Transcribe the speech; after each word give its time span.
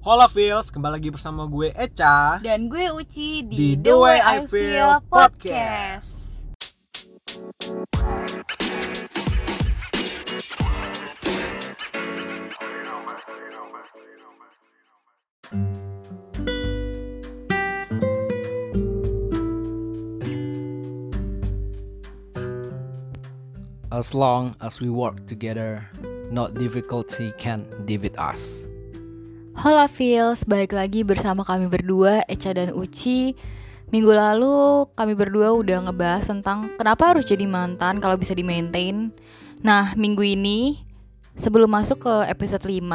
Hola 0.00 0.32
Feels, 0.32 0.72
kembali 0.72 0.96
lagi 0.96 1.12
bersama 1.12 1.44
gue 1.44 1.76
Eca 1.76 2.40
Dan 2.40 2.72
gue 2.72 2.88
Uci 2.88 3.44
Di 3.44 3.76
di, 3.76 3.84
The 3.84 3.92
Way 3.92 4.16
I 4.16 4.36
Feel 4.48 5.04
Podcast. 5.12 6.40
As 23.92 24.16
long 24.16 24.56
as 24.64 24.80
we 24.80 24.88
work 24.88 25.28
together, 25.28 25.84
not 26.32 26.56
difficulty 26.56 27.36
can 27.36 27.68
divide 27.84 28.16
us. 28.16 28.64
Hola 29.60 29.92
Feels, 29.92 30.48
balik 30.48 30.72
lagi 30.72 31.04
bersama 31.04 31.44
kami 31.44 31.68
berdua, 31.68 32.24
Eca 32.24 32.56
dan 32.56 32.72
Uci. 32.72 33.36
Minggu 33.92 34.08
lalu 34.08 34.88
kami 34.96 35.12
berdua 35.12 35.52
udah 35.52 35.84
ngebahas 35.84 36.32
tentang 36.32 36.72
kenapa 36.80 37.12
harus 37.12 37.28
jadi 37.28 37.44
mantan 37.44 38.00
kalau 38.00 38.16
bisa 38.16 38.32
di 38.32 38.40
maintain 38.40 39.12
Nah 39.60 39.92
minggu 39.98 40.22
ini 40.24 40.80
sebelum 41.36 41.74
masuk 41.76 42.06
ke 42.06 42.14
episode 42.30 42.64
5 42.64 42.86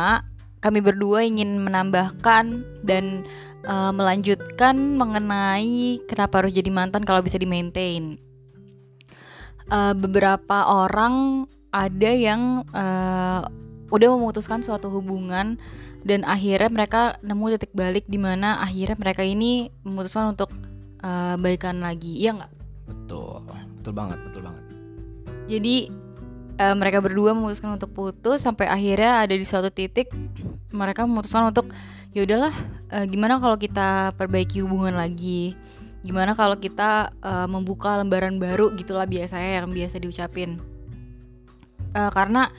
Kami 0.64 0.80
berdua 0.80 1.28
ingin 1.28 1.60
menambahkan 1.62 2.64
dan 2.82 3.28
eh, 3.68 3.92
melanjutkan 3.94 4.98
mengenai 4.98 6.00
kenapa 6.08 6.42
harus 6.42 6.56
jadi 6.56 6.72
mantan 6.72 7.04
kalau 7.04 7.20
bisa 7.20 7.36
di 7.36 7.46
maintain 7.46 8.18
Eh, 9.66 9.94
beberapa 9.98 10.70
orang 10.70 11.50
ada 11.74 12.12
yang 12.14 12.62
eh, 12.70 13.42
udah 13.90 14.08
memutuskan 14.14 14.62
suatu 14.62 14.94
hubungan 14.94 15.58
dan 16.06 16.22
akhirnya 16.22 16.70
mereka 16.70 17.18
nemu 17.26 17.58
titik 17.58 17.74
balik 17.74 18.06
di 18.06 18.22
mana 18.22 18.62
akhirnya 18.62 18.94
mereka 18.94 19.26
ini 19.26 19.74
memutuskan 19.82 20.38
untuk 20.38 20.54
eh, 21.02 21.36
balikan 21.42 21.82
lagi. 21.82 22.22
Iya 22.22 22.38
nggak? 22.38 22.52
Betul, 22.86 23.42
betul 23.82 23.94
banget, 23.98 24.20
betul 24.22 24.42
banget. 24.46 24.64
jadi 25.46 25.76
eh, 26.62 26.76
mereka 26.78 27.02
berdua 27.02 27.34
memutuskan 27.34 27.74
untuk 27.74 27.92
putus 27.94 28.42
sampai 28.46 28.70
akhirnya 28.70 29.26
ada 29.26 29.34
di 29.34 29.46
suatu 29.46 29.70
titik 29.74 30.10
mereka 30.74 31.06
memutuskan 31.06 31.50
untuk 31.50 31.70
ya 32.14 32.24
udahlah 32.24 32.54
eh, 32.94 33.06
gimana 33.10 33.42
kalau 33.42 33.58
kita 33.58 34.14
perbaiki 34.16 34.62
hubungan 34.62 34.96
lagi? 34.96 35.58
Gimana 36.06 36.38
kalau 36.38 36.56
kita 36.62 37.10
eh, 37.20 37.48
membuka 37.50 37.98
lembaran 37.98 38.38
baru 38.38 38.72
gitulah 38.78 39.10
biasanya 39.10 39.62
yang 39.62 39.74
biasa 39.74 39.98
diucapin. 39.98 40.62
Eh, 41.96 42.12
karena 42.12 42.52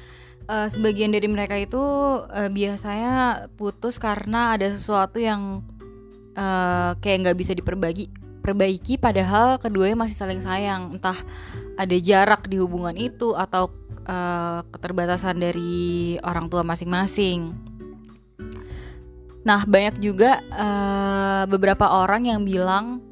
eh, 0.46 0.68
sebagian 0.70 1.10
dari 1.12 1.26
mereka 1.26 1.58
itu 1.58 1.82
eh, 2.30 2.50
biasanya 2.50 3.46
putus 3.54 3.98
karena 3.98 4.54
ada 4.54 4.70
sesuatu 4.70 5.18
yang 5.18 5.62
eh, 6.34 6.90
kayak 6.98 7.18
nggak 7.26 7.38
bisa 7.38 7.52
diperbaiki 7.52 8.08
perbaiki 8.46 8.94
padahal 8.94 9.58
keduanya 9.58 10.06
masih 10.06 10.14
saling 10.14 10.38
sayang 10.38 10.94
entah 10.94 11.18
ada 11.74 11.96
jarak 11.98 12.46
di 12.46 12.62
hubungan 12.62 12.94
itu 12.94 13.34
atau 13.34 13.74
eh, 14.06 14.60
keterbatasan 14.70 15.42
dari 15.42 16.14
orang 16.22 16.46
tua 16.46 16.62
masing-masing. 16.62 17.50
Nah 19.46 19.62
banyak 19.66 19.98
juga 19.98 20.42
eh, 20.42 21.44
beberapa 21.50 21.90
orang 22.02 22.30
yang 22.30 22.46
bilang 22.46 23.02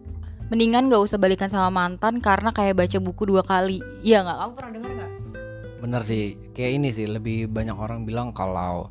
mendingan 0.55 0.87
gak 0.93 1.03
usah 1.03 1.19
balikan 1.19 1.51
sama 1.51 1.73
mantan 1.73 2.23
karena 2.23 2.55
kayak 2.55 2.79
baca 2.79 2.99
buku 3.03 3.27
dua 3.27 3.43
kali. 3.43 3.83
Iya 4.07 4.23
nggak? 4.23 4.39
Kamu 4.39 4.53
pernah 4.55 4.71
dengar 4.71 4.93
nggak? 4.95 5.14
Bener 5.85 6.01
sih, 6.01 6.41
kayak 6.57 6.73
ini 6.81 6.89
sih 6.91 7.05
lebih 7.05 7.45
banyak 7.53 7.77
orang 7.77 8.09
bilang 8.09 8.33
kalau 8.33 8.89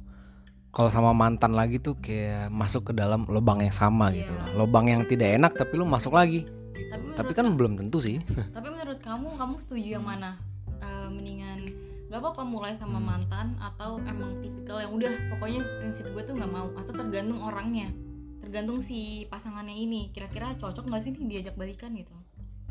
kalau 0.70 0.90
sama 0.94 1.10
mantan 1.10 1.58
lagi 1.58 1.82
tuh 1.82 1.98
kayak 1.98 2.54
masuk 2.54 2.90
ke 2.90 2.94
dalam 2.94 3.26
lubang 3.26 3.62
yang 3.62 3.74
sama 3.74 4.14
Iya. 4.14 4.22
gitu 4.22 4.32
loh. 4.34 4.48
Lubang 4.62 4.86
yang 4.86 5.02
tidak 5.06 5.42
enak 5.42 5.58
tapi 5.58 5.74
lu 5.74 5.90
masuk 5.90 6.14
lagi. 6.14 6.46
Gitu. 6.46 6.94
Tapi 6.94 7.14
Tapi, 7.18 7.32
kan 7.34 7.50
belum 7.54 7.82
tentu 7.82 7.98
sih. 7.98 8.22
Tapi 8.58 8.68
menurut 8.70 9.02
kamu, 9.02 9.26
kamu 9.34 9.56
setuju 9.58 9.98
yang 9.98 10.06
mana? 10.06 10.38
Eh, 10.82 11.10
mendingan 11.10 11.66
gak 12.10 12.22
apa-apa 12.22 12.46
mulai 12.46 12.78
sama 12.78 13.02
Hmm. 13.02 13.10
mantan 13.10 13.48
atau 13.58 13.98
emang 14.06 14.38
tipikal 14.38 14.78
yang 14.78 14.94
udah 14.94 15.10
pokoknya 15.34 15.66
prinsip 15.82 16.06
gue 16.14 16.22
tuh 16.22 16.38
nggak 16.38 16.52
mau 16.54 16.70
atau 16.78 16.94
tergantung 16.94 17.42
orangnya, 17.42 17.90
tergantung 18.38 18.86
si 18.86 19.26
pasangannya 19.26 19.74
ini 19.74 20.14
kira-kira 20.14 20.54
cocok 20.54 20.86
nggak 20.86 21.02
sih 21.02 21.10
nih 21.10 21.26
diajak 21.26 21.58
balikan 21.58 21.90
gitu. 21.98 22.14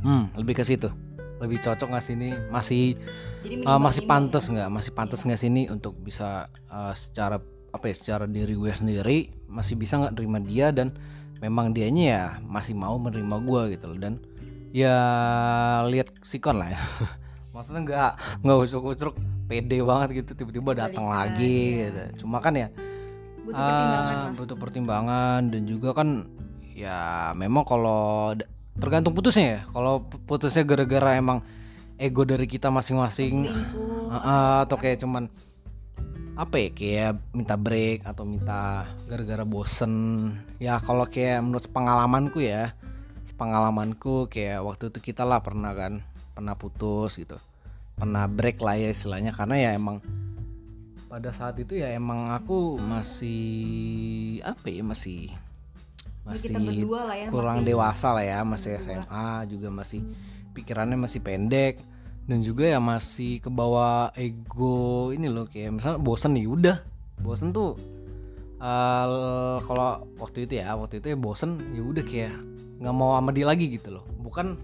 Hmm, 0.03 0.29
lebih 0.35 0.59
ke 0.59 0.65
situ. 0.67 0.91
Lebih 1.39 1.59
cocok 1.59 1.89
nggak 1.89 2.05
sih 2.05 2.15
ini? 2.15 2.31
Masih 2.51 2.95
Jadi 3.43 3.67
Uh, 3.67 3.79
masih 3.79 4.07
pantas 4.07 4.47
ya. 4.47 4.51
nggak 4.55 4.69
masih 4.71 4.93
pantas 4.95 5.19
Iya. 5.23 5.27
nggak 5.31 5.41
sini 5.41 5.63
untuk 5.67 5.99
bisa 5.99 6.47
uh, 6.71 6.95
secara 6.95 7.43
apa 7.73 7.85
ya 7.89 7.95
secara 7.97 8.25
diri 8.29 8.53
gue 8.53 8.69
sendiri 8.69 9.19
masih 9.49 9.75
bisa 9.75 9.97
nggak 9.97 10.15
terima 10.15 10.39
dia 10.39 10.69
dan 10.71 10.93
memang 11.41 11.73
dianya 11.73 12.05
ya 12.05 12.23
masih 12.45 12.77
mau 12.77 13.01
menerima 13.01 13.37
gue 13.43 13.63
gitu 13.75 13.85
loh 13.91 13.99
dan 13.99 14.21
ya 14.71 14.95
lihat 15.89 16.13
sikon 16.21 16.61
lah 16.61 16.71
ya 16.71 16.81
maksudnya 17.57 17.81
nggak 17.83 18.11
nggak 18.45 18.59
ucuk-ucuk 18.69 19.15
pede 19.49 19.81
banget 19.83 20.09
gitu 20.23 20.31
tiba-tiba 20.37 20.87
datang 20.87 21.09
lagi 21.09 21.83
iya. 21.83 21.89
gitu. 22.13 22.25
cuma 22.25 22.39
kan 22.39 22.55
ya 22.55 22.69
Butuh 23.43 23.59
pertimbangan 23.59 24.15
lah. 24.15 24.31
butuh 24.39 24.57
pertimbangan 24.57 25.41
dan 25.51 25.63
juga 25.67 25.89
kan 25.93 26.09
ya 26.73 26.99
memang 27.34 27.65
kalau 27.67 28.37
tergantung 28.77 29.12
putusnya 29.16 29.47
ya. 29.47 29.60
Kalau 29.71 30.05
pu- 30.05 30.21
putusnya 30.25 30.65
gara-gara 30.65 31.16
emang 31.19 31.44
ego 32.00 32.25
dari 32.25 32.49
kita 32.49 32.72
masing-masing. 32.72 33.49
Ah, 34.12 34.65
atau 34.65 34.77
kayak 34.77 35.00
cuman 35.05 35.28
apa 36.33 36.56
ya 36.56 36.71
kayak 36.72 37.12
minta 37.37 37.60
break 37.60 38.09
atau 38.09 38.25
minta 38.25 38.88
gara-gara 39.09 39.44
bosen. 39.44 39.94
Ya 40.56 40.81
kalau 40.81 41.05
kayak 41.05 41.44
menurut 41.44 41.69
pengalamanku 41.69 42.41
ya 42.41 42.72
pengalamanku 43.33 44.31
kayak 44.31 44.62
waktu 44.62 44.93
itu 44.93 45.12
kita 45.12 45.27
lah 45.27 45.43
pernah 45.43 45.75
kan 45.75 46.04
pernah 46.33 46.54
putus 46.56 47.19
gitu. 47.19 47.37
Pernah 47.99 48.31
break 48.31 48.62
lah 48.65 48.81
ya 48.81 48.89
istilahnya 48.91 49.34
karena 49.37 49.56
ya 49.59 49.71
emang 49.77 50.00
pada 51.12 51.28
saat 51.28 51.60
itu 51.60 51.77
ya 51.77 51.93
emang 51.93 52.33
aku 52.33 52.81
masih 52.81 54.41
apa 54.49 54.65
ya 54.72 54.81
masih 54.81 55.28
masih 56.22 56.55
kita 56.55 56.59
berdua 56.62 57.00
lah 57.06 57.16
ya 57.19 57.27
kurang 57.28 57.59
masih 57.60 57.69
dewasa 57.69 58.09
lah 58.15 58.25
ya 58.25 58.38
masih 58.47 58.71
berdua. 58.78 58.84
SMA 58.87 59.28
juga 59.50 59.69
masih 59.71 60.00
pikirannya 60.55 60.99
masih 60.99 61.21
pendek. 61.22 61.77
Dan 62.22 62.38
juga 62.38 62.71
ya 62.71 62.78
masih 62.78 63.43
kebawa 63.43 64.15
ego 64.15 65.10
ini 65.10 65.27
loh 65.27 65.50
kayak 65.50 65.75
misalnya 65.75 65.99
bosen 65.99 66.38
nih 66.38 66.47
udah. 66.47 66.78
Bosen 67.19 67.50
tuh 67.50 67.75
eh, 68.62 69.56
kalau 69.66 70.06
waktu 70.22 70.47
itu 70.47 70.62
ya 70.62 70.78
waktu 70.78 71.03
itu 71.03 71.10
ya 71.10 71.19
bosen 71.19 71.59
ya 71.75 71.83
udah 71.83 72.05
kayak 72.06 72.34
nggak 72.78 72.94
mau 72.94 73.19
sama 73.19 73.34
dia 73.34 73.43
lagi 73.43 73.66
gitu 73.66 73.99
loh. 73.99 74.06
Bukan 74.22 74.54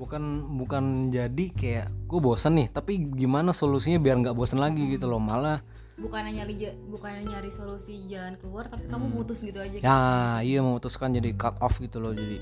bukan 0.00 0.22
bukan 0.56 0.84
jadi 1.12 1.46
kayak 1.52 1.86
gue 2.08 2.18
bosen 2.18 2.56
nih 2.56 2.72
tapi 2.72 3.04
gimana 3.12 3.52
solusinya 3.52 4.00
biar 4.00 4.16
nggak 4.18 4.32
bosen 4.32 4.56
lagi 4.56 4.88
gitu 4.88 5.04
loh 5.04 5.20
malah 5.20 5.60
bukannya 5.94 6.40
nyari 6.40 6.56
bukannya 6.88 7.28
nyari 7.28 7.52
solusi 7.52 8.08
jalan 8.08 8.40
keluar 8.40 8.64
tapi 8.66 8.88
kamu 8.88 9.12
Hmm. 9.12 9.16
putus 9.20 9.44
gitu 9.44 9.60
aja. 9.60 9.76
ya 9.76 10.00
iya 10.40 10.64
memutuskan 10.64 11.12
jadi 11.12 11.36
cut 11.36 11.60
off 11.60 11.76
gitu 11.76 12.00
loh 12.00 12.16
jadi 12.16 12.40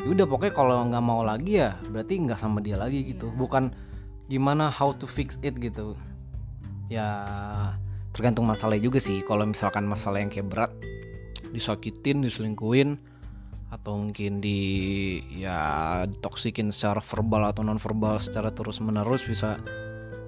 ya 0.00 0.08
udah 0.08 0.24
pokoknya 0.24 0.54
kalau 0.56 0.80
nggak 0.88 1.04
mau 1.04 1.20
lagi 1.20 1.60
ya 1.60 1.76
berarti 1.92 2.16
nggak 2.16 2.40
sama 2.40 2.64
dia 2.64 2.80
lagi 2.80 3.04
gitu 3.04 3.28
Iya. 3.28 3.36
bukan 3.36 3.64
gimana 4.32 4.72
how 4.72 4.96
to 4.96 5.04
fix 5.04 5.36
it 5.44 5.60
gitu 5.60 5.92
ya 6.88 7.04
tergantung 8.10 8.48
masalahnya 8.48 8.80
juga 8.82 8.96
sih 8.98 9.20
kalau 9.20 9.44
misalkan 9.44 9.84
masalah 9.84 10.24
yang 10.24 10.32
kayak 10.32 10.48
berat 10.48 10.72
disakitin 11.52 12.24
diselingkuhin 12.24 12.96
atau 13.70 13.94
mungkin 13.94 14.42
di 14.42 14.58
ya 15.30 16.02
ditoksikin 16.10 16.74
secara 16.74 16.98
verbal 16.98 17.54
atau 17.54 17.62
non 17.62 17.78
verbal 17.78 18.18
secara 18.18 18.50
terus 18.50 18.82
menerus 18.82 19.22
bisa 19.22 19.62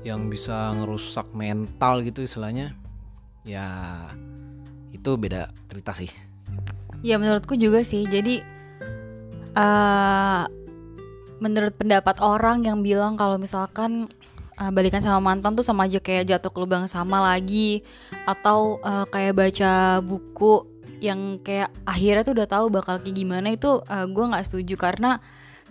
yang 0.06 0.30
bisa 0.30 0.70
ngerusak 0.78 1.26
mental 1.34 2.06
gitu 2.06 2.22
istilahnya. 2.22 2.78
Ya 3.42 3.66
itu 4.94 5.18
beda 5.18 5.50
cerita 5.66 5.90
sih. 5.90 6.10
Ya 7.02 7.18
menurutku 7.18 7.58
juga 7.58 7.82
sih. 7.82 8.06
Jadi 8.06 8.42
eh 9.52 10.42
menurut 11.42 11.74
pendapat 11.74 12.22
orang 12.22 12.62
yang 12.62 12.86
bilang 12.86 13.18
kalau 13.18 13.42
misalkan 13.42 14.06
eh, 14.54 14.70
balikan 14.70 15.02
sama 15.02 15.18
mantan 15.18 15.58
tuh 15.58 15.66
sama 15.66 15.90
aja 15.90 15.98
kayak 15.98 16.30
jatuh 16.30 16.54
ke 16.54 16.58
lubang 16.62 16.86
sama 16.86 17.18
lagi. 17.18 17.82
Atau 18.22 18.78
eh, 18.86 19.06
kayak 19.10 19.34
baca 19.34 19.98
buku 19.98 20.71
yang 21.02 21.42
kayak 21.42 21.74
akhirnya 21.82 22.22
tuh 22.22 22.34
udah 22.38 22.48
tahu 22.48 22.66
bakal 22.70 23.02
kayak 23.02 23.18
gimana 23.18 23.50
itu 23.50 23.82
eh, 23.90 24.06
gue 24.06 24.24
nggak 24.30 24.46
setuju. 24.46 24.78
Karena 24.78 25.18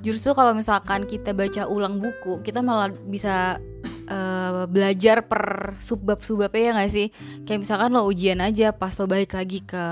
justru 0.03 0.35
kalau 0.35 0.51
misalkan 0.51 1.07
kita 1.07 1.31
baca 1.31 1.71
ulang 1.71 2.03
buku 2.03 2.43
kita 2.43 2.59
malah 2.59 2.91
bisa 2.91 3.63
eh, 4.11 4.63
belajar 4.67 5.23
per 5.23 5.75
subbab-subbabnya 5.79 6.61
ya 6.61 6.71
nggak 6.75 6.91
sih? 6.91 7.07
Kayak 7.47 7.59
misalkan 7.63 7.89
lo 7.95 8.03
ujian 8.03 8.43
aja 8.43 8.75
pas 8.75 8.91
lo 8.99 9.07
balik 9.07 9.39
lagi 9.39 9.63
ke 9.63 9.83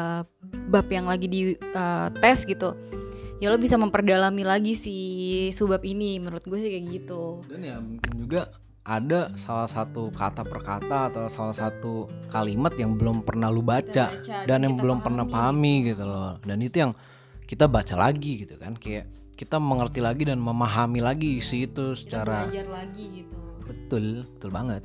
bab 0.68 0.88
yang 0.91 1.07
lagi 1.07 1.31
di 1.31 1.41
eh, 1.56 2.07
tes 2.19 2.44
gitu 2.44 2.75
ya 3.39 3.47
lo 3.47 3.56
bisa 3.56 3.80
memperdalami 3.80 4.44
lagi 4.44 4.75
si 4.75 4.95
subbab 5.56 5.80
ini. 5.88 6.19
Menurut 6.19 6.44
gue 6.44 6.59
sih 6.59 6.69
kayak 6.69 6.86
gitu. 6.91 7.39
Dan 7.47 7.63
ya 7.63 7.80
mungkin 7.80 8.12
juga 8.19 8.51
ada 8.89 9.30
salah 9.38 9.69
satu 9.69 10.09
kata 10.09 10.41
per 10.41 10.65
kata 10.65 11.13
atau 11.13 11.30
salah 11.30 11.53
satu 11.53 12.09
kalimat 12.33 12.74
yang 12.74 12.97
belum 12.97 13.21
pernah 13.21 13.53
lu 13.53 13.62
baca, 13.62 14.09
baca, 14.09 14.50
dan 14.50 14.65
yang 14.65 14.81
belum 14.81 15.06
pernah 15.06 15.30
pahami. 15.30 15.94
gitu 15.94 16.09
loh. 16.09 16.41
Dan 16.41 16.57
itu 16.65 16.81
yang 16.81 16.97
kita 17.45 17.69
baca 17.69 17.94
lagi 17.94 18.45
gitu 18.45 18.57
kan 18.57 18.74
kayak 18.74 19.06
kita 19.38 19.62
mengerti 19.62 20.01
lagi 20.01 20.25
dan 20.25 20.41
memahami 20.41 21.06
lagi 21.06 21.38
isi 21.38 21.69
itu 21.69 21.94
Kita 21.94 22.01
secara 22.01 22.50
belajar 22.50 22.68
lagi 22.68 23.06
gitu. 23.21 23.38
Betul 23.69 24.06
betul 24.25 24.50
banget. 24.50 24.83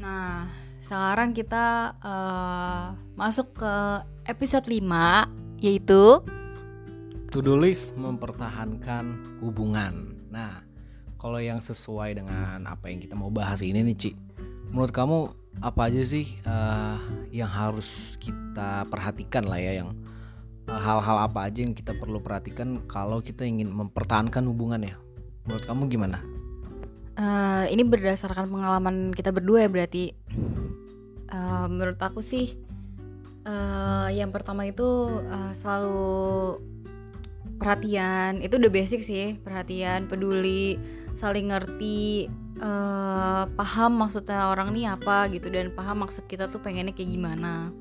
Nah, 0.00 0.48
sekarang 0.80 1.36
kita 1.36 1.92
eh, 2.00 2.84
masuk 3.12 3.52
ke 3.60 3.74
episode 4.24 4.64
5 4.64 5.60
yaitu 5.60 6.24
to 7.28 7.38
do 7.44 7.54
list 7.60 7.92
mempertahankan 7.94 9.38
hubungan. 9.44 10.16
Nah 10.32 10.61
kalau 11.22 11.38
yang 11.38 11.62
sesuai 11.62 12.18
dengan 12.18 12.66
apa 12.66 12.90
yang 12.90 12.98
kita 12.98 13.14
mau 13.14 13.30
bahas 13.30 13.62
ini 13.62 13.78
nih 13.86 13.94
Ci 13.94 14.10
menurut 14.74 14.90
kamu 14.90 15.30
apa 15.62 15.92
aja 15.92 16.02
sih 16.02 16.26
eh, 16.42 16.96
yang 17.30 17.46
harus 17.46 18.16
kita 18.16 18.88
perhatikan 18.88 19.44
lah 19.44 19.60
ya 19.60 19.84
yang 19.84 19.94
eh, 20.66 20.80
hal-hal 20.80 21.28
apa 21.28 21.46
aja 21.46 21.60
yang 21.60 21.76
kita 21.76 21.92
perlu 21.92 22.18
perhatikan 22.18 22.80
kalau 22.88 23.20
kita 23.20 23.44
ingin 23.44 23.68
mempertahankan 23.68 24.48
hubungan 24.48 24.80
ya? 24.80 24.96
Menurut 25.44 25.64
kamu 25.68 25.82
gimana? 25.92 26.24
Eh, 27.20 27.64
ini 27.68 27.84
berdasarkan 27.84 28.48
pengalaman 28.48 29.12
kita 29.12 29.28
berdua 29.28 29.68
ya 29.68 29.68
berarti. 29.68 30.16
Eh, 31.28 31.66
menurut 31.68 32.00
aku 32.00 32.24
sih 32.24 32.56
eh, 33.44 34.08
yang 34.16 34.32
pertama 34.32 34.64
itu 34.64 35.20
eh, 35.20 35.52
selalu 35.52 36.56
perhatian. 37.60 38.40
Itu 38.40 38.56
udah 38.56 38.72
basic 38.72 39.04
sih 39.04 39.36
perhatian 39.36 40.08
peduli 40.08 40.80
saling 41.14 41.52
ngerti 41.52 42.28
eh, 42.58 43.44
paham 43.48 43.92
maksudnya 43.98 44.48
orang 44.52 44.72
nih 44.72 44.92
apa 44.92 45.28
gitu 45.32 45.48
dan 45.52 45.72
paham 45.72 46.04
maksud 46.06 46.24
kita 46.28 46.48
tuh 46.48 46.60
pengennya 46.60 46.94
kayak 46.94 47.10
gimana. 47.12 47.72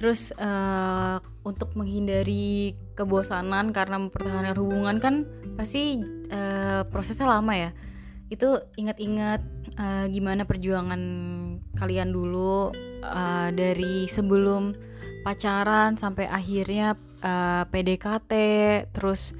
Terus 0.00 0.32
eh, 0.36 1.16
untuk 1.44 1.76
menghindari 1.76 2.72
kebosanan 2.96 3.72
karena 3.72 4.00
mempertahankan 4.00 4.56
hubungan 4.56 4.96
kan 4.96 5.14
pasti 5.56 6.00
eh, 6.32 6.82
prosesnya 6.88 7.28
lama 7.28 7.52
ya. 7.52 7.70
Itu 8.32 8.64
ingat-ingat 8.80 9.40
eh, 9.76 10.06
gimana 10.08 10.48
perjuangan 10.48 11.02
kalian 11.76 12.10
dulu 12.12 12.72
eh, 13.04 13.48
dari 13.52 14.08
sebelum 14.08 14.72
pacaran 15.20 16.00
sampai 16.00 16.24
akhirnya 16.32 16.96
eh, 17.20 17.64
PDKT 17.68 18.32
terus 18.96 19.36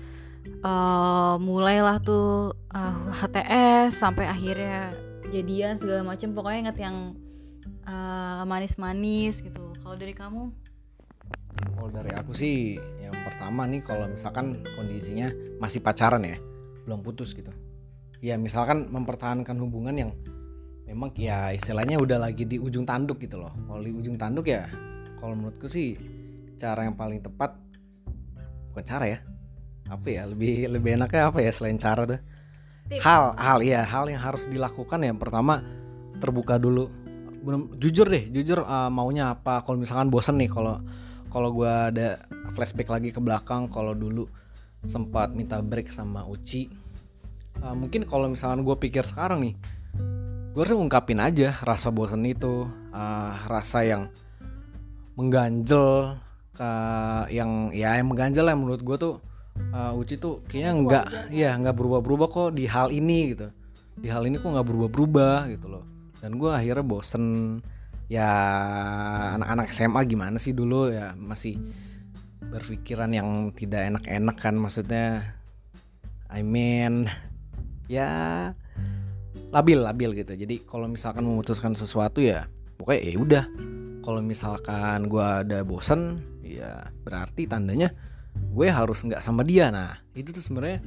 eh, 0.60 1.34
mulailah 1.40 1.98
tuh 2.04 2.54
eh, 2.72 2.96
HTS 3.16 3.96
sampai 3.96 4.28
akhirnya 4.28 4.94
jadian 5.30 5.78
segala 5.78 6.02
macam 6.04 6.34
pokoknya 6.34 6.58
ingat 6.68 6.78
yang 6.80 6.96
eh, 7.86 8.42
manis-manis 8.44 9.40
gitu 9.40 9.72
kalau 9.80 9.96
dari 9.96 10.14
kamu 10.14 10.52
Kalau 11.50 11.90
dari 11.90 12.14
aku 12.14 12.30
sih 12.30 12.78
yang 13.02 13.12
pertama 13.26 13.66
nih 13.66 13.82
kalau 13.82 14.06
misalkan 14.06 14.62
kondisinya 14.78 15.34
masih 15.58 15.82
pacaran 15.82 16.22
ya, 16.22 16.38
belum 16.86 17.02
putus 17.02 17.34
gitu. 17.34 17.50
Ya 18.22 18.38
misalkan 18.38 18.86
mempertahankan 18.86 19.58
hubungan 19.58 19.92
yang 19.98 20.10
memang 20.86 21.10
ya 21.18 21.50
istilahnya 21.50 21.98
udah 21.98 22.22
lagi 22.22 22.46
di 22.46 22.56
ujung 22.56 22.86
tanduk 22.86 23.18
gitu 23.18 23.42
loh. 23.42 23.50
Kalau 23.66 23.82
di 23.82 23.92
ujung 23.92 24.14
tanduk 24.14 24.46
ya 24.46 24.70
kalau 25.18 25.34
menurutku 25.36 25.66
sih 25.66 25.98
cara 26.56 26.86
yang 26.86 26.94
paling 26.94 27.18
tepat 27.18 27.58
bukan 28.70 28.84
cara 28.86 29.04
ya. 29.10 29.18
Apa 29.90 30.06
ya? 30.06 30.22
Lebih 30.31 30.70
lebih 30.70 30.96
enaknya 30.96 31.28
apa 31.34 31.42
ya 31.42 31.50
selain 31.50 31.76
cara 31.76 32.06
tuh? 32.06 32.20
Hal 33.02 33.34
hal 33.34 33.58
ya, 33.66 33.82
hal 33.82 34.06
yang 34.06 34.22
harus 34.22 34.46
dilakukan 34.46 35.02
yang 35.02 35.19
pertama 35.19 35.66
terbuka 36.22 36.56
dulu. 36.56 36.87
Belum 37.42 37.75
jujur 37.76 38.06
deh, 38.06 38.31
jujur 38.31 38.62
uh, 38.62 38.88
maunya 38.88 39.34
apa. 39.34 39.66
Kalau 39.66 39.76
misalkan 39.76 40.06
bosen 40.08 40.38
nih 40.38 40.50
kalau 40.50 40.78
kalau 41.31 41.54
gue 41.54 41.70
ada 41.70 42.22
flashback 42.52 42.90
lagi 42.90 43.14
ke 43.14 43.22
belakang 43.22 43.70
kalau 43.70 43.94
dulu 43.94 44.26
sempat 44.82 45.31
minta 45.32 45.62
break 45.62 45.94
sama 45.94 46.26
Uci 46.26 46.66
uh, 47.62 47.76
mungkin 47.78 48.04
kalau 48.04 48.26
misalkan 48.28 48.66
gue 48.66 48.76
pikir 48.76 49.06
sekarang 49.06 49.46
nih 49.46 49.54
gue 50.50 50.60
harus 50.60 50.75
ungkapin 50.75 51.22
aja 51.22 51.54
rasa 51.62 51.94
bosan 51.94 52.26
itu 52.26 52.66
uh, 52.90 53.32
rasa 53.46 53.86
yang 53.86 54.10
mengganjel 55.14 56.19
ke 56.50 56.70
yang 57.31 57.70
ya 57.70 57.94
yang 57.94 58.10
mengganjel 58.10 58.43
lah 58.43 58.58
menurut 58.58 58.82
gue 58.82 58.96
tuh 58.98 59.14
uh, 59.72 59.92
Uci 59.98 60.16
tuh 60.16 60.42
kayaknya 60.48 60.72
nggak 60.84 61.04
ya. 61.32 61.56
nggak 61.56 61.76
berubah-berubah 61.76 62.28
kok 62.30 62.50
di 62.56 62.64
hal 62.66 62.90
ini 62.90 63.36
gitu. 63.36 63.48
Di 64.00 64.08
hal 64.08 64.24
ini 64.24 64.40
kok 64.40 64.50
nggak 64.50 64.66
berubah-berubah 64.66 65.36
gitu 65.52 65.66
loh. 65.68 65.84
Dan 66.20 66.36
gue 66.36 66.50
akhirnya 66.50 66.84
bosen. 66.84 67.24
Ya 68.10 68.26
anak-anak 69.38 69.70
SMA 69.70 70.02
gimana 70.02 70.36
sih 70.42 70.50
dulu? 70.50 70.90
Ya 70.90 71.14
masih 71.14 71.62
berpikiran 72.42 73.14
yang 73.14 73.54
tidak 73.54 73.86
enak-enak 73.86 74.36
kan 74.40 74.58
maksudnya. 74.58 75.38
I 76.30 76.42
mean 76.42 77.06
ya 77.86 78.50
labil 79.54 79.78
labil 79.78 80.10
gitu. 80.18 80.34
Jadi 80.34 80.62
kalau 80.66 80.90
misalkan 80.90 81.22
memutuskan 81.22 81.78
sesuatu 81.78 82.18
ya 82.18 82.50
pokoknya 82.78 83.00
ya 83.02 83.18
udah. 83.18 83.44
Kalau 84.00 84.20
misalkan 84.24 85.06
gua 85.06 85.46
ada 85.46 85.62
bosen 85.62 86.18
ya 86.40 86.90
berarti 87.06 87.46
tandanya 87.46 87.94
gue 88.35 88.69
harus 88.69 89.03
nggak 89.05 89.23
sama 89.23 89.47
dia. 89.47 89.71
Nah 89.71 89.99
itu 90.15 90.35
tuh 90.35 90.43
sebenarnya 90.43 90.82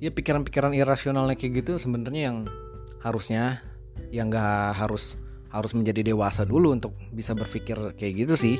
ya 0.00 0.10
pikiran-pikiran 0.10 0.72
irasionalnya 0.74 1.36
kayak 1.36 1.64
gitu 1.64 1.76
sebenarnya 1.76 2.22
yang 2.32 2.38
harusnya 3.04 3.60
yang 4.10 4.32
nggak 4.32 4.76
harus 4.76 5.16
harus 5.50 5.74
menjadi 5.74 6.14
dewasa 6.14 6.46
dulu 6.46 6.72
untuk 6.74 6.94
bisa 7.10 7.34
berpikir 7.34 7.96
kayak 7.98 8.26
gitu 8.26 8.34
sih. 8.38 8.56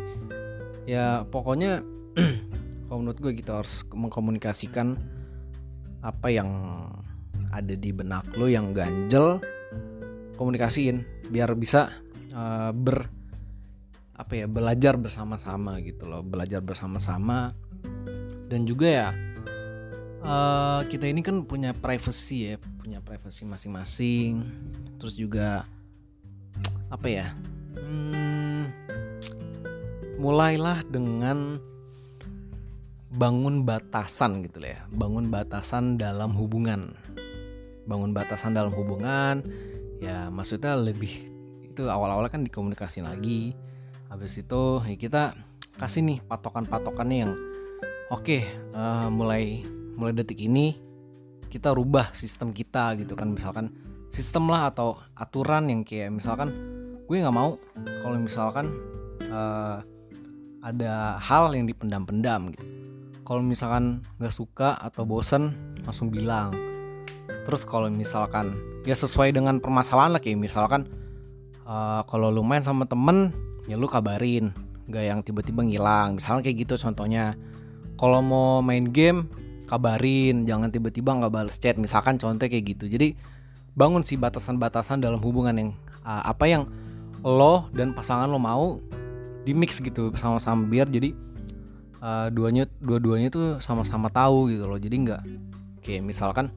Ya 0.87 1.23
pokoknya 1.27 1.83
kalau 2.91 3.07
menurut 3.07 3.19
gue 3.23 3.33
gitu 3.39 3.55
harus 3.55 3.87
mengkomunikasikan 3.95 4.99
apa 6.01 6.29
yang 6.33 6.49
ada 7.51 7.75
di 7.75 7.91
benak 7.93 8.27
lo 8.39 8.47
yang 8.49 8.73
ganjel 8.73 9.43
komunikasiin 10.39 11.05
biar 11.29 11.53
bisa 11.59 11.93
uh, 12.33 12.73
ber 12.73 13.05
apa 14.17 14.33
ya 14.37 14.47
belajar 14.49 14.97
bersama-sama 14.97 15.81
gitu 15.85 16.09
loh 16.09 16.25
belajar 16.25 16.65
bersama-sama 16.65 17.53
dan 18.51 18.67
juga 18.67 18.87
ya 18.91 19.09
uh, 20.27 20.83
kita 20.91 21.07
ini 21.07 21.23
kan 21.23 21.47
punya 21.47 21.71
privacy 21.71 22.51
ya 22.51 22.55
punya 22.81 22.99
privacy 22.99 23.47
masing-masing. 23.47 24.43
Terus 24.99 25.15
juga 25.15 25.63
apa 26.91 27.07
ya 27.07 27.31
hmm, 27.79 28.63
mulailah 30.19 30.83
dengan 30.91 31.63
bangun 33.15 33.63
batasan 33.63 34.43
gitu 34.43 34.59
ya. 34.67 34.83
Bangun 34.91 35.31
batasan 35.31 35.95
dalam 35.95 36.35
hubungan. 36.35 36.99
Bangun 37.87 38.11
batasan 38.11 38.59
dalam 38.59 38.75
hubungan 38.75 39.47
ya 40.03 40.27
maksudnya 40.33 40.75
lebih 40.75 41.29
itu 41.63 41.87
awal-awal 41.87 42.27
kan 42.27 42.43
dikomunikasi 42.43 43.07
lagi. 43.07 43.55
Habis 44.11 44.43
itu 44.43 44.83
ya 44.91 44.97
kita 44.99 45.23
kasih 45.79 46.03
nih 46.03 46.19
patokan-patokannya 46.27 47.19
yang 47.23 47.33
oke 48.11 48.39
eh, 48.75 49.09
mulai 49.09 49.63
mulai 49.95 50.13
detik 50.13 50.43
ini 50.43 50.91
kita 51.51 51.75
rubah 51.75 52.15
sistem 52.15 52.55
kita 52.55 52.95
gitu 53.03 53.19
kan. 53.19 53.35
Misalkan 53.35 53.75
sistem 54.09 54.47
lah 54.49 54.71
atau 54.71 54.97
aturan 55.19 55.67
yang 55.67 55.83
kayak 55.83 56.15
misalkan 56.15 56.55
gue 57.11 57.17
nggak 57.19 57.35
mau 57.35 57.59
kalau 58.07 58.17
misalkan 58.17 58.71
eh, 59.27 59.77
ada 60.63 61.19
hal 61.19 61.51
yang 61.53 61.67
dipendam-pendam 61.67 62.55
gitu. 62.55 62.67
Kalau 63.27 63.43
misalkan 63.43 64.03
nggak 64.23 64.35
suka 64.35 64.79
atau 64.79 65.03
bosen 65.03 65.75
langsung 65.83 66.09
bilang. 66.09 66.55
Terus 67.47 67.67
kalau 67.67 67.91
misalkan 67.91 68.55
ya 68.87 68.95
sesuai 68.95 69.35
dengan 69.35 69.59
permasalahan 69.59 70.15
lah 70.15 70.23
kayak 70.23 70.39
misalkan 70.39 70.87
eh, 71.67 72.03
kalau 72.07 72.31
lu 72.31 72.47
main 72.47 72.63
sama 72.63 72.87
temen 72.87 73.35
ya 73.67 73.75
lu 73.75 73.91
kabarin. 73.91 74.55
Nggak 74.87 75.05
yang 75.07 75.21
tiba-tiba 75.27 75.63
ngilang. 75.67 76.19
Misalnya 76.19 76.47
kayak 76.47 76.67
gitu 76.67 76.75
contohnya 76.79 77.35
kalau 78.01 78.25
mau 78.25 78.65
main 78.65 78.89
game 78.89 79.29
kabarin 79.69 80.49
jangan 80.49 80.73
tiba-tiba 80.73 81.13
nggak 81.21 81.31
balas 81.31 81.61
chat. 81.61 81.77
Misalkan 81.77 82.17
contohnya 82.17 82.49
kayak 82.49 82.65
gitu. 82.75 82.89
Jadi 82.89 83.13
bangun 83.77 84.01
sih 84.01 84.17
batasan-batasan 84.17 85.05
dalam 85.05 85.21
hubungan 85.21 85.53
yang 85.53 85.71
uh, 86.03 86.25
apa 86.25 86.49
yang 86.49 86.65
lo 87.21 87.69
dan 87.77 87.93
pasangan 87.93 88.27
lo 88.27 88.41
mau 88.41 88.81
di 89.45 89.53
mix 89.53 89.79
gitu 89.85 90.11
sama-sama 90.17 90.65
biar 90.65 90.89
jadi 90.89 91.13
uh, 92.01 92.33
duanya 92.33 92.65
dua-duanya 92.81 93.29
tuh 93.29 93.47
sama-sama 93.61 94.09
tahu 94.09 94.49
gitu 94.49 94.65
loh. 94.65 94.81
Jadi 94.81 94.97
nggak 95.07 95.23
kayak 95.85 96.03
misalkan 96.03 96.49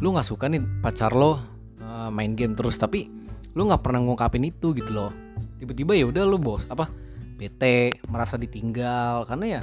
lu 0.00 0.16
nggak 0.16 0.26
suka 0.26 0.48
nih 0.48 0.64
pacar 0.80 1.12
lo 1.14 1.38
uh, 1.84 2.10
main 2.10 2.34
game 2.34 2.56
terus 2.56 2.80
tapi 2.80 3.06
lu 3.54 3.68
nggak 3.70 3.84
pernah 3.84 4.02
ngungkapin 4.02 4.48
itu 4.48 4.72
gitu 4.74 4.90
loh. 4.90 5.12
Tiba-tiba 5.60 5.92
ya 5.94 6.10
udah 6.10 6.24
lu 6.26 6.40
bos 6.40 6.66
apa 6.66 6.90
bete 7.38 8.00
merasa 8.10 8.34
ditinggal. 8.34 9.22
Karena 9.28 9.60
ya 9.60 9.62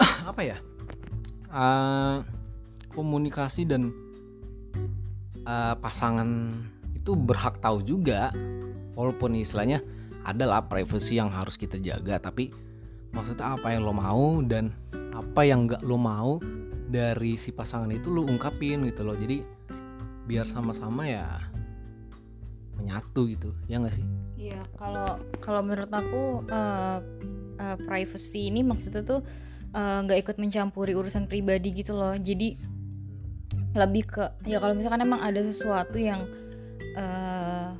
apa 0.30 0.42
ya? 0.42 0.56
Uh, 1.48 2.22
komunikasi 2.92 3.64
dan 3.64 3.94
uh, 5.46 5.74
pasangan 5.78 6.62
itu 6.94 7.14
berhak 7.16 7.58
tahu 7.62 7.82
juga. 7.82 8.32
Walaupun 8.98 9.38
istilahnya 9.38 9.78
adalah 10.26 10.66
privacy 10.66 11.16
yang 11.16 11.30
harus 11.30 11.54
kita 11.54 11.78
jaga 11.78 12.18
tapi 12.18 12.50
maksudnya 13.14 13.56
apa 13.56 13.72
yang 13.72 13.86
lo 13.86 13.94
mau 13.94 14.42
dan 14.44 14.74
apa 15.14 15.46
yang 15.46 15.70
nggak 15.70 15.80
lo 15.86 15.96
mau 15.96 16.36
dari 16.88 17.38
si 17.40 17.54
pasangan 17.54 17.88
itu 17.94 18.10
lo 18.10 18.26
ungkapin 18.26 18.84
gitu 18.84 19.06
loh. 19.06 19.16
Jadi 19.16 19.40
biar 20.28 20.44
sama-sama 20.44 21.08
ya 21.08 21.40
menyatu 22.78 23.26
gitu 23.26 23.50
ya 23.66 23.80
nggak 23.82 23.96
sih? 23.96 24.06
Iya, 24.38 24.62
kalau 24.78 25.18
kalau 25.42 25.60
menurut 25.66 25.90
aku 25.90 26.46
uh, 26.46 27.00
uh, 27.58 27.76
privacy 27.84 28.48
ini 28.52 28.62
maksudnya 28.62 29.02
tuh 29.02 29.20
nggak 29.74 30.18
uh, 30.18 30.22
ikut 30.24 30.36
mencampuri 30.40 30.96
urusan 30.96 31.28
pribadi 31.28 31.72
gitu 31.72 31.92
loh. 31.96 32.16
Jadi 32.16 32.56
lebih 33.76 34.08
ke 34.08 34.24
ya 34.48 34.58
kalau 34.58 34.74
misalkan 34.74 35.04
emang 35.04 35.20
ada 35.20 35.44
sesuatu 35.44 36.00
yang 36.00 36.24
uh, 36.96 37.76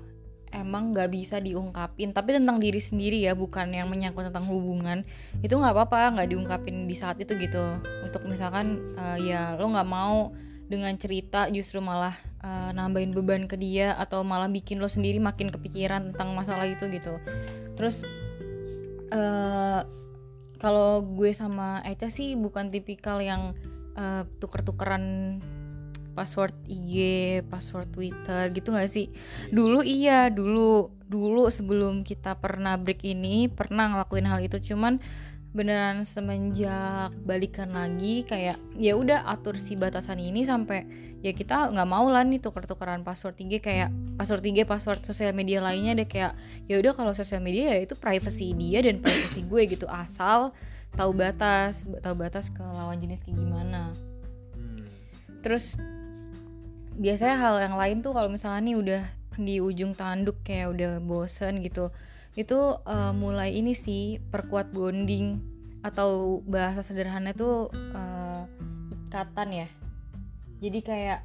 emang 0.53 0.97
nggak 0.97 1.11
bisa 1.13 1.37
diungkapin 1.41 2.13
tapi 2.17 2.37
tentang 2.37 2.57
diri 2.61 2.81
sendiri 2.81 3.21
ya 3.21 3.37
bukan 3.37 3.69
yang 3.73 3.89
menyangkut 3.89 4.33
tentang 4.33 4.49
hubungan 4.49 5.05
itu 5.45 5.53
nggak 5.53 5.75
apa-apa 5.77 6.19
nggak 6.19 6.29
diungkapin 6.33 6.89
di 6.89 6.97
saat 6.97 7.21
itu 7.21 7.37
gitu 7.37 7.77
untuk 8.05 8.25
misalkan 8.25 8.97
uh, 8.97 9.19
ya 9.21 9.57
lo 9.61 9.69
nggak 9.69 9.89
mau 9.89 10.33
dengan 10.69 10.93
cerita 11.01 11.49
justru 11.49 11.81
malah 11.81 12.13
uh, 12.45 12.73
nambahin 12.73 13.13
beban 13.13 13.49
ke 13.49 13.57
dia 13.57 13.97
atau 13.97 14.21
malah 14.25 14.49
bikin 14.49 14.81
lo 14.81 14.89
sendiri 14.89 15.21
makin 15.21 15.49
kepikiran 15.49 16.13
tentang 16.13 16.37
masalah 16.37 16.69
itu 16.69 16.89
gitu 16.93 17.17
terus 17.77 18.05
uh, 19.13 19.85
kalau 20.59 21.01
gue 21.07 21.31
sama 21.31 21.81
Eca 21.87 22.11
sih 22.11 22.35
bukan 22.35 22.71
tipikal 22.75 23.23
yang 23.23 23.55
uh, 23.95 24.27
tuker-tukeran 24.43 25.39
password 26.19 26.55
IG, 26.67 26.95
password 27.47 27.95
Twitter 27.95 28.51
gitu 28.51 28.75
gak 28.75 28.91
sih? 28.91 29.15
Dulu 29.55 29.87
iya, 29.87 30.27
dulu 30.35 30.91
dulu 31.07 31.47
sebelum 31.49 32.03
kita 32.05 32.37
pernah 32.37 32.77
break 32.77 33.07
ini 33.07 33.49
pernah 33.49 33.89
ngelakuin 33.89 34.29
hal 34.29 34.45
itu 34.45 34.61
cuman 34.61 35.01
beneran 35.57 36.05
semenjak 36.05 37.09
balikan 37.25 37.73
lagi 37.73 38.21
kayak 38.29 38.61
ya 38.77 38.93
udah 38.93 39.25
atur 39.25 39.57
si 39.57 39.75
batasan 39.81 40.21
ini 40.21 40.45
sampai 40.45 40.85
ya 41.19 41.35
kita 41.35 41.75
nggak 41.75 41.89
mau 41.89 42.07
lah 42.07 42.23
nih 42.23 42.39
tuker-tukeran 42.39 43.03
password 43.03 43.35
IG 43.43 43.59
kayak 43.59 43.91
password 44.15 44.43
IG 44.47 44.63
password 44.63 45.03
sosial 45.03 45.35
media 45.35 45.59
lainnya 45.59 45.99
deh 45.99 46.07
kayak 46.07 46.39
ya 46.71 46.79
udah 46.79 46.95
kalau 46.95 47.11
sosial 47.11 47.43
media 47.43 47.75
ya 47.75 47.83
itu 47.83 47.99
privacy 47.99 48.55
dia 48.55 48.79
dan 48.87 49.03
privacy 49.03 49.43
gue 49.43 49.63
gitu 49.67 49.87
asal 49.91 50.55
tahu 50.95 51.11
batas 51.11 51.85
tahu 52.01 52.15
batas 52.15 52.55
ke 52.55 52.63
lawan 52.63 53.03
jenis 53.03 53.27
kayak 53.27 53.35
gimana 53.35 53.91
hmm. 54.55 54.87
terus 55.43 55.75
biasanya 56.99 57.37
hal 57.39 57.55
yang 57.63 57.75
lain 57.75 57.99
tuh 57.99 58.15
kalau 58.15 58.31
misalnya 58.31 58.63
nih 58.63 58.77
udah 58.79 59.03
di 59.39 59.57
ujung 59.63 59.95
tanduk 59.95 60.39
kayak 60.43 60.75
udah 60.75 60.93
bosen 61.03 61.63
gitu 61.63 61.91
itu 62.39 62.59
uh, 62.87 63.11
mulai 63.11 63.59
ini 63.59 63.75
sih 63.75 64.23
perkuat 64.31 64.71
bonding 64.71 65.43
atau 65.83 66.43
bahasa 66.47 66.83
sederhana 66.83 67.35
tuh 67.35 67.71
uh, 67.95 68.47
ikatan 69.07 69.67
ya 69.67 69.69
jadi 70.59 70.79
kayak 70.83 71.21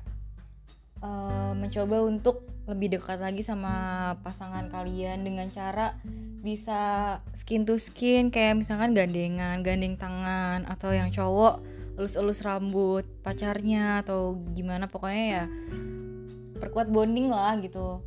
uh, 1.02 1.52
mencoba 1.58 2.06
untuk 2.06 2.48
lebih 2.64 2.96
dekat 2.96 3.20
lagi 3.20 3.44
sama 3.44 4.16
pasangan 4.24 4.72
kalian 4.72 5.28
dengan 5.28 5.52
cara 5.52 6.00
bisa 6.40 7.20
skin 7.36 7.68
to 7.68 7.76
skin 7.76 8.32
kayak 8.32 8.56
misalkan 8.56 8.96
gandengan 8.96 9.60
gandeng 9.60 10.00
tangan 10.00 10.64
atau 10.64 10.96
yang 10.96 11.12
cowok 11.12 11.60
elus-elus 12.00 12.42
rambut 12.48 13.04
pacarnya 13.20 14.02
atau 14.02 14.40
gimana 14.56 14.88
pokoknya 14.88 15.26
ya 15.28 15.46
perkuat 16.58 16.88
bonding 16.88 17.28
lah 17.28 17.60
gitu 17.60 18.00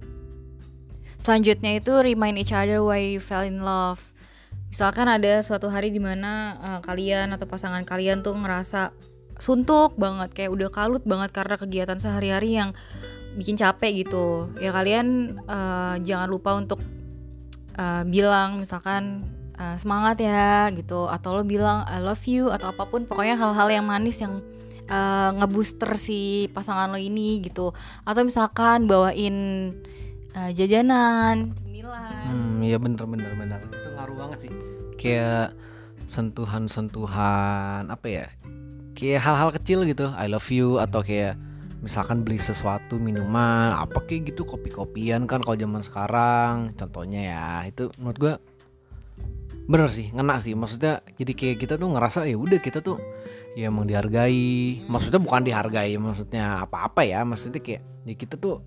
Selanjutnya 1.17 1.81
itu 1.81 1.93
remind 1.97 2.37
each 2.37 2.53
other 2.53 2.85
why 2.85 3.01
you 3.01 3.21
fell 3.21 3.41
in 3.41 3.65
love. 3.65 4.13
Misalkan 4.69 5.09
ada 5.09 5.41
suatu 5.41 5.73
hari 5.73 5.89
di 5.89 5.99
mana 5.99 6.61
uh, 6.61 6.81
kalian 6.85 7.33
atau 7.33 7.49
pasangan 7.49 7.83
kalian 7.89 8.21
tuh 8.21 8.37
ngerasa 8.37 8.93
suntuk 9.37 9.95
banget, 10.01 10.33
kayak 10.33 10.51
udah 10.53 10.69
kalut 10.73 11.05
banget 11.05 11.31
karena 11.33 11.55
kegiatan 11.61 11.99
sehari-hari 12.01 12.57
yang 12.57 12.71
bikin 13.37 13.55
capek 13.55 14.07
gitu. 14.07 14.49
Ya 14.61 14.73
kalian 14.73 15.39
uh, 15.45 16.01
jangan 16.01 16.29
lupa 16.29 16.57
untuk 16.57 16.81
uh, 17.77 18.03
bilang 18.09 18.61
misalkan 18.61 19.29
uh, 19.61 19.77
semangat 19.77 20.21
ya 20.25 20.73
gitu, 20.73 21.07
atau 21.07 21.37
lo 21.37 21.43
bilang 21.45 21.85
I 21.85 22.01
love 22.01 22.25
you 22.25 22.49
atau 22.49 22.73
apa 22.73 22.89
pun, 22.89 23.05
pokoknya 23.05 23.37
hal-hal 23.37 23.69
yang 23.69 23.85
manis 23.85 24.25
yang 24.25 24.41
uh, 24.89 25.31
ngebooster 25.37 25.95
si 26.01 26.49
pasangan 26.53 26.89
lo 26.93 26.99
ini 27.01 27.45
gitu. 27.45 27.77
Atau 28.09 28.25
misalkan 28.25 28.89
bawain 28.89 29.37
uh, 30.37 30.51
jajanan 30.53 31.57
cemilan 31.57 32.25
hmm 32.29 32.61
iya 32.65 32.77
bener 32.77 33.05
bener 33.09 33.33
bener 33.37 33.61
itu 33.73 33.89
ngaruh 33.97 34.17
banget 34.17 34.39
sih 34.49 34.53
kayak 35.01 35.57
sentuhan-sentuhan 36.07 37.89
apa 37.89 38.07
ya 38.07 38.27
kayak 38.97 39.21
hal-hal 39.21 39.53
kecil 39.53 39.85
gitu. 39.85 40.09
I 40.17 40.27
love 40.27 40.49
you 40.49 40.81
atau 40.81 41.05
kayak 41.05 41.37
misalkan 41.85 42.25
beli 42.25 42.41
sesuatu 42.41 42.97
minuman 42.97 43.77
apa 43.77 44.03
kayak 44.09 44.33
gitu 44.33 44.49
kopi-kopian 44.49 45.29
kan 45.29 45.45
kalau 45.45 45.55
zaman 45.55 45.85
sekarang. 45.85 46.73
Contohnya 46.73 47.21
ya 47.21 47.45
itu 47.69 47.93
menurut 48.01 48.19
gue 48.19 48.35
bener 49.69 49.93
sih 49.93 50.09
ngena 50.17 50.41
sih. 50.41 50.57
Maksudnya 50.57 51.05
jadi 51.21 51.33
kayak 51.37 51.57
kita 51.61 51.75
tuh 51.77 51.93
ngerasa 51.93 52.25
ya 52.25 52.41
udah 52.41 52.59
kita 52.59 52.81
tuh 52.81 52.97
ya 53.53 53.69
emang 53.69 53.85
dihargai. 53.85 54.89
Maksudnya 54.89 55.21
bukan 55.21 55.45
dihargai 55.45 55.95
maksudnya 56.01 56.65
apa-apa 56.65 57.05
ya. 57.05 57.21
Maksudnya 57.29 57.61
kayak 57.61 57.83
ya 58.09 58.15
kita 58.17 58.41
tuh 58.41 58.65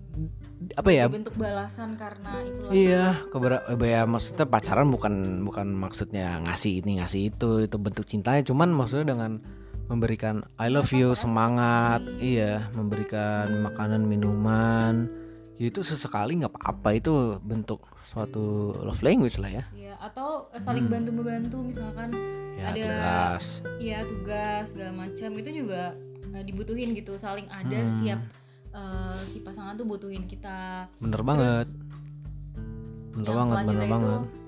apa 0.78 0.90
ya? 0.94 1.10
Bentuk 1.10 1.34
balasan 1.34 1.98
karena 1.98 2.44
itu 2.44 2.60
iya 2.70 3.24
keber 3.34 3.66
ya 3.82 4.04
maksudnya 4.06 4.46
pacaran 4.46 4.92
bukan 4.92 5.42
bukan 5.42 5.72
maksudnya 5.74 6.38
ngasih 6.44 6.84
ini 6.84 7.02
ngasih 7.02 7.34
itu 7.34 7.66
itu 7.66 7.76
bentuk 7.82 8.06
cintanya. 8.06 8.46
Cuman 8.46 8.70
maksudnya 8.70 9.16
dengan 9.16 9.59
memberikan 9.90 10.46
I 10.54 10.70
love 10.70 10.94
you 10.94 11.18
semangat 11.18 12.06
iya 12.22 12.70
memberikan 12.78 13.66
makanan 13.66 14.06
minuman 14.06 15.10
ya 15.58 15.66
itu 15.66 15.82
sesekali 15.82 16.38
nggak 16.38 16.54
apa-apa 16.54 16.90
itu 16.94 17.12
bentuk 17.42 17.82
suatu 18.06 18.72
love 18.80 19.04
language 19.06 19.36
lah 19.38 19.60
ya. 19.60 19.64
Iya, 19.70 19.94
atau 20.02 20.50
saling 20.58 20.88
hmm. 20.88 20.94
bantu 20.98 21.10
membantu 21.14 21.58
misalkan 21.62 22.10
ya, 22.58 22.72
ada 22.72 22.80
tugas. 22.80 23.44
Iya, 23.78 23.98
tugas 24.02 24.64
segala 24.72 24.92
macam 25.06 25.30
itu 25.36 25.50
juga 25.62 25.94
uh, 26.32 26.42
dibutuhin 26.42 26.96
gitu, 26.96 27.14
saling 27.20 27.46
ada 27.52 27.76
hmm. 27.76 27.86
setiap 27.86 28.20
uh, 28.74 29.14
si 29.14 29.38
pasangan 29.44 29.78
tuh 29.78 29.86
butuhin 29.86 30.26
kita. 30.26 30.90
Bener 30.98 31.22
Terus, 31.22 31.28
banget. 31.28 31.66
Bener 33.14 33.30
banget, 33.36 33.56
bener 33.68 33.86
banget 33.86 34.39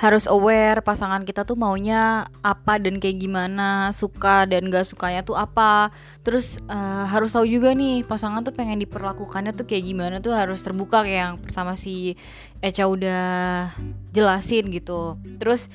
harus 0.00 0.24
aware 0.24 0.80
pasangan 0.80 1.28
kita 1.28 1.44
tuh 1.44 1.60
maunya 1.60 2.24
apa 2.40 2.80
dan 2.80 2.96
kayak 2.96 3.20
gimana 3.20 3.92
suka 3.92 4.48
dan 4.48 4.72
gak 4.72 4.88
sukanya 4.88 5.20
tuh 5.20 5.36
apa 5.36 5.92
terus 6.24 6.56
uh, 6.72 7.04
harus 7.04 7.36
tahu 7.36 7.44
juga 7.44 7.76
nih 7.76 8.08
pasangan 8.08 8.40
tuh 8.40 8.56
pengen 8.56 8.80
diperlakukannya 8.80 9.52
tuh 9.52 9.68
kayak 9.68 9.84
gimana 9.84 10.16
tuh 10.24 10.32
harus 10.32 10.64
terbuka 10.64 11.04
kayak 11.04 11.20
yang 11.20 11.36
pertama 11.36 11.76
si 11.76 12.16
Echa 12.64 12.88
udah 12.88 13.68
jelasin 14.16 14.72
gitu 14.72 15.20
terus 15.36 15.68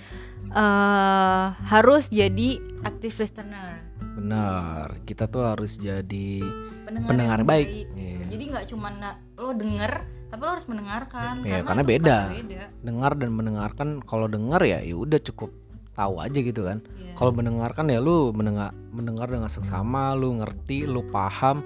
uh, 0.57 1.53
harus 1.69 2.09
jadi 2.09 2.57
active 2.81 3.13
listener 3.21 3.85
benar 4.17 5.05
kita 5.05 5.29
tuh 5.29 5.45
harus 5.45 5.77
jadi 5.77 6.41
pendengar, 6.81 7.09
pendengar 7.13 7.39
baik, 7.45 7.69
baik. 7.69 7.87
Yeah. 7.93 8.25
jadi 8.33 8.43
nggak 8.57 8.65
cuma 8.73 8.89
lo 9.37 9.53
denger 9.53 10.14
tapi 10.29 10.41
lo 10.41 10.51
harus 10.57 10.67
mendengarkan 10.67 11.45
ya 11.45 11.61
karena, 11.61 11.67
karena 11.67 11.83
beda. 11.83 12.17
beda 12.33 12.61
dengar 12.81 13.11
dan 13.15 13.29
mendengarkan 13.33 13.87
kalau 14.03 14.25
dengar 14.25 14.61
ya 14.65 14.81
ya 14.81 14.95
udah 14.97 15.19
cukup 15.21 15.53
tahu 15.95 16.19
aja 16.19 16.39
gitu 16.43 16.67
kan 16.67 16.83
yeah. 16.99 17.15
kalau 17.15 17.31
mendengarkan 17.31 17.87
ya 17.87 18.03
lu 18.03 18.35
mendengar 18.35 18.75
mendengar 18.91 19.31
dengan 19.31 19.47
seksama 19.47 20.11
lu 20.13 20.43
ngerti 20.43 20.83
lu 20.83 21.07
paham 21.07 21.63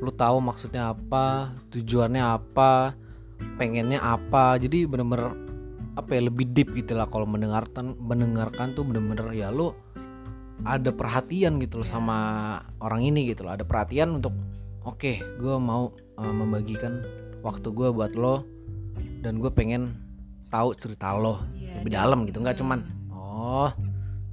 lu 0.00 0.10
tahu 0.14 0.38
maksudnya 0.38 0.94
apa 0.94 1.50
tujuannya 1.74 2.22
apa 2.22 2.94
pengennya 3.58 3.98
apa 4.00 4.56
jadi 4.62 4.86
bener-bener 4.86 5.34
apa 5.94 6.10
ya 6.14 6.22
lebih 6.30 6.54
deep 6.54 6.74
gitu 6.74 6.94
lah 6.94 7.10
kalau 7.10 7.26
mendengarkan 7.26 7.98
mendengarkan 7.98 8.74
tuh 8.78 8.86
bener-bener 8.86 9.30
ya 9.34 9.50
lu 9.50 9.74
ada 10.62 10.94
perhatian 10.94 11.58
gitu 11.58 11.82
loh 11.82 11.86
yeah. 11.86 11.94
sama 11.98 12.18
orang 12.78 13.02
ini 13.02 13.34
gitu 13.34 13.42
loh 13.42 13.58
ada 13.58 13.66
perhatian 13.66 14.22
untuk 14.22 14.32
oke 14.86 15.02
okay, 15.02 15.18
gue 15.42 15.56
mau 15.58 15.90
uh, 16.18 16.34
membagikan 16.34 17.02
waktu 17.44 17.68
gue 17.76 17.92
buat 17.92 18.16
lo 18.16 18.48
dan 19.20 19.36
gue 19.36 19.52
pengen 19.52 19.92
tahu 20.48 20.72
cerita 20.72 21.12
lo. 21.12 21.44
Yeah, 21.52 21.84
lebih 21.84 21.92
dalam 21.92 22.24
gitu 22.24 22.40
nggak 22.40 22.56
cuman 22.64 22.80
oh 23.12 23.68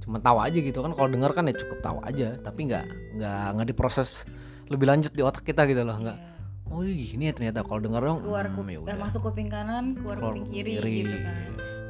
cuman 0.02 0.20
tahu 0.24 0.38
aja 0.40 0.58
gitu 0.58 0.78
kan. 0.80 0.96
Kalau 0.96 1.08
denger 1.12 1.30
kan 1.36 1.44
ya 1.46 1.54
cukup 1.60 1.78
tahu 1.84 1.98
aja 2.08 2.28
tapi 2.40 2.60
nggak 2.72 2.84
nggak 3.20 3.44
nggak 3.60 3.68
diproses 3.68 4.24
lebih 4.72 4.88
lanjut 4.88 5.12
di 5.12 5.20
otak 5.20 5.44
kita 5.44 5.68
gitu 5.68 5.84
loh 5.84 6.00
nggak 6.00 6.16
yeah. 6.16 6.72
oh 6.72 6.80
gini 6.80 7.28
ya 7.28 7.32
ternyata. 7.36 7.60
Kalau 7.60 7.80
denger 7.84 8.00
dong 8.00 8.18
keluar 8.24 8.48
hmm, 8.48 8.88
ya 8.88 8.96
masuk 8.96 9.28
kuping 9.28 9.52
kanan 9.52 9.92
keluar, 10.00 10.16
keluar 10.16 10.32
kuping 10.32 10.48
kiri, 10.48 10.80
kiri. 10.80 10.92
gitu 11.04 11.16
kan. 11.20 11.36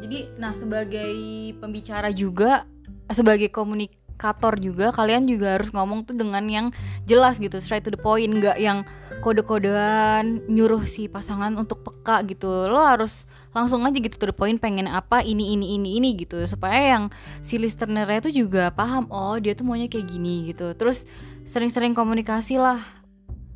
Jadi 0.03 0.19
nah 0.35 0.53
sebagai 0.59 1.15
pembicara 1.63 2.11
juga 2.11 2.67
sebagai 3.07 3.55
komunik 3.55 4.02
komunikator 4.23 4.55
juga 4.63 4.95
kalian 4.95 5.27
juga 5.27 5.59
harus 5.59 5.75
ngomong 5.75 6.07
tuh 6.07 6.15
dengan 6.15 6.47
yang 6.47 6.67
jelas 7.11 7.43
gitu 7.43 7.59
straight 7.59 7.83
to 7.83 7.91
the 7.91 7.99
point 7.99 8.31
nggak 8.31 8.55
yang 8.55 8.87
kode-kodean 9.19 10.47
nyuruh 10.47 10.87
si 10.87 11.11
pasangan 11.11 11.51
untuk 11.59 11.83
peka 11.83 12.23
gitu. 12.31 12.71
Lo 12.71 12.87
harus 12.87 13.27
langsung 13.51 13.83
aja 13.83 13.99
gitu 13.99 14.15
to 14.15 14.31
the 14.31 14.37
point 14.37 14.63
pengen 14.63 14.87
apa 14.87 15.27
ini 15.27 15.59
ini 15.59 15.75
ini 15.75 15.99
ini 15.99 16.15
gitu. 16.15 16.39
Supaya 16.47 16.95
yang 16.99 17.05
si 17.43 17.59
listenernya 17.59 18.31
tuh 18.31 18.35
juga 18.35 18.71
paham 18.71 19.11
oh 19.11 19.35
dia 19.43 19.59
tuh 19.59 19.67
maunya 19.67 19.91
kayak 19.91 20.07
gini 20.07 20.55
gitu. 20.55 20.71
Terus 20.79 21.03
sering-sering 21.43 21.99
komunikasi 21.99 22.63
lah 22.63 23.02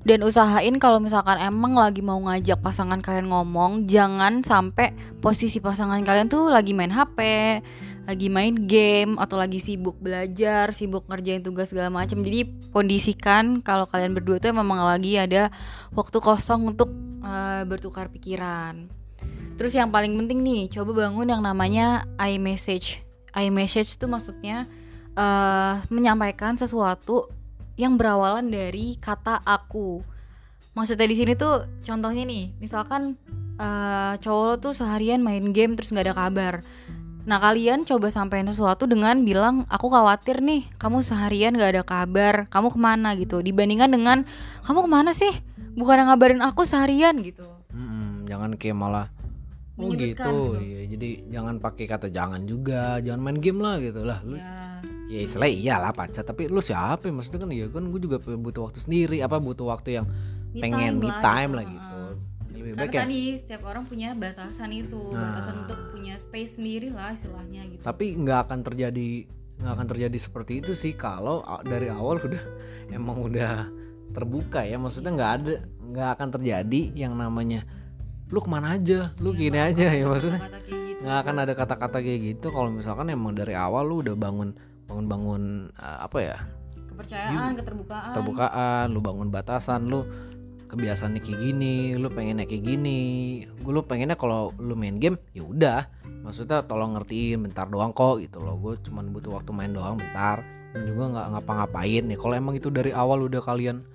dan 0.06 0.22
usahain 0.22 0.78
kalau 0.78 1.02
misalkan 1.02 1.34
emang 1.42 1.74
lagi 1.74 1.98
mau 1.98 2.22
ngajak 2.22 2.62
pasangan 2.62 3.02
kalian 3.02 3.26
ngomong 3.26 3.90
jangan 3.90 4.46
sampai 4.46 4.94
posisi 5.18 5.58
pasangan 5.58 5.98
kalian 6.06 6.30
tuh 6.30 6.46
lagi 6.46 6.70
main 6.78 6.94
HP 6.94 7.18
lagi 8.06 8.30
main 8.30 8.54
game 8.54 9.18
atau 9.18 9.34
lagi 9.34 9.58
sibuk 9.58 9.98
belajar 9.98 10.70
sibuk 10.70 11.10
ngerjain 11.10 11.42
tugas 11.42 11.74
segala 11.74 11.90
macam 11.90 12.22
jadi 12.22 12.46
kondisikan 12.70 13.58
kalau 13.66 13.90
kalian 13.90 14.14
berdua 14.14 14.38
tuh 14.38 14.54
memang 14.54 14.78
lagi 14.86 15.18
ada 15.18 15.50
waktu 15.90 16.22
kosong 16.22 16.70
untuk 16.70 16.94
uh, 17.26 17.66
bertukar 17.66 18.06
pikiran. 18.14 18.86
Terus 19.58 19.72
yang 19.74 19.90
paling 19.90 20.14
penting 20.14 20.44
nih 20.46 20.70
coba 20.70 21.08
bangun 21.08 21.26
yang 21.26 21.42
namanya 21.42 22.06
iMessage. 22.20 23.02
iMessage 23.36 24.00
tuh 24.00 24.08
maksudnya 24.08 24.64
uh, 25.18 25.82
menyampaikan 25.92 26.54
sesuatu 26.56 27.28
yang 27.76 28.00
berawalan 28.00 28.48
dari 28.48 28.96
kata 28.98 29.40
aku. 29.44 30.00
Maksudnya 30.76 31.08
di 31.08 31.16
sini 31.16 31.32
tuh 31.32 31.64
contohnya 31.84 32.24
nih, 32.28 32.52
misalkan 32.60 33.16
uh, 33.56 34.16
cowok 34.20 34.44
lo 34.44 34.54
tuh 34.60 34.72
seharian 34.76 35.24
main 35.24 35.52
game 35.52 35.72
terus 35.76 35.92
nggak 35.92 36.12
ada 36.12 36.16
kabar. 36.16 36.54
Nah 37.26 37.42
kalian 37.42 37.82
coba 37.82 38.06
sampein 38.12 38.46
sesuatu 38.46 38.86
dengan 38.86 39.18
bilang 39.26 39.66
aku 39.66 39.90
khawatir 39.90 40.38
nih 40.38 40.62
kamu 40.78 41.02
seharian 41.02 41.58
gak 41.58 41.74
ada 41.74 41.82
kabar, 41.82 42.46
kamu 42.46 42.70
ke 42.70 42.78
mana 42.78 43.18
gitu. 43.18 43.42
Dibandingkan 43.42 43.90
dengan 43.90 44.22
kamu 44.62 44.86
ke 44.86 44.90
mana 44.90 45.10
sih? 45.10 45.34
Bukan 45.74 46.06
ngabarin 46.06 46.38
aku 46.38 46.62
seharian 46.62 47.18
gitu. 47.26 47.44
Mm-mm, 47.74 48.30
jangan 48.30 48.54
kayak 48.54 48.78
malah 48.78 49.10
Oh 49.76 49.92
gitu, 49.92 50.16
gitu. 50.16 50.56
Iya, 50.56 50.80
jadi 50.96 51.10
jangan 51.28 51.60
pakai 51.60 51.84
kata 51.84 52.08
jangan 52.08 52.48
juga, 52.48 52.96
jangan 53.04 53.20
main 53.20 53.38
game 53.44 53.60
lah 53.60 53.76
gitu 53.76 54.08
lah. 54.08 54.24
Lu 54.24 54.40
ya 55.06 55.20
istilah 55.22 55.48
iyalah 55.48 55.92
pacar. 55.94 56.26
Tapi 56.26 56.50
lu 56.50 56.58
siapa? 56.58 57.06
Maksudnya 57.08 57.46
kan 57.46 57.50
ya 57.54 57.66
kan 57.70 57.84
gue 57.88 58.00
juga 58.02 58.18
butuh 58.20 58.70
waktu 58.70 58.78
sendiri 58.82 59.22
apa 59.22 59.38
butuh 59.38 59.66
waktu 59.70 60.02
yang 60.02 60.06
me 60.52 60.60
pengen 60.60 60.98
me 60.98 61.10
time 61.22 61.52
lah 61.54 61.64
gitu. 61.64 62.00
Lebih 62.56 62.72
baik 62.74 62.92
ya. 62.96 63.02
tadi 63.06 63.20
setiap 63.38 63.62
orang 63.68 63.84
punya 63.86 64.16
batasan 64.16 64.70
itu 64.74 65.12
nah. 65.14 65.38
batasan 65.38 65.54
untuk 65.66 65.78
punya 65.94 66.14
space 66.18 66.58
sendiri 66.58 66.88
lah 66.90 67.14
istilahnya 67.14 67.62
gitu. 67.70 67.82
Tapi 67.84 68.04
nggak 68.18 68.38
akan 68.50 68.60
terjadi 68.66 69.08
nggak 69.56 69.72
akan 69.72 69.86
terjadi 69.88 70.18
seperti 70.20 70.52
itu 70.60 70.72
sih 70.76 70.92
kalau 70.92 71.40
dari 71.64 71.88
awal 71.88 72.20
udah 72.20 72.42
emang 72.90 73.22
udah 73.22 73.70
terbuka 74.10 74.66
ya. 74.66 74.80
Maksudnya 74.80 75.12
nggak 75.14 75.32
ada 75.40 75.54
nggak 75.86 76.10
akan 76.18 76.28
terjadi 76.40 76.82
yang 76.98 77.14
namanya 77.14 77.62
lu 78.26 78.42
ke 78.42 78.50
mana 78.50 78.74
aja? 78.74 79.14
Lu 79.22 79.30
ya, 79.30 79.38
gini 79.38 79.58
aja. 79.62 79.86
ya 79.94 80.04
maksudnya 80.10 80.42
gitu. 80.66 80.98
nggak 81.06 81.18
akan 81.22 81.36
ada 81.46 81.52
kata-kata 81.54 81.98
kayak 82.02 82.20
gitu. 82.34 82.50
Kalau 82.50 82.74
misalkan 82.74 83.06
emang 83.12 83.36
dari 83.36 83.54
awal 83.54 83.86
lu 83.86 84.02
udah 84.02 84.18
bangun 84.18 84.56
bangun-bangun 84.86 85.74
uh, 85.78 85.98
apa 86.06 86.18
ya 86.22 86.36
kepercayaan 86.94 87.52
you, 87.52 87.58
keterbukaan. 87.60 88.12
keterbukaan 88.14 88.84
lu 88.94 89.00
bangun 89.04 89.28
batasan 89.28 89.90
lu 89.90 90.06
kebiasaan 90.66 91.18
kayak 91.22 91.38
gini 91.38 91.94
lu 91.94 92.10
pengennya 92.10 92.42
kayak 92.42 92.64
gini. 92.66 93.00
Gue 93.62 93.70
lu 93.70 93.86
pengennya 93.86 94.18
kalau 94.18 94.50
lu 94.58 94.74
main 94.74 94.98
game 94.98 95.14
ya 95.30 95.46
udah. 95.46 95.86
Maksudnya 96.26 96.66
tolong 96.66 96.98
ngertiin 96.98 97.38
bentar 97.38 97.70
doang 97.70 97.94
kok 97.94 98.18
gitu 98.18 98.42
loh. 98.42 98.58
Gue 98.58 98.74
cuman 98.82 99.14
butuh 99.14 99.38
waktu 99.38 99.54
main 99.54 99.70
doang 99.70 99.94
bentar. 99.94 100.42
Dan 100.74 100.82
juga 100.90 101.14
nggak 101.14 101.26
ngapa-ngapain 101.38 102.02
nih. 102.10 102.18
Kalau 102.18 102.34
emang 102.34 102.54
itu 102.58 102.68
dari 102.74 102.90
awal 102.90 103.30
udah 103.30 103.42
kalian 103.46 103.86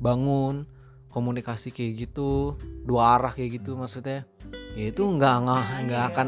bangun 0.00 0.64
komunikasi 1.12 1.72
kayak 1.72 2.08
gitu 2.08 2.60
dua 2.84 3.16
arah 3.16 3.32
kayak 3.32 3.64
gitu 3.64 3.72
maksudnya 3.72 4.28
ya 4.76 4.92
itu 4.92 5.00
nggak 5.00 5.34
nggak 5.48 5.64
nggak 5.88 6.02
akan 6.12 6.26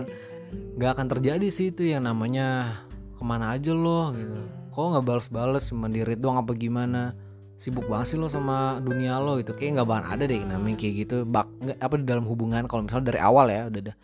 nggak 0.80 0.90
akan 0.96 1.06
terjadi 1.12 1.48
sih 1.52 1.76
itu 1.76 1.84
yang 1.84 2.08
namanya 2.08 2.80
ke 3.18 3.24
mana 3.26 3.58
aja 3.58 3.74
lo 3.74 4.14
gitu. 4.14 4.38
Kok 4.70 4.84
nggak 4.94 5.04
balas-balas 5.04 5.74
cuma 5.74 5.90
di 5.90 6.06
read 6.06 6.22
doang 6.22 6.38
apa 6.38 6.54
gimana? 6.54 7.12
Sibuk 7.58 7.90
banget 7.90 8.14
sih 8.14 8.18
lo 8.22 8.30
sama 8.30 8.78
dunia 8.78 9.18
lo 9.18 9.42
gitu. 9.42 9.50
Kayak 9.58 9.82
nggak 9.82 9.88
bahan 9.90 10.06
ada 10.06 10.24
deh 10.30 10.42
namanya 10.46 10.76
kayak 10.78 10.94
gitu. 11.02 11.16
Bak 11.26 11.50
nggak 11.58 11.78
apa 11.82 11.94
di 11.98 12.04
dalam 12.06 12.24
hubungan 12.30 12.70
kalau 12.70 12.86
misalnya 12.86 13.10
dari 13.10 13.20
awal 13.20 13.50
ya 13.50 13.66
udah 13.66 13.94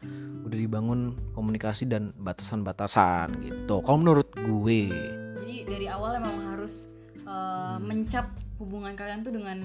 udah 0.45 0.59
dibangun 0.59 1.15
komunikasi 1.33 1.87
dan 1.87 2.11
batasan-batasan 2.19 3.39
gitu. 3.47 3.79
Kalau 3.87 3.99
menurut 4.03 4.29
gue. 4.35 4.91
Jadi 5.39 5.57
dari 5.71 5.87
awal 5.87 6.19
emang 6.19 6.51
harus 6.51 6.91
uh, 7.25 7.79
mencap 7.79 8.35
hubungan 8.59 8.95
kalian 8.95 9.27
tuh 9.27 9.35
dengan 9.35 9.59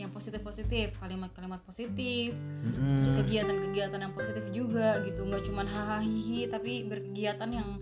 yang 0.00 0.08
positif 0.16 0.40
positif 0.40 0.96
kalimat-kalimat 0.96 1.60
positif 1.68 2.32
mm. 2.32 3.04
terus 3.04 3.12
kegiatan-kegiatan 3.20 4.00
yang 4.00 4.14
positif 4.16 4.44
juga 4.52 5.00
gitu. 5.04 5.24
Nggak 5.28 5.44
cuma 5.48 5.62
hahaha 5.64 6.44
tapi 6.48 6.88
berkegiatan 6.88 7.50
yang 7.52 7.80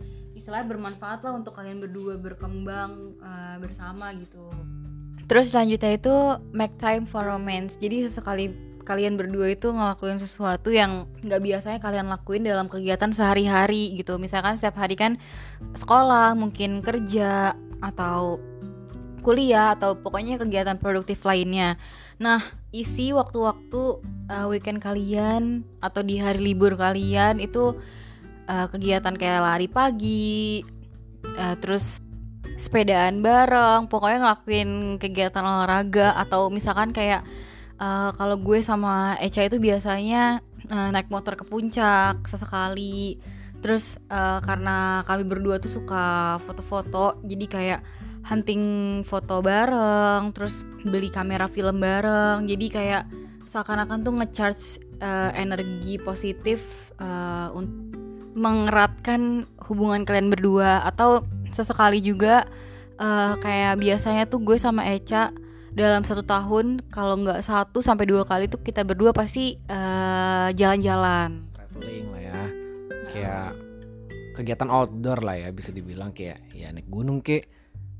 istilahnya 0.49 0.81
bermanfaat 0.81 1.29
lah 1.29 1.37
untuk 1.37 1.53
kalian 1.53 1.77
berdua 1.77 2.17
berkembang 2.17 3.21
uh, 3.21 3.61
bersama 3.61 4.17
gitu. 4.17 4.49
Terus 5.29 5.53
selanjutnya 5.53 6.01
itu 6.01 6.17
make 6.57 6.73
time 6.81 7.05
for 7.05 7.21
romance. 7.21 7.77
Jadi 7.77 8.09
sesekali 8.09 8.57
kalian 8.81 9.21
berdua 9.21 9.53
itu 9.53 9.69
ngelakuin 9.69 10.17
sesuatu 10.17 10.73
yang 10.73 11.05
nggak 11.21 11.45
biasanya 11.45 11.79
kalian 11.85 12.09
lakuin 12.09 12.49
dalam 12.49 12.65
kegiatan 12.73 13.13
sehari-hari 13.13 13.93
gitu. 14.01 14.17
Misalkan 14.17 14.57
setiap 14.57 14.81
hari 14.81 14.97
kan 14.97 15.21
sekolah 15.77 16.33
mungkin 16.33 16.81
kerja 16.81 17.53
atau 17.85 18.41
kuliah 19.21 19.77
atau 19.77 20.01
pokoknya 20.01 20.41
kegiatan 20.41 20.81
produktif 20.81 21.29
lainnya. 21.29 21.77
Nah 22.17 22.41
isi 22.73 23.13
waktu-waktu 23.13 24.01
uh, 24.33 24.49
weekend 24.49 24.81
kalian 24.81 25.69
atau 25.85 26.01
di 26.01 26.17
hari 26.17 26.41
libur 26.41 26.73
kalian 26.73 27.37
itu 27.37 27.77
uh, 28.49 28.67
kegiatan 28.73 29.15
kayak 29.15 29.45
lari 29.45 29.69
pagi 29.69 30.65
uh, 31.37 31.55
terus 31.61 32.01
sepedaan 32.59 33.23
bareng 33.23 33.87
pokoknya 33.87 34.19
ngelakuin 34.27 34.99
kegiatan 34.99 35.47
olahraga 35.47 36.19
atau 36.19 36.51
misalkan 36.51 36.91
kayak 36.91 37.23
uh, 37.79 38.11
kalau 38.19 38.35
gue 38.35 38.59
sama 38.61 39.15
Echa 39.23 39.47
itu 39.47 39.63
biasanya 39.63 40.43
uh, 40.67 40.91
naik 40.91 41.09
motor 41.09 41.39
ke 41.39 41.47
puncak 41.47 42.27
sesekali. 42.27 43.23
Terus 43.59 43.99
uh, 44.11 44.39
karena 44.43 45.03
kami 45.03 45.27
berdua 45.27 45.59
tuh 45.59 45.71
suka 45.71 46.39
foto-foto 46.47 47.19
jadi 47.27 47.47
kayak 47.47 47.81
hunting 48.29 48.63
foto 49.03 49.41
bareng 49.41 50.31
terus 50.31 50.63
beli 50.87 51.11
kamera 51.11 51.51
film 51.51 51.83
bareng. 51.83 52.47
Jadi 52.47 52.67
kayak 52.71 53.05
seakan-akan 53.49 54.05
tuh 54.05 54.15
ngecharge 54.15 54.83
uh, 55.01 55.31
energi 55.35 55.97
positif 55.99 56.93
uh, 57.01 57.51
mengeratkan 58.39 59.45
hubungan 59.67 60.07
kalian 60.07 60.31
berdua 60.31 60.87
atau 60.87 61.27
sesekali 61.51 61.99
juga 61.99 62.47
uh, 62.97 63.35
kayak 63.39 63.83
biasanya 63.83 64.25
tuh 64.31 64.41
gue 64.43 64.57
sama 64.57 64.87
Eca 64.87 65.35
dalam 65.73 66.03
satu 66.03 66.27
tahun 66.27 66.83
kalau 66.91 67.21
nggak 67.23 67.45
satu 67.45 67.79
sampai 67.85 68.09
dua 68.09 68.27
kali 68.27 68.51
tuh 68.51 68.59
kita 68.61 68.83
berdua 68.83 69.15
pasti 69.15 69.59
uh, 69.71 70.51
jalan-jalan. 70.53 71.45
Traveling 71.55 72.07
lah 72.11 72.23
ya. 72.23 72.43
Kayak 73.09 73.49
kegiatan 74.35 74.71
outdoor 74.71 75.23
lah 75.23 75.37
ya 75.39 75.49
bisa 75.55 75.71
dibilang 75.75 76.15
kayak 76.15 76.43
ya 76.55 76.71
naik 76.75 76.87
gunung 76.91 77.23
ke 77.23 77.47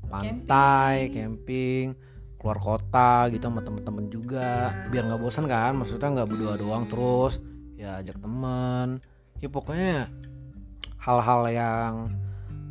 pantai 0.07 1.11
camping. 1.11 1.93
camping 1.95 2.09
keluar 2.39 2.59
kota 2.59 3.27
gitu 3.31 3.43
sama 3.47 3.61
temen-temen 3.63 4.05
juga. 4.11 4.71
Biar 4.91 5.07
nggak 5.07 5.21
bosan 5.21 5.45
kan 5.47 5.75
maksudnya 5.75 6.09
nggak 6.19 6.29
berdua 6.31 6.53
doang 6.59 6.83
terus 6.87 7.39
ya 7.79 8.03
ajak 8.03 8.19
temen. 8.19 8.99
Ya 9.39 9.47
pokoknya 9.47 10.11
hal-hal 11.09 11.41
yang 11.49 11.93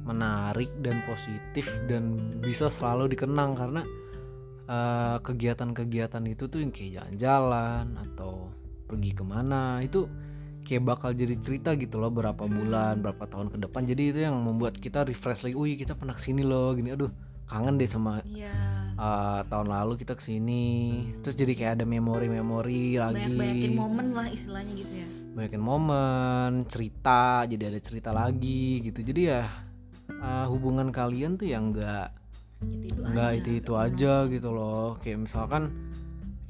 menarik 0.06 0.70
dan 0.78 1.02
positif 1.04 1.66
dan 1.90 2.30
bisa 2.38 2.70
selalu 2.70 3.10
dikenang 3.12 3.58
karena 3.58 3.82
eh, 4.70 5.16
kegiatan-kegiatan 5.20 6.22
itu 6.30 6.46
tuh 6.46 6.62
yang 6.62 6.70
kayak 6.70 7.10
jalan-jalan 7.18 7.98
atau 7.98 8.54
pergi 8.88 9.10
ke 9.12 9.24
mana 9.26 9.82
itu 9.82 10.06
kayak 10.64 10.84
bakal 10.84 11.10
jadi 11.12 11.36
cerita 11.40 11.76
gitu 11.76 12.00
loh 12.00 12.12
berapa 12.12 12.44
bulan 12.44 13.00
berapa 13.04 13.24
tahun 13.28 13.52
ke 13.52 13.58
depan 13.68 13.82
jadi 13.88 14.02
itu 14.12 14.20
yang 14.24 14.36
membuat 14.36 14.76
kita 14.76 15.04
refresh 15.04 15.44
lagi 15.48 15.56
wih 15.56 15.76
kita 15.76 15.96
pernah 15.96 16.16
ke 16.16 16.22
sini 16.24 16.44
loh 16.44 16.72
gini 16.76 16.92
aduh 16.92 17.12
kangen 17.48 17.80
deh 17.80 17.88
sama 17.88 18.20
yeah. 18.28 18.52
Iya. 18.52 18.52
uh, 19.00 19.40
tahun 19.48 19.68
lalu 19.72 19.96
kita 20.04 20.12
ke 20.16 20.22
sini 20.24 20.64
terus 21.24 21.36
jadi 21.36 21.52
kayak 21.56 21.72
ada 21.80 21.84
memori-memori 21.88 23.00
lagi 23.00 23.16
banyak-banyakin 23.24 23.72
momen 23.72 24.06
lah 24.12 24.28
istilahnya 24.28 24.72
gitu 24.76 24.94
ya 25.04 25.08
banyakin 25.38 25.62
momen 25.62 26.66
cerita 26.66 27.46
jadi 27.46 27.70
ada 27.70 27.78
cerita 27.78 28.10
lagi 28.10 28.82
gitu. 28.82 29.06
Jadi 29.06 29.30
ya 29.30 29.46
uh, 30.18 30.46
hubungan 30.50 30.90
kalian 30.90 31.38
tuh 31.38 31.46
yang 31.46 31.70
enggak 31.70 32.10
nggak 32.90 33.30
itu 33.38 33.62
itu 33.62 33.72
aja 33.78 34.26
gitu 34.26 34.50
loh. 34.50 34.98
Kayak 34.98 35.30
misalkan 35.30 35.70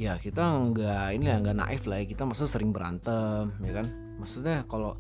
ya 0.01 0.16
kita 0.16 0.40
nggak 0.40 1.20
ini 1.20 1.29
ya 1.29 1.37
nggak 1.37 1.57
naif 1.61 1.85
lah 1.85 2.01
ya. 2.01 2.09
Kita 2.09 2.24
maksudnya 2.24 2.51
sering 2.57 2.72
berantem 2.72 3.53
ya 3.61 3.72
kan? 3.77 3.87
Maksudnya 4.16 4.64
kalau 4.64 4.96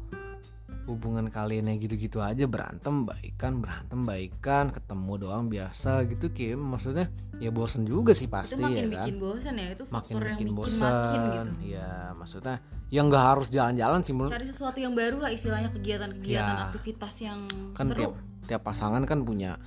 hubungan 0.88 1.28
kalian 1.28 1.68
yang 1.68 1.78
gitu-gitu 1.80 2.24
aja 2.24 2.48
berantem 2.48 3.04
baikan 3.04 3.60
berantem 3.60 4.08
baikan 4.08 4.72
ketemu 4.72 5.12
doang 5.20 5.44
biasa 5.52 6.08
gitu 6.08 6.32
kayak 6.32 6.56
maksudnya 6.56 7.12
ya 7.36 7.52
bosen 7.52 7.84
juga 7.84 8.16
sih 8.16 8.24
pasti 8.24 8.56
itu 8.56 8.64
makin 8.64 8.80
ya 8.80 8.88
kan? 8.88 8.92
bikin 9.04 9.16
bosan 9.20 9.54
ya 9.60 9.66
itu 9.76 9.84
makin 9.92 10.12
yang 10.16 10.24
bikin 10.24 10.48
bikin 10.48 10.56
bosan 10.56 10.88
makin 10.88 11.20
gitu. 11.28 11.76
ya 11.76 11.92
maksudnya 12.16 12.56
yang 12.88 13.06
nggak 13.06 13.24
harus 13.26 13.48
jalan-jalan 13.48 14.00
sih 14.00 14.12
menurut 14.12 14.32
cari 14.32 14.46
sesuatu 14.46 14.78
yang 14.78 14.92
baru 14.92 15.18
lah 15.18 15.28
istilahnya 15.28 15.68
kegiatan-kegiatan 15.68 16.54
Ya. 16.54 16.64
aktivitas 16.66 17.14
yang 17.20 17.38
kan 17.72 17.84
seru 17.86 18.00
tiap 18.00 18.12
tiap 18.48 18.62
pasangan 18.64 19.04
kan 19.04 19.22
punya 19.22 19.60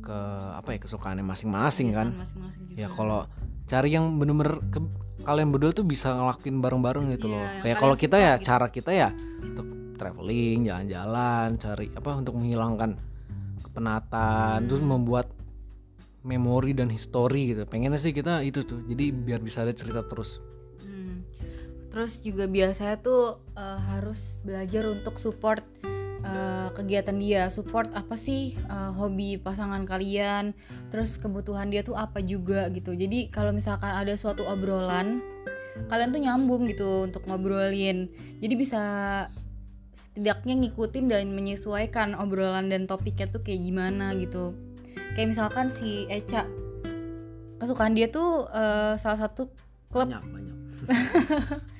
ke 0.00 0.18
apa 0.52 0.68
ya 0.70 0.78
kesukaannya 0.78 1.24
masing-masing 1.24 1.88
kan 1.90 2.12
masing-masing 2.12 2.62
gitu. 2.68 2.76
ya 2.78 2.88
kalau 2.88 3.24
cari 3.64 3.88
yang 3.90 4.20
bener-bener 4.20 4.60
ke- 4.68 4.92
kalian 5.24 5.48
berdua 5.48 5.72
tuh 5.72 5.82
bisa 5.82 6.12
ngelakuin 6.12 6.60
bareng-bareng 6.60 7.04
gitu 7.10 7.26
Iya, 7.26 7.32
loh 7.32 7.40
yang 7.42 7.62
kayak 7.64 7.76
kalau 7.78 7.96
kita 7.96 8.16
ya 8.18 8.32
gitu. 8.34 8.44
cara 8.44 8.66
kita 8.68 8.90
ya 8.92 9.08
untuk 9.40 9.66
traveling 9.96 10.58
jalan-jalan 10.62 11.48
cari 11.56 11.86
apa 11.90 12.10
untuk 12.12 12.34
menghilangkan 12.34 12.90
kepenatan 13.64 14.58
terus 14.64 14.82
Hmm. 14.82 14.90
membuat 14.92 15.26
memori 16.22 16.72
dan 16.72 16.88
histori 16.88 17.52
gitu 17.52 17.64
pengennya 17.64 17.96
sih 17.96 18.12
kita 18.12 18.40
itu 18.40 18.60
tuh 18.62 18.80
jadi 18.82 19.12
biar 19.12 19.40
bisa 19.40 19.60
ada 19.60 19.72
cerita 19.72 20.00
terus. 20.02 20.40
Terus 21.94 22.26
juga 22.26 22.50
biasanya 22.50 22.98
tuh 22.98 23.38
eh, 23.54 23.78
harus 23.94 24.42
belajar 24.42 24.90
untuk 24.90 25.14
support 25.14 25.62
eh, 26.26 26.68
kegiatan 26.74 27.14
dia, 27.14 27.46
support 27.46 27.86
apa 27.94 28.18
sih 28.18 28.58
eh, 28.58 28.90
hobi 28.98 29.38
pasangan 29.38 29.86
kalian, 29.86 30.58
terus 30.90 31.22
kebutuhan 31.22 31.70
dia 31.70 31.86
tuh 31.86 31.94
apa 31.94 32.18
juga 32.18 32.66
gitu. 32.74 32.98
Jadi 32.98 33.30
kalau 33.30 33.54
misalkan 33.54 33.94
ada 33.94 34.10
suatu 34.18 34.42
obrolan, 34.42 35.22
kalian 35.86 36.10
tuh 36.10 36.18
nyambung 36.18 36.66
gitu 36.66 37.06
untuk 37.06 37.30
ngobrolin. 37.30 38.10
Jadi 38.42 38.54
bisa 38.58 38.82
setidaknya 39.94 40.58
ngikutin 40.66 41.06
dan 41.06 41.30
menyesuaikan 41.30 42.18
obrolan 42.18 42.74
dan 42.74 42.90
topiknya 42.90 43.30
tuh 43.30 43.46
kayak 43.46 43.62
gimana 43.62 44.18
gitu. 44.18 44.50
Kayak 45.14 45.30
misalkan 45.30 45.70
si 45.70 46.10
Eca 46.10 46.42
kesukaan 47.62 47.94
dia 47.94 48.10
tuh 48.10 48.50
eh, 48.50 48.98
salah 48.98 49.30
satu 49.30 49.46
klub 49.94 50.10
banyak 50.10 50.26
banyak 50.26 50.58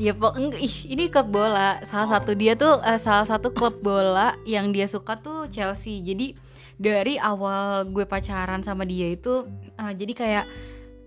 Ya 0.00 0.16
pok 0.16 0.40
ih, 0.56 0.76
ini 0.88 1.12
klub 1.12 1.28
bola. 1.28 1.76
Salah 1.84 2.16
satu 2.16 2.32
dia 2.32 2.56
tuh 2.56 2.80
eh, 2.80 2.96
salah 2.96 3.28
satu 3.28 3.52
klub 3.52 3.84
bola 3.84 4.40
yang 4.48 4.72
dia 4.72 4.88
suka 4.88 5.20
tuh 5.20 5.44
Chelsea. 5.52 6.00
Jadi 6.00 6.32
dari 6.80 7.20
awal 7.20 7.84
gue 7.92 8.08
pacaran 8.08 8.64
sama 8.64 8.88
dia 8.88 9.12
itu 9.12 9.44
eh, 9.76 9.92
jadi 9.92 10.12
kayak 10.16 10.44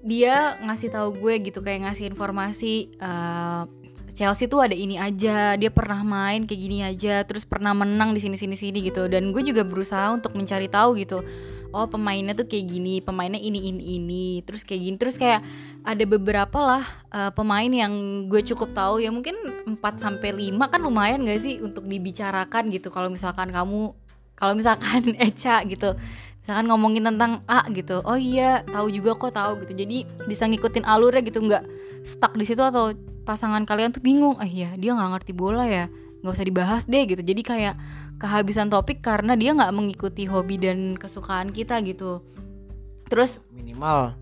dia 0.05 0.61
ngasih 0.61 0.93
tahu 0.93 1.17
gue 1.17 1.49
gitu 1.49 1.65
kayak 1.65 1.89
ngasih 1.89 2.13
informasi 2.13 2.93
eh, 3.01 3.63
Chelsea 4.15 4.47
tuh 4.47 4.63
ada 4.63 4.71
ini 4.71 4.95
aja, 4.95 5.59
dia 5.59 5.67
pernah 5.67 5.99
main 5.99 6.47
kayak 6.47 6.61
gini 6.61 6.79
aja, 6.87 7.27
terus 7.27 7.43
pernah 7.43 7.75
menang 7.75 8.15
di 8.15 8.23
sini 8.23 8.39
sini 8.39 8.55
sini 8.55 8.79
gitu. 8.85 9.11
Dan 9.11 9.35
gue 9.35 9.43
juga 9.43 9.67
berusaha 9.67 10.13
untuk 10.13 10.37
mencari 10.39 10.71
tahu 10.71 10.95
gitu. 11.03 11.19
Oh 11.75 11.91
pemainnya 11.91 12.31
tuh 12.31 12.47
kayak 12.47 12.71
gini, 12.71 13.03
pemainnya 13.03 13.35
ini 13.35 13.67
ini 13.67 13.83
ini, 13.99 14.25
terus 14.47 14.63
kayak 14.63 14.81
gini, 14.87 14.95
terus 14.95 15.19
kayak 15.19 15.43
ada 15.83 16.03
beberapa 16.07 16.55
lah 16.63 16.83
eh, 17.11 17.31
pemain 17.35 17.67
yang 17.67 18.25
gue 18.31 18.39
cukup 18.47 18.71
tahu 18.71 19.03
ya 19.03 19.11
mungkin 19.11 19.35
4 19.67 19.75
sampai 19.99 20.31
5 20.31 20.71
kan 20.71 20.79
lumayan 20.79 21.27
gak 21.27 21.43
sih 21.43 21.59
untuk 21.59 21.83
dibicarakan 21.83 22.71
gitu. 22.71 22.87
Kalau 22.87 23.11
misalkan 23.11 23.51
kamu 23.51 23.91
kalau 24.39 24.53
misalkan 24.55 25.15
Eca 25.27 25.63
gitu 25.67 25.95
misalkan 26.45 26.69
ngomongin 26.69 27.01
tentang 27.01 27.41
A 27.49 27.65
gitu 27.73 28.05
oh 28.05 28.13
iya 28.21 28.61
tahu 28.69 28.93
juga 28.93 29.17
kok 29.17 29.33
tahu 29.33 29.65
gitu. 29.65 29.73
Jadi 29.81 30.05
bisa 30.29 30.45
ngikutin 30.45 30.85
alurnya 30.85 31.25
gitu 31.25 31.41
nggak 31.41 31.63
stuck 32.05 32.37
di 32.37 32.45
situ 32.45 32.61
atau 32.61 32.93
pasangan 33.25 33.65
kalian 33.65 33.89
tuh 33.89 34.05
bingung. 34.05 34.37
Ah 34.37 34.45
iya 34.45 34.77
dia 34.77 34.93
nggak 34.93 35.09
ngerti 35.17 35.33
bola 35.33 35.65
ya 35.65 35.89
nggak 36.21 36.33
usah 36.37 36.45
dibahas 36.45 36.83
deh 36.85 37.03
gitu. 37.09 37.25
Jadi 37.25 37.41
kayak 37.41 37.75
kehabisan 38.15 38.67
topik 38.67 38.99
karena 38.99 39.35
dia 39.35 39.51
nggak 39.51 39.71
mengikuti 39.71 40.23
hobi 40.25 40.55
dan 40.57 40.95
kesukaan 40.95 41.51
kita 41.51 41.79
gitu. 41.83 42.23
Terus 43.05 43.39
minimal 43.51 44.15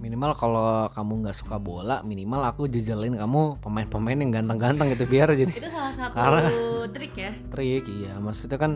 minimal 0.00 0.32
kalau 0.32 0.88
kamu 0.90 1.28
nggak 1.28 1.36
suka 1.36 1.60
bola 1.60 2.00
minimal 2.00 2.40
aku 2.40 2.64
jejelin 2.64 3.20
kamu 3.20 3.60
pemain-pemain 3.60 4.16
yang 4.16 4.32
ganteng-ganteng 4.32 4.96
gitu 4.96 5.04
biar 5.04 5.28
jadi 5.36 5.52
itu 5.52 5.68
salah 5.68 5.92
satu 5.92 6.16
Karena- 6.16 6.52
trik 6.88 7.12
ya. 7.14 7.32
Trik 7.52 7.84
iya. 7.86 8.16
Maksudnya 8.16 8.56
kan 8.56 8.72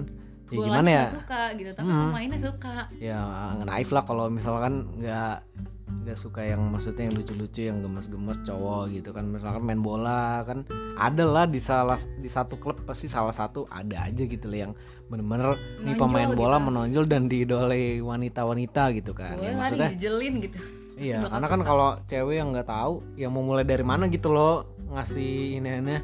ya 0.52 0.60
gimana 0.60 0.88
ya? 0.88 1.04
suka 1.10 1.42
gitu 1.56 1.70
tapi 1.72 1.88
Hmm. 1.88 2.12
pemainnya 2.12 2.38
suka. 2.38 2.76
Ya 3.00 3.18
naif 3.64 3.88
lah 3.90 4.04
kalau 4.04 4.28
misalkan 4.28 4.86
nggak 5.00 5.36
nggak 5.84 6.18
suka 6.20 6.44
yang 6.44 6.60
maksudnya 6.68 7.08
yang 7.08 7.16
lucu-lucu 7.16 7.60
yang 7.64 7.80
gemes-gemes 7.80 8.40
cowok 8.44 8.92
gitu 8.92 9.10
kan. 9.12 9.28
Misalkan 9.32 9.62
main 9.64 9.80
bola 9.80 10.44
kan 10.44 10.64
ada 11.00 11.24
lah 11.24 11.44
di 11.48 11.58
salah 11.60 11.96
di 12.20 12.28
satu 12.28 12.60
klub 12.60 12.84
pasti 12.84 13.08
salah 13.08 13.32
satu 13.32 13.64
ada 13.72 14.08
aja 14.08 14.24
gitu 14.24 14.46
loh 14.48 14.58
yang 14.68 14.72
bener-bener 15.08 15.56
nih 15.84 15.96
pemain 15.96 16.32
bola 16.32 16.56
gitu. 16.60 16.66
menonjol 16.70 17.04
dan 17.08 17.22
diidolai 17.28 18.00
wanita-wanita 18.00 18.82
gitu 18.96 19.12
kan. 19.12 19.36
Boleh 19.36 19.52
ya, 19.52 19.58
maksudnya 19.58 19.90
dijelin 19.92 20.36
gitu. 20.44 20.58
Iya, 20.94 21.26
karena 21.26 21.50
kan 21.50 21.60
kalau 21.66 21.98
cewek 22.06 22.38
yang 22.38 22.54
nggak 22.54 22.70
tahu, 22.70 23.02
yang 23.18 23.34
mau 23.34 23.42
mulai 23.42 23.66
dari 23.66 23.82
mana 23.82 24.06
gitu 24.06 24.30
loh 24.30 24.78
ngasih 24.94 25.58
ini 25.58 25.82
ini 25.82 25.96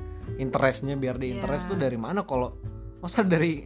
interestnya 0.43 0.99
biar 0.99 1.15
di 1.15 1.31
interest 1.39 1.71
Iya. 1.71 1.71
tuh 1.71 1.79
dari 1.79 1.95
mana? 1.95 2.27
Kalau 2.27 2.59
masa 2.99 3.23
dari 3.23 3.63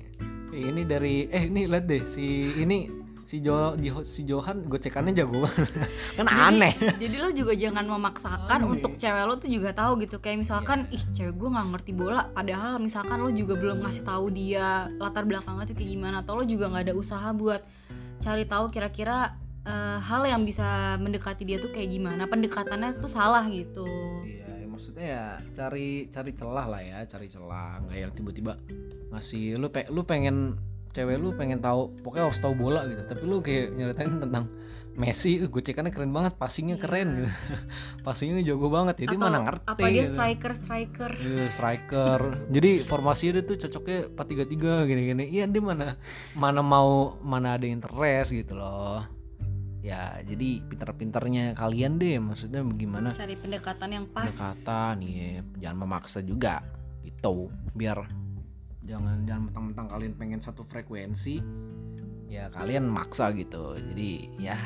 ini 0.53 0.85
dari 0.85 1.25
eh 1.33 1.49
ini 1.49 1.65
lihat 1.65 1.89
deh 1.89 2.05
si 2.05 2.53
ini 2.61 3.04
si 3.25 3.41
Jo 3.41 3.73
di- 3.75 4.05
si 4.05 4.23
Johan 4.23 4.69
gocekannya 4.69 5.17
jago 5.17 5.49
banget. 5.49 5.69
Kan 6.21 6.29
aneh. 6.29 6.77
jadi 7.01 7.17
lo 7.19 7.33
juga 7.33 7.57
jangan 7.57 7.89
memaksakan 7.89 8.61
Aneh. 8.61 8.73
untuk 8.77 8.95
cewek 8.95 9.25
lo 9.25 9.35
tuh 9.41 9.49
juga 9.49 9.73
tahu 9.73 10.05
gitu. 10.05 10.21
Kayak 10.21 10.45
misalkan 10.45 10.85
ih 10.93 11.01
cewek 11.17 11.33
gue 11.33 11.49
nggak 11.49 11.67
ngerti 11.73 11.93
bola. 11.97 12.29
Padahal 12.31 12.77
misalkan 12.79 13.19
lo 13.19 13.33
juga 13.33 13.57
belum 13.57 13.81
ngasih 13.81 14.05
tahu 14.05 14.29
dia 14.29 14.93
latar 15.01 15.25
belakangnya 15.25 15.65
tuh 15.65 15.77
kayak 15.77 15.91
gimana 15.91 16.17
atau 16.21 16.37
lo 16.37 16.45
juga 16.45 16.69
nggak 16.69 16.85
ada 16.85 16.95
usaha 16.95 17.29
buat 17.33 17.65
cari 18.21 18.45
tahu 18.45 18.69
kira-kira 18.69 19.33
eh, 19.65 19.99
hal 19.99 20.23
yang 20.29 20.45
bisa 20.45 21.01
mendekati 21.01 21.43
dia 21.43 21.57
tuh 21.57 21.73
kayak 21.73 21.89
gimana. 21.89 22.29
Pendekatannya 22.29 23.01
tuh 23.01 23.09
salah 23.09 23.49
gitu. 23.49 23.89
Iya, 24.21 24.61
ya 24.61 24.67
maksudnya 24.69 25.07
ya 25.09 25.25
cari 25.57 26.13
cari 26.13 26.31
celah 26.37 26.67
lah 26.69 26.83
ya, 26.85 26.99
cari 27.09 27.33
celah, 27.33 27.81
nggak 27.81 27.97
yang 27.97 28.13
tiba-tiba 28.13 28.53
ngasih 29.09 29.57
lu 29.57 29.73
pe, 29.73 29.89
lu 29.89 30.05
pengen 30.05 30.61
cewek 30.95 31.19
lu 31.19 31.35
pengen 31.35 31.59
tahu 31.59 31.91
pokoknya 32.01 32.31
harus 32.31 32.41
tahu 32.41 32.55
bola 32.55 32.87
gitu, 32.87 33.03
tapi 33.05 33.23
lu 33.27 33.43
kayak 33.43 33.75
nyeritain 33.75 34.23
tentang 34.23 34.47
Messi, 34.95 35.43
uh, 35.43 35.51
gocekannya 35.51 35.91
keren 35.91 36.15
banget, 36.15 36.39
passingnya 36.39 36.79
keren 36.79 37.19
gitu. 37.19 37.31
passingnya 38.07 38.47
jago 38.47 38.71
banget, 38.71 39.03
jadi 39.03 39.19
atau 39.19 39.27
mana 39.27 39.39
ngerti 39.43 39.67
apa 39.67 39.87
dia 39.91 40.05
gitu. 40.07 40.15
striker 40.15 40.53
striker 40.55 41.13
Iya, 41.19 41.45
striker. 41.51 42.21
Jadi 42.55 42.71
formasinya 42.87 43.33
dia 43.35 43.45
tuh 43.45 43.57
cocoknya 43.67 43.99
4-3-3 44.15 44.87
gini-gini. 44.87 45.25
Iya, 45.35 45.45
dia 45.51 45.63
mana 45.63 45.99
mana 46.39 46.61
mau 46.63 47.19
mana 47.27 47.59
ada 47.59 47.67
interest 47.67 48.31
gitu 48.31 48.55
loh. 48.55 49.03
Ya, 49.83 50.23
jadi 50.23 50.63
pinter-pinternya 50.65 51.59
kalian 51.59 52.01
deh 52.01 52.17
maksudnya 52.17 52.65
bagaimana 52.65 53.13
cari 53.13 53.37
pendekatan 53.37 53.89
yang 53.93 54.07
pas 54.09 54.33
pendekatan 54.33 54.95
ya 55.05 55.45
jangan 55.61 55.77
memaksa 55.85 56.25
juga 56.25 56.65
gitu 57.05 57.53
biar 57.77 58.24
jangan 58.85 59.25
jangan 59.25 59.43
mentang-mentang 59.49 59.87
kalian 59.89 60.13
pengen 60.15 60.41
satu 60.41 60.61
frekuensi 60.63 61.41
ya 62.29 62.51
kalian 62.51 62.89
maksa 62.89 63.33
gitu 63.33 63.77
jadi 63.79 64.11
ya 64.37 64.59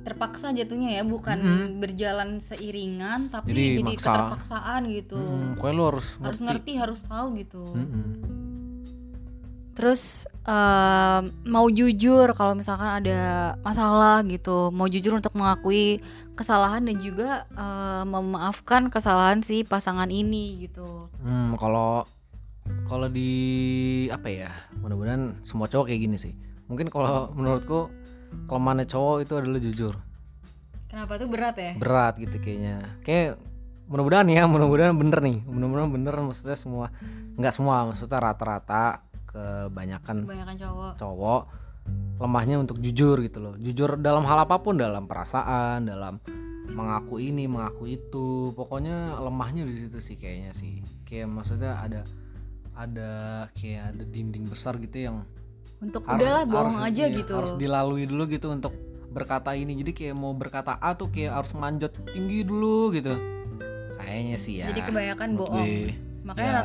terpaksa 0.00 0.56
jatuhnya 0.56 0.96
ya 0.96 1.02
bukan 1.04 1.38
Mm-mm. 1.38 1.70
berjalan 1.76 2.40
seiringan 2.40 3.28
tapi 3.28 3.52
Jadi 3.52 3.64
jadi, 3.76 3.82
maksa. 3.84 4.08
keterpaksaan 4.08 4.80
gitu 4.88 5.20
hmm, 5.20 5.60
pokoknya 5.60 5.74
lo 5.76 5.84
harus 5.92 6.08
harus 6.18 6.40
ngerti 6.40 6.72
harus 6.80 7.00
tahu 7.04 7.26
gitu 7.36 7.64
Mm-mm. 7.76 8.06
terus 9.76 10.24
em, 10.44 11.22
mau 11.44 11.68
jujur 11.68 12.32
kalau 12.32 12.56
misalkan 12.56 13.04
ada 13.04 13.20
masalah 13.60 14.24
gitu 14.24 14.72
mau 14.72 14.88
jujur 14.88 15.14
untuk 15.14 15.36
mengakui 15.36 16.00
kesalahan 16.32 16.84
dan 16.84 16.96
juga 16.96 17.44
em, 17.52 18.08
memaafkan 18.08 18.88
kesalahan 18.88 19.44
si 19.44 19.62
pasangan 19.62 20.08
ini 20.08 20.64
gitu 20.64 21.12
Hmm, 21.20 21.60
kalau 21.60 22.08
kalau 22.88 23.06
di 23.10 23.30
apa 24.10 24.28
ya? 24.30 24.50
Mudah-mudahan 24.80 25.40
semua 25.46 25.66
cowok 25.70 25.90
kayak 25.92 26.00
gini 26.06 26.16
sih. 26.18 26.34
Mungkin 26.70 26.86
kalau 26.90 27.34
menurutku 27.34 27.90
kelemahannya 28.46 28.86
cowok 28.86 29.16
itu 29.26 29.34
adalah 29.34 29.60
jujur. 29.62 29.94
kenapa 30.90 31.22
tuh 31.22 31.30
berat 31.30 31.54
ya 31.54 31.72
Berat 31.78 32.18
gitu 32.18 32.36
kayaknya. 32.42 32.82
Kayak 33.06 33.38
mudah-mudahan 33.86 34.26
ya, 34.26 34.42
mudah-mudahan 34.50 34.94
bener 34.98 35.22
nih. 35.22 35.38
Mudah-mudahan 35.46 35.90
bener 35.94 36.14
maksudnya 36.18 36.58
semua 36.58 36.90
nggak 37.38 37.54
semua, 37.54 37.86
maksudnya 37.86 38.18
rata-rata 38.18 39.06
kebanyakan 39.30 40.26
kebanyakan 40.26 40.56
cowok 40.58 40.92
cowok 40.98 41.42
lemahnya 42.20 42.60
untuk 42.60 42.82
jujur 42.82 43.22
gitu 43.22 43.38
loh. 43.40 43.54
Jujur 43.56 43.96
dalam 43.98 44.26
hal 44.26 44.44
apa 44.44 44.60
pun, 44.60 44.76
dalam 44.76 45.08
perasaan, 45.08 45.88
dalam 45.88 46.20
mengaku 46.70 47.18
ini, 47.18 47.48
mengaku 47.48 47.88
itu. 47.88 48.52
Pokoknya 48.54 49.16
lemahnya 49.18 49.64
di 49.64 49.86
situ 49.86 49.98
sih 49.98 50.16
kayaknya 50.20 50.52
sih. 50.52 50.84
Kayak 51.08 51.32
maksudnya 51.32 51.80
ada 51.80 52.04
ada 52.80 53.10
kayak 53.52 53.92
ada 53.92 54.04
dinding 54.08 54.48
besar 54.48 54.80
gitu 54.80 54.96
yang 55.12 55.16
untuk 55.80 56.04
harus- 56.04 56.20
udahlah 56.24 56.44
bohong 56.48 56.76
harus- 56.80 56.88
aja 56.92 57.04
iya, 57.08 57.16
gitu 57.20 57.34
Harus 57.36 57.54
dilalui 57.56 58.04
dulu 58.08 58.24
gitu 58.28 58.48
untuk 58.52 58.72
berkata 59.10 59.52
ini. 59.56 59.74
Jadi 59.80 59.92
kayak 59.92 60.14
mau 60.16 60.32
berkata 60.32 60.78
A 60.78 60.94
tuh 60.94 61.10
kayak 61.10 61.34
harus 61.34 61.52
manjat 61.56 61.92
tinggi 62.12 62.46
dulu 62.46 62.94
gitu. 62.94 63.16
Kayaknya 64.00 64.36
sih 64.40 64.54
ya. 64.64 64.66
jadi 64.72 64.80
kebanyakan 64.86 65.28
bohong 65.36 65.60
gue. 65.60 65.92
makanya 66.24 66.64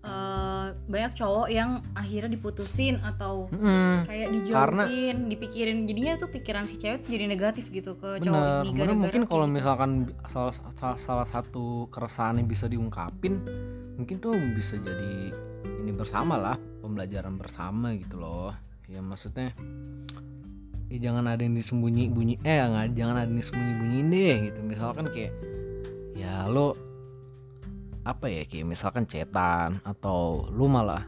Eh, 0.00 0.66
banyak 0.86 1.12
cowok 1.12 1.48
yang 1.48 1.70
akhirnya 1.92 2.32
diputusin 2.32 2.98
atau 3.00 3.46
Mm-mm. 3.48 4.04
kayak 4.04 4.28
Karena- 4.48 4.86
dijauhin, 4.88 5.16
dipikirin 5.28 5.78
jadinya 5.84 6.16
tuh 6.16 6.28
pikiran 6.28 6.64
si 6.64 6.76
cewek 6.76 7.04
jadi 7.04 7.24
negatif 7.26 7.68
gitu 7.68 7.94
ke 7.94 8.18
cowok 8.18 8.40
Bener, 8.40 8.60
ini 8.60 8.68
bener 8.70 8.78
gara-gara 8.80 8.96
mungkin 8.96 9.22
kalau 9.24 9.44
gitu. 9.44 9.54
misalkan 9.54 9.90
salah, 10.26 10.54
salah, 10.72 10.96
salah 10.96 11.26
satu 11.26 11.86
keresahan 11.88 12.38
yang 12.38 12.46
bisa 12.46 12.64
diungkapin 12.64 13.44
mungkin 13.94 14.16
tuh 14.16 14.32
bisa 14.52 14.80
jadi 14.80 15.36
ini 15.80 15.92
bersama 15.92 16.34
lah 16.34 16.56
pembelajaran 16.80 17.36
bersama 17.36 17.92
gitu 17.92 18.16
loh 18.16 18.56
ya 18.88 18.98
maksudnya 18.98 19.52
ya 20.88 20.98
jangan 20.98 21.28
ada 21.28 21.38
yang 21.40 21.54
disembunyi 21.54 22.08
bunyi 22.08 22.34
eh 22.42 22.58
jangan 22.90 23.14
ada 23.14 23.28
yang 23.28 23.38
disembunyi 23.38 23.74
bunyiin 23.76 24.08
deh 24.08 24.36
gitu 24.48 24.60
misalkan 24.64 25.06
kayak 25.12 25.30
ya 26.16 26.48
lo 26.48 26.74
apa 28.10 28.26
ya 28.26 28.42
kayak 28.44 28.66
misalkan 28.66 29.06
cetan 29.06 29.78
atau 29.86 30.50
lu 30.50 30.66
malah 30.66 31.06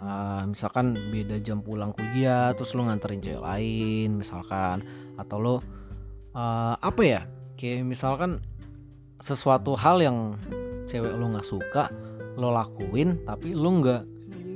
ah, 0.00 0.42
misalkan 0.48 0.96
beda 1.12 1.36
jam 1.44 1.60
pulang 1.60 1.92
kuliah 1.92 2.56
terus 2.56 2.72
lu 2.72 2.88
nganterin 2.88 3.20
cewek 3.20 3.44
lain 3.44 4.18
misalkan 4.18 4.82
atau 5.20 5.36
lo 5.36 5.56
eh, 6.32 6.74
apa 6.80 7.02
ya 7.04 7.20
kayak 7.60 7.84
misalkan 7.84 8.40
sesuatu 9.18 9.74
hal 9.74 9.98
yang 10.00 10.38
cewek 10.88 11.12
lo 11.12 11.28
nggak 11.28 11.46
suka 11.46 11.90
lo 12.38 12.54
lakuin 12.54 13.26
tapi 13.26 13.52
lo 13.52 13.68
nggak 13.82 14.02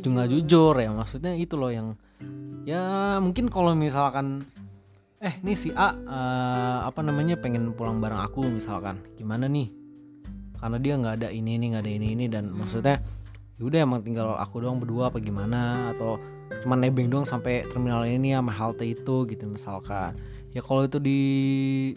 juga 0.03 0.27
jujur 0.27 0.75
ya. 0.79 0.91
Maksudnya 0.91 1.39
itu 1.39 1.55
loh 1.55 1.71
yang 1.71 1.95
ya 2.63 3.19
mungkin 3.19 3.51
kalau 3.51 3.75
misalkan 3.75 4.47
eh 5.23 5.39
nih 5.43 5.55
si 5.59 5.71
A 5.75 5.95
eh, 5.95 6.79
apa 6.87 7.03
namanya 7.03 7.39
pengen 7.39 7.75
pulang 7.75 8.03
bareng 8.03 8.23
aku 8.23 8.47
misalkan 8.47 9.03
gimana 9.19 9.47
nih 9.47 9.82
karena 10.63 10.79
dia 10.79 10.95
nggak 10.95 11.15
ada 11.19 11.29
ini 11.35 11.59
ini 11.59 11.75
nggak 11.75 11.83
ada 11.83 11.93
ini 11.93 12.07
ini. 12.15 12.25
Dan 12.31 12.55
maksudnya 12.55 13.03
yaudah 13.59 13.83
emang 13.83 14.07
tinggal 14.07 14.39
aku 14.39 14.63
doang 14.63 14.79
berdua 14.79 15.11
apa 15.11 15.19
gimana? 15.19 15.91
Atau 15.91 16.23
cuman 16.63 16.79
nebeng 16.87 17.11
doang 17.11 17.27
sampai 17.27 17.67
terminal 17.67 18.07
ini 18.07 18.31
sama 18.39 18.55
halte 18.55 18.87
itu 18.87 19.27
gitu 19.27 19.45
misalkan. 19.51 20.15
Ya 20.55 20.63
kalau 20.63 20.87
itu 20.87 21.03
di 21.03 21.21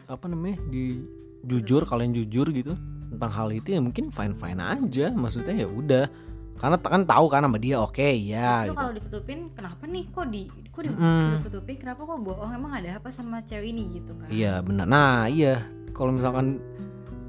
apa 0.10 0.26
namanya 0.26 0.58
di 0.74 1.06
jujur 1.46 1.86
kalian 1.86 2.18
jujur 2.18 2.50
gitu 2.50 2.74
tentang 3.14 3.30
hal 3.30 3.54
itu 3.54 3.78
ya 3.78 3.80
mungkin 3.86 4.10
fine 4.10 4.34
fine 4.34 4.58
aja. 4.58 5.14
Maksudnya 5.14 5.54
ya 5.54 5.70
udah. 5.70 6.10
Karena 6.56 6.80
kan 6.80 7.04
tahu 7.04 7.28
kan 7.28 7.44
sama 7.44 7.60
dia 7.60 7.84
oke 7.84 8.00
ya 8.00 8.64
Terus 8.64 8.72
gitu. 8.72 8.80
kalau 8.80 8.92
ditutupin 8.96 9.40
kenapa 9.52 9.84
nih? 9.92 10.08
Kok 10.08 10.26
di 10.32 10.48
kok 10.72 10.82
Mm-mm. 10.88 11.44
ditutupin? 11.44 11.76
Kenapa 11.76 12.08
kok 12.08 12.16
bohong? 12.24 12.48
Emang 12.56 12.72
ada 12.80 12.96
apa 12.96 13.12
sama 13.12 13.44
cewek 13.44 13.76
ini 13.76 14.00
gitu 14.00 14.16
kan? 14.16 14.32
Iya 14.32 14.64
benar. 14.64 14.88
Nah 14.88 15.28
iya. 15.28 15.68
Kalau 15.92 16.16
misalkan 16.16 16.64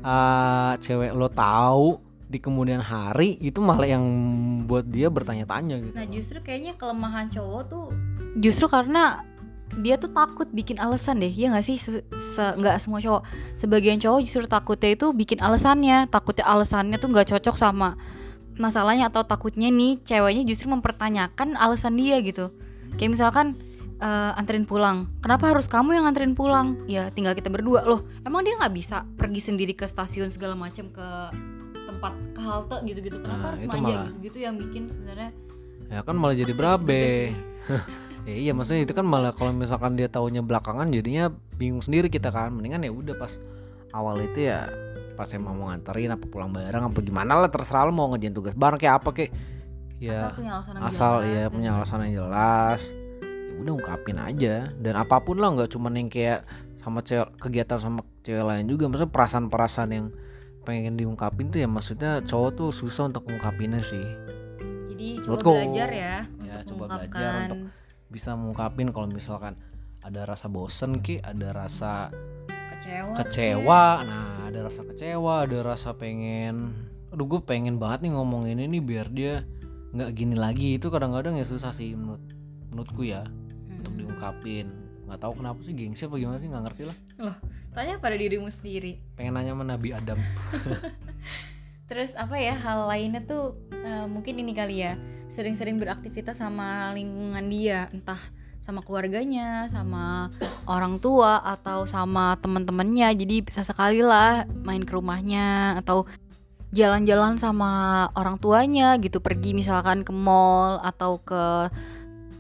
uh, 0.07 0.73
cewek 0.79 1.11
lo 1.11 1.27
tahu 1.27 1.99
di 2.27 2.39
kemudian 2.39 2.83
hari 2.83 3.39
itu 3.39 3.59
malah 3.63 3.87
yang 3.87 4.03
buat 4.67 4.87
dia 4.87 5.11
bertanya-tanya 5.11 5.79
gitu. 5.83 5.95
Nah 5.95 6.07
justru 6.07 6.39
kayaknya 6.43 6.75
kelemahan 6.79 7.31
cowok 7.31 7.63
tuh 7.67 7.87
justru 8.39 8.67
karena 8.67 9.23
dia 9.83 9.99
tuh 9.99 10.11
takut 10.11 10.47
bikin 10.51 10.79
alasan 10.79 11.19
deh 11.19 11.31
ya 11.31 11.51
nggak 11.51 11.67
sih 11.67 11.77
Se- 11.77 12.07
se- 12.07 12.55
nggak 12.57 12.79
semua 12.79 13.03
cowok 13.03 13.23
sebagian 13.59 13.99
cowok 13.99 14.21
justru 14.23 14.47
takutnya 14.47 14.95
itu 14.95 15.07
bikin 15.11 15.39
alasannya 15.43 16.07
takutnya 16.09 16.47
alasannya 16.47 16.97
tuh 16.97 17.11
nggak 17.13 17.37
cocok 17.37 17.57
sama 17.59 17.99
masalahnya 18.57 19.13
atau 19.13 19.27
takutnya 19.27 19.69
nih 19.69 20.01
ceweknya 20.01 20.43
justru 20.49 20.73
mempertanyakan 20.73 21.59
alasan 21.61 21.99
dia 21.99 22.19
gitu 22.25 22.55
kayak 22.97 23.13
misalkan 23.13 23.59
eh, 23.99 24.33
anterin 24.35 24.63
pulang. 24.63 25.09
Kenapa 25.19 25.49
harus 25.49 25.67
kamu 25.67 25.95
yang 25.95 26.05
anterin 26.05 26.33
pulang? 26.33 26.85
Ya 26.87 27.09
tinggal 27.09 27.33
kita 27.33 27.49
berdua 27.49 27.83
loh. 27.83 28.05
Emang 28.23 28.43
dia 28.43 28.55
nggak 28.55 28.73
bisa 28.73 29.05
pergi 29.15 29.41
sendiri 29.41 29.73
ke 29.73 29.85
stasiun 29.85 30.29
segala 30.29 30.53
macam 30.53 30.89
ke 30.89 31.09
tempat 31.83 32.13
ke 32.33 32.41
halte 32.41 32.77
gitu-gitu? 32.85 33.17
Kenapa 33.19 33.39
Nah, 33.39 33.49
harus 33.51 33.61
itu 33.61 33.71
manja 33.71 33.83
malah. 33.87 34.07
gitu-gitu 34.11 34.39
yang 34.41 34.55
bikin 34.57 34.85
sebenarnya 34.87 35.31
Ya 35.87 36.03
kan 36.03 36.15
malah 36.15 36.35
jadi 36.35 36.51
berabe. 36.51 37.31
ya 38.27 38.35
iya 38.43 38.51
maksudnya 38.51 38.83
itu 38.83 38.91
kan 38.91 39.07
malah 39.07 39.31
kalau 39.31 39.55
misalkan 39.55 39.95
dia 39.95 40.07
taunya 40.07 40.43
belakangan 40.43 40.91
jadinya 40.91 41.29
bingung 41.55 41.79
sendiri 41.79 42.07
kita 42.07 42.29
kan. 42.29 42.51
Mendingan 42.51 42.83
ya 42.83 42.91
udah 42.91 43.15
pas 43.15 43.39
awal 43.93 44.19
itu 44.21 44.45
ya 44.45 44.67
pas 45.15 45.31
emang 45.31 45.55
mau 45.55 45.71
nganterin 45.71 46.11
apa 46.11 46.27
pulang 46.27 46.51
bareng 46.51 46.85
apa 46.85 46.99
gimana 47.01 47.39
lah 47.39 47.49
terserah 47.49 47.87
lo 47.87 47.93
mau 47.95 48.11
ngerjain 48.11 48.35
tugas 48.35 48.53
bareng 48.53 48.77
kayak 48.77 48.95
apa 48.99 49.11
kayak. 49.11 49.33
Ya 49.97 50.21
asal 50.21 50.35
punya 50.35 50.53
alasan 50.53 50.73
yang 50.75 50.85
asal 50.85 51.13
jelas 51.15 51.33
ya. 51.33 51.45
punya 51.49 51.71
alasan 51.73 51.99
yang 52.05 52.15
jelas 52.21 52.81
udah 53.57 53.73
ungkapin 53.75 54.17
aja. 54.17 54.69
Dan 54.73 54.95
apa 54.95 55.21
pun 55.21 55.37
lah 55.37 55.53
nggak 55.53 55.71
cuman 55.71 55.97
yang 55.97 56.09
kayak 56.09 56.45
sama 56.79 57.03
cewek 57.03 57.35
kegiatan 57.39 57.79
sama 57.79 58.01
cewek 58.21 58.43
lain 58.43 58.67
juga. 58.67 58.87
Maksudnya 58.87 59.11
perasaan-perasaan 59.11 59.91
yang 59.91 60.07
pengen 60.63 60.95
diungkapin 60.95 61.49
tuh 61.49 61.63
ya 61.63 61.67
maksudnya 61.67 62.21
cowok 62.23 62.51
tuh 62.53 62.71
susah 62.71 63.07
untuk 63.07 63.27
ungkapinnya 63.27 63.81
sih. 63.81 64.03
Jadi 64.91 65.21
coba 65.21 65.39
Menurutku. 65.39 65.53
belajar 65.53 65.89
ya, 65.89 66.17
Ya, 66.41 66.55
untuk 66.59 66.67
coba 66.73 66.85
belajar 66.91 67.07
mengungkapkan. 67.07 67.45
untuk 67.45 67.61
bisa 68.07 68.31
mengungkapin 68.33 68.89
kalau 68.91 69.09
misalkan 69.09 69.55
ada 70.01 70.21
rasa 70.25 70.47
bosen 70.47 70.99
ki 71.01 71.19
ada 71.21 71.49
rasa 71.51 72.11
kecewa 72.49 73.15
kecewa. 73.17 73.83
Nah 74.03 74.27
ada 74.47 74.59
rasa 74.63 74.83
kecewa 74.83 75.35
ada 75.43 75.59
rasa 75.61 75.91
pengen 75.93 76.75
aduh 77.07 77.27
gue 77.29 77.41
pengen 77.41 77.79
banget 77.79 78.07
nih 78.07 78.13
ngomong 78.13 78.47
ini 78.47 78.67
nih 78.67 78.83
biar 78.83 79.07
dia 79.09 79.43
nggak 79.93 80.11
gini 80.13 80.35
lagi. 80.35 80.75
Itu 80.75 80.91
kadang-kadang 80.91 81.35
ya 81.35 81.47
susah 81.47 81.71
sih 81.71 81.95
menurut 81.95 82.23
menurutku 82.71 83.03
ya 83.03 83.23
untuk 84.27 84.43
diungkapin 84.43 84.67
nggak 85.07 85.23
tahu 85.23 85.33
kenapa 85.39 85.59
sih 85.63 85.71
gengsi 85.71 86.03
apa 86.03 86.19
gimana 86.19 86.43
sih 86.43 86.51
nggak 86.51 86.65
ngerti 86.67 86.83
lah. 86.83 86.97
Loh 87.23 87.37
tanya 87.71 87.95
pada 88.03 88.17
dirimu 88.19 88.51
sendiri. 88.51 88.99
Pengen 89.15 89.39
nanya 89.39 89.55
sama 89.55 89.65
Nabi 89.69 89.95
Adam. 89.95 90.19
Terus 91.91 92.19
apa 92.19 92.35
ya 92.35 92.59
hal 92.59 92.91
lainnya 92.91 93.23
tuh 93.23 93.55
eh, 93.71 94.07
mungkin 94.11 94.35
ini 94.43 94.51
kali 94.51 94.83
ya 94.83 94.99
sering-sering 95.31 95.79
beraktivitas 95.79 96.43
sama 96.43 96.91
lingkungan 96.91 97.47
dia 97.47 97.87
entah 97.95 98.19
sama 98.59 98.83
keluarganya 98.83 99.71
sama 99.71 100.33
orang 100.67 100.99
tua 100.99 101.39
atau 101.45 101.87
sama 101.87 102.35
teman-temannya 102.43 103.15
jadi 103.15 103.45
bisa 103.47 103.63
sekali 103.63 104.03
lah 104.03 104.43
main 104.67 104.83
ke 104.83 104.91
rumahnya 104.91 105.79
atau 105.79 106.09
jalan-jalan 106.75 107.39
sama 107.39 108.11
orang 108.19 108.43
tuanya 108.43 108.99
gitu. 108.99 109.23
Pergi 109.23 109.55
misalkan 109.55 110.03
ke 110.03 110.11
mall 110.11 110.83
atau 110.83 111.23
ke 111.23 111.71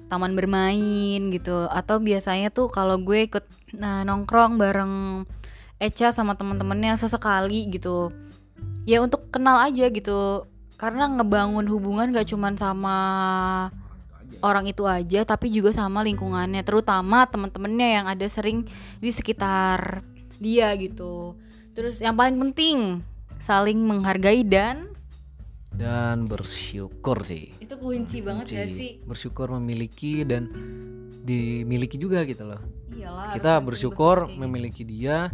taman 0.07 0.33
bermain 0.35 1.21
gitu. 1.31 1.66
Atau 1.71 2.03
biasanya 2.03 2.51
tuh 2.51 2.71
kalau 2.71 2.99
gue 2.99 3.27
ikut 3.27 3.45
nah, 3.77 4.03
nongkrong 4.07 4.59
bareng 4.59 5.27
Echa 5.77 6.09
sama 6.09 6.33
teman-temannya 6.40 6.97
sesekali 6.97 7.69
gitu. 7.69 8.09
Ya 8.88 9.05
untuk 9.05 9.29
kenal 9.29 9.61
aja 9.61 9.92
gitu. 9.92 10.49
Karena 10.81 11.09
ngebangun 11.09 11.69
hubungan 11.69 12.12
gak 12.12 12.33
cuman 12.33 12.57
sama 12.57 12.97
orang 14.45 14.69
itu 14.69 14.85
aja 14.85 15.25
tapi 15.29 15.53
juga 15.53 15.73
sama 15.73 16.01
lingkungannya. 16.01 16.64
Terutama 16.64 17.29
teman-temannya 17.29 17.88
yang 18.03 18.07
ada 18.09 18.25
sering 18.25 18.64
di 19.01 19.11
sekitar 19.12 20.01
dia 20.40 20.73
gitu. 20.81 21.37
Terus 21.77 22.01
yang 22.01 22.16
paling 22.16 22.40
penting 22.40 23.05
saling 23.37 23.77
menghargai 23.85 24.40
dan 24.49 24.97
dan 25.77 26.25
bersyukur 26.25 27.21
sih 27.21 27.53
itu 27.76 27.84
kunci 27.84 28.18
banget 28.24 28.44
gak 28.48 28.66
Kunci. 28.66 28.78
sih 28.80 28.90
bersyukur 29.04 29.46
memiliki 29.60 30.24
dan 30.24 30.48
dimiliki 31.26 32.00
juga 32.00 32.24
gitu 32.24 32.48
loh 32.48 32.60
iyalah 32.96 33.36
kita 33.36 33.60
bersyukur 33.60 34.32
gitu. 34.32 34.40
memiliki 34.40 34.82
dia 34.88 35.28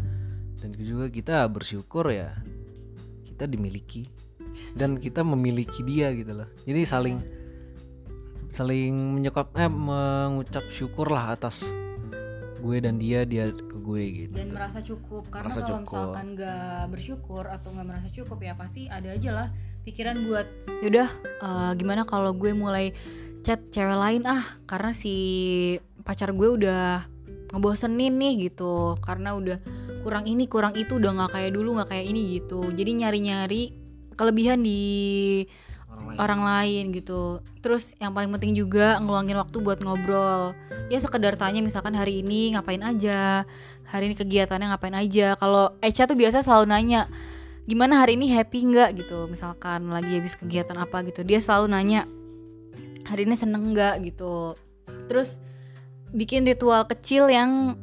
dan 0.58 0.70
juga 0.74 1.06
kita 1.06 1.46
bersyukur 1.46 2.10
ya 2.10 2.34
kita 3.22 3.46
dimiliki 3.46 4.10
dan 4.74 4.98
kita 4.98 5.22
memiliki 5.22 5.86
dia 5.86 6.10
gitu 6.10 6.34
loh 6.34 6.48
jadi 6.66 6.82
saling 6.82 7.22
saling 8.52 8.92
menyekap 9.16 9.54
eh 9.56 9.70
mengucap 9.70 10.66
syukur 10.68 11.08
lah 11.08 11.32
atas 11.32 11.72
gue 12.62 12.78
dan 12.78 12.94
dia 13.00 13.26
dia 13.26 13.50
ke 13.50 13.76
gue 13.82 14.02
gitu 14.28 14.34
dan 14.38 14.54
merasa 14.54 14.78
cukup 14.84 15.26
karena 15.34 15.50
Merasa 15.50 15.60
kalau 15.66 15.70
cukup. 15.82 15.82
misalkan 15.90 16.26
nggak 16.38 16.82
bersyukur 16.94 17.44
atau 17.50 17.68
nggak 17.74 17.86
merasa 17.90 18.08
cukup 18.14 18.38
ya 18.38 18.54
pasti 18.54 18.86
ada 18.86 19.08
aja 19.10 19.30
lah 19.34 19.48
pikiran 19.82 20.16
buat 20.26 20.46
yaudah 20.82 21.08
eh, 21.42 21.70
gimana 21.78 22.06
kalau 22.06 22.30
gue 22.34 22.54
mulai 22.54 22.94
chat 23.42 23.58
cewek 23.74 23.98
lain? 23.98 24.22
Ah 24.24 24.42
karena 24.70 24.94
si 24.94 25.14
pacar 26.06 26.30
gue 26.30 26.48
udah 26.48 27.06
ngebosenin 27.52 28.14
nih 28.16 28.50
gitu. 28.50 28.96
Karena 29.02 29.34
udah 29.34 29.58
kurang 30.02 30.26
ini 30.26 30.46
kurang 30.46 30.74
itu 30.78 30.98
udah 30.98 31.10
nggak 31.14 31.30
kayak 31.34 31.50
dulu 31.54 31.78
nggak 31.78 31.90
kayak 31.90 32.06
ini 32.06 32.38
gitu. 32.38 32.70
Jadi 32.70 32.90
nyari 33.02 33.18
nyari 33.22 33.62
kelebihan 34.14 34.62
di 34.62 34.82
orang 35.90 36.06
lain. 36.06 36.18
orang 36.18 36.40
lain 36.42 36.84
gitu. 36.94 37.22
Terus 37.60 37.94
yang 37.98 38.14
paling 38.14 38.30
penting 38.30 38.54
juga 38.54 38.98
ngeluangin 39.02 39.38
waktu 39.38 39.56
buat 39.58 39.78
ngobrol. 39.82 40.54
Ya 40.86 40.98
sekedar 41.02 41.34
tanya 41.34 41.58
misalkan 41.62 41.98
hari 41.98 42.22
ini 42.22 42.54
ngapain 42.54 42.82
aja? 42.82 43.42
Hari 43.90 44.10
ini 44.10 44.14
kegiatannya 44.14 44.70
ngapain 44.70 44.94
aja? 44.94 45.34
Kalau 45.34 45.74
Echa 45.82 46.06
tuh 46.06 46.14
biasa 46.14 46.42
selalu 46.42 46.70
nanya 46.70 47.10
gimana 47.62 48.02
hari 48.02 48.18
ini 48.18 48.30
happy 48.30 48.66
nggak 48.66 48.90
gitu? 49.04 49.30
Misalkan 49.30 49.86
lagi 49.90 50.18
habis 50.18 50.34
kegiatan 50.34 50.74
apa 50.78 51.06
gitu. 51.06 51.22
Dia 51.22 51.38
selalu 51.38 51.66
nanya 51.70 52.00
hari 53.06 53.26
ini 53.26 53.38
seneng 53.38 53.70
nggak? 53.70 54.02
gitu. 54.06 54.58
Terus 55.06 55.38
bikin 56.12 56.44
ritual 56.44 56.84
kecil 56.90 57.30
yang 57.30 57.78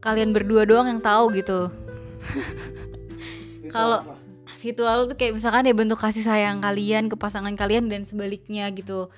kalian 0.00 0.30
berdua 0.30 0.62
doang 0.64 0.86
yang 0.86 1.02
tahu 1.02 1.34
gitu. 1.34 1.68
Kalau 3.74 4.00
ritual 4.62 5.10
tuh 5.10 5.16
kayak 5.18 5.36
misalkan 5.36 5.68
ya 5.68 5.74
bentuk 5.74 5.98
kasih 5.98 6.22
sayang 6.22 6.62
kalian 6.62 7.10
ke 7.10 7.18
pasangan 7.18 7.52
kalian 7.58 7.90
dan 7.90 8.06
sebaliknya 8.06 8.70
gitu. 8.70 9.10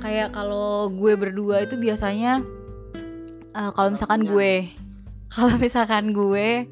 Kayak 0.00 0.34
kalau 0.34 0.90
gue 0.90 1.12
berdua 1.14 1.62
itu 1.62 1.78
biasanya 1.78 2.42
eh, 3.54 3.70
kalau 3.70 3.94
misalkan 3.94 4.26
gue 4.26 4.52
kalau 5.34 5.54
misalkan 5.62 6.10
gue 6.10 6.66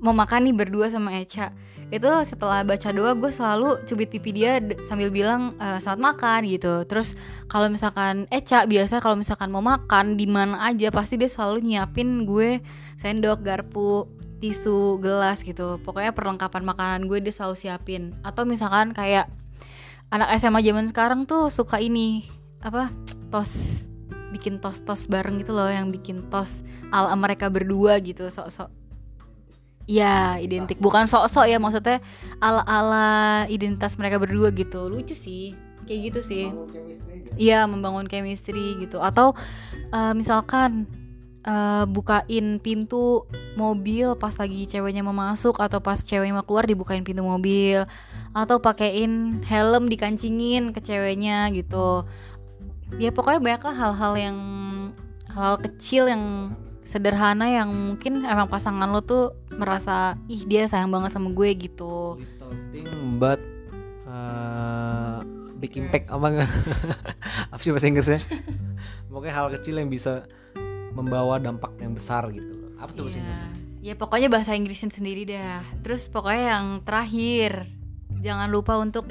mau 0.00 0.12
makan 0.12 0.48
nih 0.48 0.54
berdua 0.56 0.88
sama 0.92 1.16
Echa 1.20 1.52
itu 1.86 2.10
setelah 2.26 2.66
baca 2.66 2.90
doa 2.90 3.14
gue 3.14 3.30
selalu 3.30 3.78
cubit 3.86 4.10
pipi 4.10 4.34
dia 4.34 4.58
sambil 4.82 5.06
bilang 5.06 5.54
eh, 5.62 5.78
selamat 5.78 6.02
makan 6.02 6.40
gitu. 6.50 6.82
Terus 6.82 7.14
kalau 7.46 7.70
misalkan 7.70 8.26
Echa 8.34 8.66
biasa 8.66 8.98
kalau 8.98 9.14
misalkan 9.14 9.54
mau 9.54 9.62
makan 9.62 10.18
di 10.18 10.26
mana 10.26 10.66
aja 10.66 10.90
pasti 10.90 11.14
dia 11.14 11.30
selalu 11.30 11.62
nyiapin 11.62 12.26
gue 12.26 12.58
sendok 12.98 13.46
garpu 13.46 14.10
tisu 14.42 14.98
gelas 14.98 15.46
gitu. 15.46 15.78
Pokoknya 15.86 16.10
perlengkapan 16.10 16.66
makanan 16.66 17.00
gue 17.06 17.22
dia 17.22 17.30
selalu 17.30 17.54
siapin. 17.54 18.18
Atau 18.26 18.42
misalkan 18.42 18.90
kayak 18.90 19.30
anak 20.10 20.34
SMA 20.42 20.66
zaman 20.66 20.90
sekarang 20.90 21.20
tuh 21.22 21.54
suka 21.54 21.78
ini 21.78 22.26
apa 22.66 22.90
tos 23.30 23.86
bikin 24.34 24.58
tos 24.58 24.82
tos 24.82 25.06
bareng 25.06 25.38
gitu 25.38 25.54
loh 25.54 25.70
yang 25.70 25.94
bikin 25.94 26.26
tos 26.34 26.66
ala 26.90 27.14
mereka 27.14 27.46
berdua 27.46 28.02
gitu. 28.02 28.26
Sok-sok 28.26 28.85
ya 29.86 30.36
identik. 30.42 30.76
Bukan 30.82 31.06
sok-sok 31.06 31.46
ya 31.46 31.58
maksudnya 31.62 32.02
ala-ala 32.42 33.46
identitas 33.46 33.94
mereka 33.96 34.18
berdua 34.18 34.50
gitu. 34.52 34.90
Lucu 34.90 35.14
sih 35.14 35.54
kayak 35.86 36.00
gitu 36.12 36.20
sih. 36.20 36.44
Iya 37.38 37.64
membangun 37.70 38.10
chemistry 38.10 38.76
gitu. 38.82 38.98
Atau 38.98 39.38
eh, 39.94 40.12
misalkan 40.12 40.90
eh, 41.46 41.84
bukain 41.86 42.58
pintu 42.58 43.24
mobil 43.54 44.18
pas 44.18 44.34
lagi 44.36 44.66
ceweknya 44.66 45.06
mau 45.06 45.14
masuk 45.14 45.62
atau 45.62 45.78
pas 45.78 45.96
ceweknya 46.02 46.42
mau 46.42 46.44
keluar 46.44 46.66
dibukain 46.66 47.06
pintu 47.06 47.22
mobil. 47.22 47.86
Atau 48.34 48.60
pakein 48.60 49.40
helm 49.46 49.88
dikancingin 49.88 50.74
ke 50.74 50.82
ceweknya 50.82 51.48
gitu. 51.54 52.04
Ya 52.98 53.10
pokoknya 53.10 53.40
banyak 53.42 53.62
hal-hal 53.66 54.12
yang 54.18 54.38
hal 55.30 55.58
kecil 55.62 56.06
yang 56.10 56.54
sederhana 56.86 57.50
yang 57.50 57.68
mungkin 57.68 58.22
emang 58.22 58.46
pasangan 58.46 58.86
lo 58.86 59.02
tuh 59.02 59.34
merasa 59.50 60.14
ih 60.30 60.46
dia 60.46 60.70
sayang 60.70 60.88
banget 60.94 61.10
sama 61.10 61.34
gue 61.34 61.50
gitu 61.58 62.14
little 62.14 62.54
thing 62.70 63.18
but 63.18 63.42
uh, 64.06 65.26
big 65.58 65.74
impact 65.74 66.06
apa 66.06 66.26
enggak 66.30 66.50
apa 67.52 67.60
sih 67.60 67.74
bahasa 67.74 67.90
Inggrisnya 67.90 68.20
pokoknya 69.10 69.34
hal 69.34 69.46
kecil 69.58 69.82
yang 69.82 69.90
bisa 69.90 70.30
membawa 70.94 71.42
dampak 71.42 71.74
yang 71.82 71.90
besar 71.90 72.30
gitu 72.30 72.46
loh 72.46 72.70
apa 72.78 72.94
tuh 72.94 73.10
bahasa 73.10 73.18
Iya. 73.18 73.26
Inggrisnya 73.26 73.66
Ya 73.86 73.94
pokoknya 73.94 74.26
bahasa 74.26 74.50
Inggrisin 74.58 74.90
sendiri 74.90 75.22
dah. 75.22 75.62
Terus 75.86 76.10
pokoknya 76.10 76.58
yang 76.58 76.66
terakhir, 76.82 77.70
jangan 78.18 78.50
lupa 78.50 78.74
untuk 78.82 79.06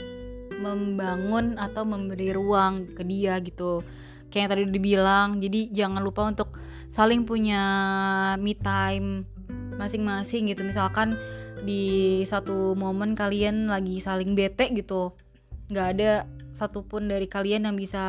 membangun 0.52 1.56
atau 1.56 1.88
memberi 1.88 2.36
ruang 2.36 2.92
ke 2.92 3.08
dia 3.08 3.40
gitu. 3.40 3.88
Kayak 4.36 4.44
yang 4.44 4.52
tadi 4.52 4.62
udah 4.68 4.76
dibilang, 4.76 5.30
jadi 5.40 5.62
jangan 5.72 6.04
lupa 6.04 6.28
untuk 6.28 6.60
saling 6.92 7.24
punya 7.24 7.64
me 8.36 8.52
time 8.52 9.24
masing-masing 9.80 10.52
gitu. 10.52 10.68
Misalkan 10.68 11.16
di 11.64 12.20
satu 12.28 12.76
momen 12.76 13.16
kalian 13.16 13.72
lagi 13.72 14.04
saling 14.04 14.36
bete 14.36 14.76
gitu, 14.76 15.16
nggak 15.72 15.88
ada 15.96 16.28
satupun 16.52 17.08
dari 17.08 17.32
kalian 17.32 17.68
yang 17.68 17.76
bisa 17.80 18.04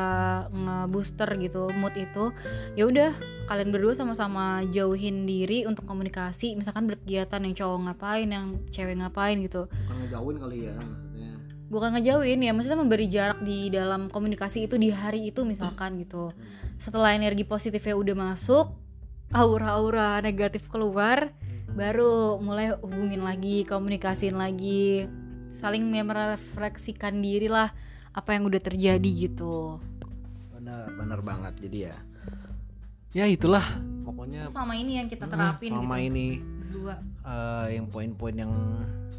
nge-booster 0.51 1.27
gitu 1.43 1.67
mood 1.83 1.95
itu 1.99 2.31
ya 2.79 2.87
udah 2.87 3.11
kalian 3.51 3.75
berdua 3.75 3.95
sama-sama 3.95 4.63
jauhin 4.71 5.31
diri 5.31 5.63
untuk 5.63 5.87
komunikasi. 5.87 6.59
Misalkan 6.59 6.91
berkegiatan 6.91 7.39
yang 7.43 7.55
cowok 7.55 7.79
ngapain 7.87 8.29
yang 8.31 8.47
cewek 8.71 8.99
ngapain 8.99 9.39
gitu. 9.43 9.71
Bukan 9.71 9.97
ngejauhin 10.03 10.37
kali 10.43 10.59
ya 10.71 10.79
bukan 11.67 11.99
ngejauhin 11.99 12.47
ya 12.47 12.55
maksudnya 12.55 12.79
memberi 12.79 13.07
jarak 13.11 13.43
di 13.43 13.69
dalam 13.75 14.07
komunikasi 14.07 14.71
itu 14.71 14.79
di 14.79 14.95
hari 14.95 15.35
itu 15.35 15.43
misalkan 15.43 15.99
gitu. 15.99 16.31
Setelah 16.79 17.19
energi 17.19 17.43
positifnya 17.43 17.99
udah 17.99 18.15
masuk 18.15 18.71
aura-aura 19.35 20.23
negatif 20.23 20.71
keluar 20.71 21.35
baru 21.75 22.39
mulai 22.39 22.73
hubungin 22.79 23.21
lagi 23.27 23.67
komunikasiin 23.67 24.39
lagi 24.39 25.11
saling 25.51 25.85
merefleksikan 25.91 27.19
diri 27.19 27.51
lah 27.51 27.75
apa 28.15 28.33
yang 28.39 28.47
udah 28.47 28.63
terjadi 28.63 29.11
gitu. 29.29 29.83
Benar 30.55 30.95
benar 30.95 31.21
banget 31.21 31.55
jadi 31.67 31.79
ya. 31.91 31.97
Ya 33.13 33.25
itulah. 33.27 33.65
Pokoknya 34.07 34.47
selama 34.47 34.79
ini 34.79 35.03
yang 35.03 35.09
kita 35.11 35.27
hmm, 35.27 35.33
terapin 35.35 35.71
selama 35.75 35.97
gitu. 35.99 36.09
ini. 36.15 36.29
Berdua 36.39 36.95
eh, 37.27 37.67
yang 37.75 37.87
poin-poin 37.91 38.35
yang 38.39 38.53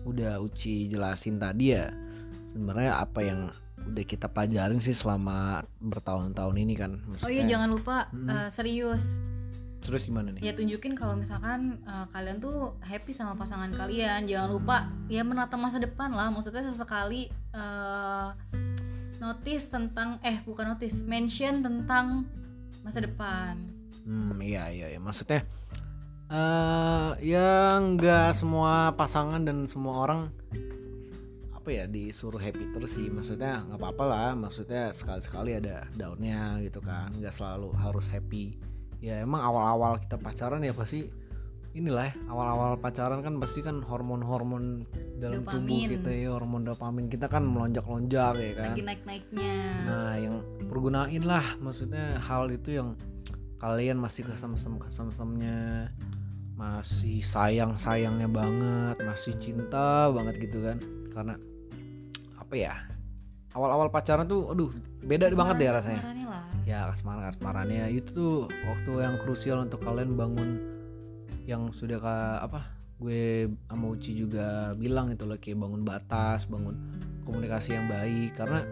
udah 0.07 0.39
Uci 0.39 0.87
jelasin 0.87 1.35
tadi 1.35 1.75
ya 1.75 2.06
sebenarnya 2.47 2.97
apa 2.97 3.19
yang 3.23 3.51
udah 3.87 4.03
kita 4.03 4.27
pelajarin 4.27 4.83
sih 4.83 4.91
selama 4.91 5.63
bertahun-tahun 5.79 6.55
ini 6.59 6.73
kan 6.75 6.91
oh 7.23 7.31
iya 7.31 7.43
Maksudnya, 7.43 7.45
jangan 7.47 7.69
lupa 7.71 7.95
eh, 8.11 8.49
serius. 8.51 9.03
Terus 9.77 10.09
gimana 10.09 10.33
nih? 10.35 10.41
Ya 10.41 10.53
tunjukin 10.57 10.97
kalau 10.97 11.15
misalkan 11.15 11.79
eh, 11.85 12.05
kalian 12.11 12.43
tuh 12.43 12.75
happy 12.83 13.15
sama 13.15 13.39
pasangan 13.39 13.71
kalian. 13.71 14.27
Jangan 14.27 14.49
lupa 14.51 14.91
ya 15.07 15.23
menata 15.23 15.55
masa 15.55 15.79
depan 15.79 16.11
lah. 16.11 16.27
Maksudnya 16.33 16.65
sesekali 16.67 17.31
eh 17.31 18.29
notice 19.17 19.65
tentang 19.71 20.21
eh 20.21 20.41
bukan 20.43 20.75
notice 20.75 21.01
mention 21.05 21.63
tentang 21.63 22.27
masa 22.83 22.99
depan. 22.99 23.55
Hmm, 24.03 24.35
iya 24.43 24.67
iya 24.73 24.91
iya. 24.91 24.99
Maksudnya 24.99 25.45
eh 26.27 27.11
ya 27.23 27.79
nggak 27.79 28.35
semua 28.35 28.91
pasangan 28.99 29.39
dan 29.47 29.63
semua 29.63 30.03
orang 30.03 30.27
apa 31.67 31.83
ya 31.83 31.85
disuruh 31.91 32.39
happy 32.39 32.71
terus 32.71 32.95
sih. 32.95 33.11
Maksudnya 33.11 33.67
nggak 33.67 33.75
apa-apa 33.83 34.03
lah. 34.07 34.31
Maksudnya 34.39 34.95
sekali-sekali 34.95 35.59
ada 35.59 35.83
daunnya 35.99 36.63
gitu 36.63 36.79
kan. 36.79 37.11
Nggak 37.11 37.35
selalu 37.35 37.75
harus 37.75 38.07
happy. 38.07 38.55
Ya 39.03 39.19
emang 39.19 39.43
awal-awal 39.43 39.99
kita 39.99 40.15
pacaran 40.15 40.63
ya 40.63 40.71
pasti 40.71 41.11
inilah 41.75 42.07
ya, 42.07 42.15
awal-awal 42.31 42.79
pacaran 42.79 43.19
kan 43.19 43.35
pasti 43.43 43.59
kan 43.59 43.83
hormon-hormon 43.83 44.87
dalam 45.19 45.43
tubuh 45.43 45.75
Dopamin. 45.75 45.89
kita 45.99 46.09
ya 46.09 46.29
hormon 46.33 46.63
dopamin 46.65 47.05
kita 47.11 47.27
kan 47.29 47.43
melonjak-lonjak 47.45 48.33
ya 48.33 48.53
kan. 48.57 48.71
lagi 48.73 48.81
naik-naiknya 48.81 49.53
Nah, 49.85 50.13
yang 50.17 50.35
pergunain 50.71 51.21
lah 51.21 51.45
maksudnya 51.61 52.17
hal 52.17 52.49
itu 52.49 52.79
yang 52.79 52.97
kalian 53.61 54.01
masih 54.01 54.25
kesem-sem 54.25 54.79
kesem-semnya 54.81 55.91
masih 56.57 57.21
sayang-sayangnya 57.21 58.25
banget, 58.25 58.97
masih 59.05 59.37
cinta 59.37 60.09
banget 60.09 60.49
gitu 60.49 60.65
kan. 60.65 60.81
Karena 61.13 61.37
apa 62.47 62.55
ya? 62.55 62.75
Awal-awal 63.51 63.91
pacaran 63.91 64.23
tuh 64.23 64.55
aduh, 64.55 64.71
beda 65.03 65.27
banget 65.35 65.55
deh 65.59 65.67
rasanya. 65.67 65.99
Kasmarannya 65.99 66.27
lah 66.31 66.43
Ya, 66.67 66.79
kasmaran-kasmarannya 66.91 67.83
itu 67.95 68.09
tuh 68.11 68.33
waktu 68.47 68.91
yang 69.03 69.15
krusial 69.23 69.63
untuk 69.63 69.83
kalian 69.83 70.15
bangun 70.15 70.59
yang 71.47 71.71
sudah 71.71 71.99
ka, 71.99 72.15
apa? 72.43 72.71
Gue 72.99 73.47
sama 73.71 73.91
Uci 73.91 74.19
juga 74.19 74.75
bilang 74.75 75.11
itu 75.11 75.23
loh 75.23 75.39
kayak 75.39 75.59
bangun 75.63 75.83
batas, 75.87 76.47
bangun 76.47 76.75
komunikasi 77.23 77.75
yang 77.75 77.87
baik 77.91 78.35
karena 78.35 78.63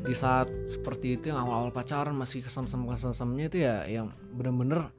di 0.00 0.14
saat 0.14 0.50
seperti 0.66 1.18
itu 1.18 1.30
yang 1.30 1.42
awal-awal 1.42 1.70
pacaran 1.70 2.16
masih 2.16 2.42
kesem-sem 2.42 2.80
kesemnya 2.86 3.46
itu 3.46 3.58
ya 3.62 3.84
yang 3.86 4.10
bener-bener 4.34 4.90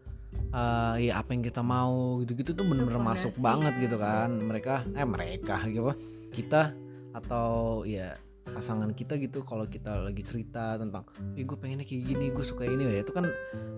eh, 0.54 1.10
ya 1.12 1.20
apa 1.20 1.34
yang 1.34 1.44
kita 1.44 1.60
mau 1.66 2.22
gitu-gitu 2.22 2.54
tuh 2.54 2.66
bener-bener 2.68 3.02
masuk 3.02 3.34
banget 3.42 3.74
gitu 3.82 3.98
kan 3.98 4.30
mereka 4.32 4.86
eh 4.94 5.08
mereka 5.08 5.64
gitu 5.68 5.92
kita 6.32 6.76
atau 7.12 7.82
ya 7.84 8.16
pasangan 8.42 8.90
kita 8.98 9.22
gitu 9.22 9.46
kalau 9.46 9.70
kita 9.70 10.02
lagi 10.02 10.26
cerita 10.26 10.74
tentang 10.76 11.06
eh 11.38 11.46
gue 11.46 11.54
pengennya 11.54 11.86
kayak 11.86 12.04
gini 12.10 12.26
gue 12.34 12.46
suka 12.46 12.66
ini. 12.66 12.90
Ya 12.90 13.06
itu 13.06 13.14
kan 13.14 13.30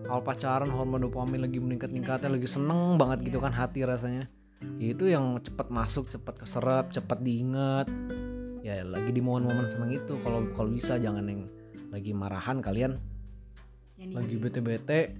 awal 0.07 0.23
pacaran 0.23 0.71
hormon 0.71 1.03
dopamin 1.03 1.43
lagi 1.43 1.59
meningkat-meningkatnya 1.59 2.31
lagi 2.31 2.47
seneng 2.47 2.95
banget 2.95 3.27
gitu 3.27 3.37
Iya. 3.43 3.45
kan 3.49 3.53
hati 3.53 3.79
rasanya. 3.83 4.25
Ya 4.79 4.95
itu 4.95 5.11
yang 5.11 5.35
cepat 5.43 5.67
masuk 5.67 6.07
cepat 6.07 6.39
keserap 6.39 6.95
cepat 6.95 7.19
diingat. 7.19 7.91
Ya 8.63 8.79
lagi 8.87 9.11
di 9.11 9.19
momen-momen 9.19 9.67
seneng 9.67 9.91
itu. 9.91 10.15
Kalau 10.23 10.47
kalau 10.55 10.71
bisa 10.71 10.95
jangan 10.95 11.27
yang 11.27 11.51
lagi 11.91 12.15
marahan 12.15 12.63
kalian 12.63 12.97
lagi 14.03 14.35
bete-bete 14.35 15.15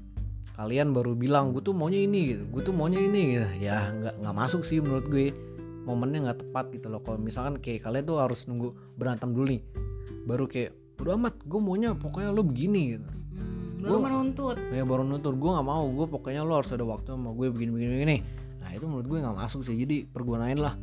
kalian 0.53 0.91
baru 0.91 1.13
bilang 1.17 1.49
gue 1.51 1.61
tuh 1.61 1.75
maunya 1.75 1.99
ini 1.99 2.31
gitu. 2.31 2.43
Gue 2.47 2.61
tuh 2.63 2.71
maunya 2.71 3.03
ini 3.03 3.35
gitu. 3.35 3.47
Ya 3.59 3.91
nggak 3.91 4.23
nggak 4.23 4.35
masuk 4.35 4.63
sih 4.63 4.79
menurut 4.79 5.11
gue 5.11 5.35
momennya 5.83 6.19
nggak 6.31 6.39
tepat 6.47 6.65
gitu 6.71 6.87
loh. 6.87 7.03
Kalau 7.03 7.19
misalkan 7.19 7.59
kayak 7.59 7.83
kalian 7.83 8.03
tuh 8.03 8.17
harus 8.19 8.47
nunggu 8.47 8.71
berantem 8.95 9.31
dulu 9.35 9.47
nih 9.51 9.61
baru 10.23 10.47
kayak 10.47 10.71
udah 11.03 11.19
amat 11.19 11.35
gue 11.43 11.59
maunya 11.59 11.91
pokoknya 11.99 12.31
lo 12.31 12.47
begini 12.47 12.95
gitu. 12.95 13.03
Hmm, 13.11 13.83
baru 13.83 13.99
Gua- 13.99 14.05
menuntut. 14.07 14.55
Ya 14.71 14.83
baru 14.87 15.03
nutur 15.03 15.35
gue 15.35 15.51
nggak 15.51 15.67
mau 15.67 15.83
gue 15.83 16.07
pokoknya 16.07 16.47
lo 16.47 16.63
harus 16.63 16.71
ada 16.71 16.87
waktu 16.87 17.11
sama 17.11 17.35
gue 17.35 17.51
begini 17.51 17.71
begini 17.75 17.91
begini. 17.99 18.17
Nah 18.63 18.69
itu 18.71 18.85
menurut 18.87 19.07
gue 19.11 19.19
nggak 19.19 19.35
masuk 19.35 19.67
sih. 19.67 19.75
Jadi 19.75 20.07
pergunain 20.07 20.55
lah 20.55 20.79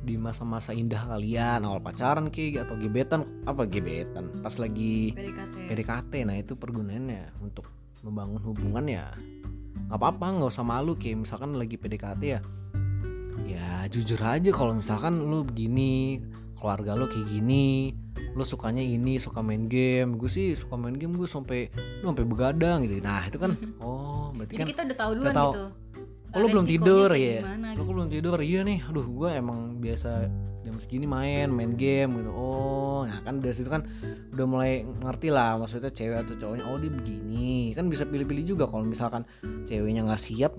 di 0.00 0.16
masa-masa 0.16 0.72
indah 0.72 1.08
kalian 1.08 1.64
awal 1.64 1.80
pacaran 1.80 2.28
kayak 2.28 2.68
atau 2.68 2.76
gebetan 2.76 3.24
apa 3.48 3.64
gebetan? 3.64 4.28
Pas 4.44 4.52
lagi 4.60 5.16
PDKT 5.16 5.56
PDKT 5.72 6.12
nah 6.28 6.36
itu 6.36 6.52
pergunaannya 6.56 7.40
untuk 7.40 7.64
membangun 8.04 8.44
hubungan 8.44 8.84
ya. 8.84 9.08
Nggak 9.88 9.96
apa-apa 9.96 10.26
nggak 10.36 10.52
usah 10.52 10.64
malu 10.68 11.00
kayak 11.00 11.24
misalkan 11.24 11.56
lagi 11.56 11.80
PDKT 11.80 12.22
ya 12.28 12.40
ya 13.46 13.86
jujur 13.88 14.20
aja 14.20 14.50
kalau 14.52 14.76
misalkan 14.76 15.20
lu 15.24 15.44
begini 15.46 16.20
keluarga 16.60 16.92
lu 16.92 17.08
kayak 17.08 17.26
gini 17.32 17.96
lu 18.36 18.44
sukanya 18.44 18.84
ini 18.84 19.16
suka 19.16 19.40
main 19.40 19.66
game 19.66 20.20
gue 20.20 20.30
sih 20.30 20.52
suka 20.52 20.76
main 20.76 20.94
game 20.94 21.16
gue 21.16 21.26
sampai 21.26 21.72
lu 22.04 22.12
sampai 22.12 22.26
begadang 22.28 22.84
gitu 22.84 23.00
nah 23.00 23.24
itu 23.24 23.40
kan 23.40 23.56
oh 23.80 24.30
berarti 24.36 24.60
Jadi 24.60 24.62
kan 24.62 24.68
kita 24.68 24.82
udah 24.86 24.98
tahu 25.00 25.12
duluan 25.16 25.34
tahu. 25.34 25.50
gitu. 25.50 25.64
oh, 26.30 26.38
lu 26.38 26.46
belum 26.52 26.66
tidur 26.68 27.08
ya 27.16 27.40
gimana 27.40 27.68
lu 27.74 27.82
gitu. 27.82 27.90
belum 27.90 28.06
tidur 28.12 28.36
iya 28.44 28.60
nih 28.62 28.78
aduh 28.86 29.06
gue 29.08 29.30
emang 29.34 29.60
biasa 29.80 30.10
jam 30.60 30.76
segini 30.76 31.08
main 31.08 31.48
main 31.48 31.72
game 31.74 32.20
gitu 32.20 32.30
oh 32.30 33.08
nah 33.08 33.18
kan 33.24 33.40
dari 33.40 33.56
situ 33.56 33.72
kan 33.72 33.88
udah 34.36 34.46
mulai 34.46 34.84
ngerti 34.84 35.32
lah 35.32 35.56
maksudnya 35.56 35.88
cewek 35.90 36.28
atau 36.28 36.36
cowoknya 36.36 36.64
oh 36.68 36.76
dia 36.76 36.92
begini 36.92 37.72
kan 37.72 37.88
bisa 37.88 38.04
pilih-pilih 38.04 38.54
juga 38.54 38.68
kalau 38.68 38.84
misalkan 38.84 39.24
ceweknya 39.64 40.04
nggak 40.04 40.20
siap 40.20 40.52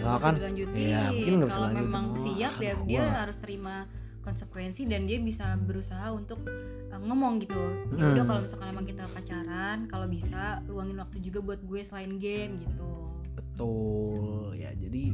Ya, 0.00 0.32
dilanjutin. 0.32 0.76
iya 0.78 1.02
mungkin 1.08 1.32
nggak 1.34 1.46
bisa 1.46 1.54
Kalau 1.54 1.68
lanjutin 1.68 1.86
memang 1.86 2.04
Oh, 2.06 2.18
siap 2.18 2.54
ya 2.56 2.72
aduh, 2.72 2.86
dia 2.86 3.00
gua- 3.00 3.16
harus 3.18 3.36
terima 3.36 3.76
konsekuensi 4.20 4.82
dan 4.84 5.00
dia 5.02 5.18
bisa 5.18 5.56
berusaha 5.56 6.06
untuk 6.10 6.44
uh, 6.86 6.98
ngomong 6.98 7.38
gitu. 7.38 7.56
Ya 7.90 8.04
udah 8.06 8.18
Hmm. 8.18 8.28
kalau 8.28 8.40
misalkan 8.42 8.68
emang 8.68 8.84
kita 8.84 9.04
pacaran, 9.08 9.78
kalau 9.86 10.06
bisa 10.06 10.42
luangin 10.66 10.98
waktu 10.98 11.18
juga 11.20 11.40
buat 11.40 11.60
gue 11.60 11.80
selain 11.80 12.16
game 12.16 12.60
gitu. 12.60 12.92
betul 13.32 14.52
ya 14.54 14.72
jadi 14.72 15.12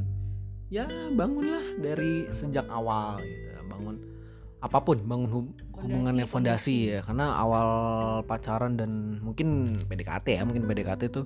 ya 0.69 0.85
bangunlah 1.13 1.63
dari 1.77 2.27
sejak 2.29 2.67
awal 2.67 3.19
gitu 3.19 3.59
bangun 3.67 3.97
apa 4.59 4.79
pun 4.81 4.99
bangun 5.01 5.29
hub- 5.29 5.55
Fondasi, 5.69 5.83
hubungannya 5.85 6.25
fondasi 6.25 6.31
fondasi. 6.73 6.77
ya 6.89 7.01
karena 7.03 7.27
awal 7.37 7.69
pacaran 8.23 8.75
dan 8.75 8.91
mungkin 9.21 9.49
PDKT 9.85 10.27
ya 10.33 10.43
mungkin 10.43 10.65
PDKT 10.65 11.03
itu 11.09 11.23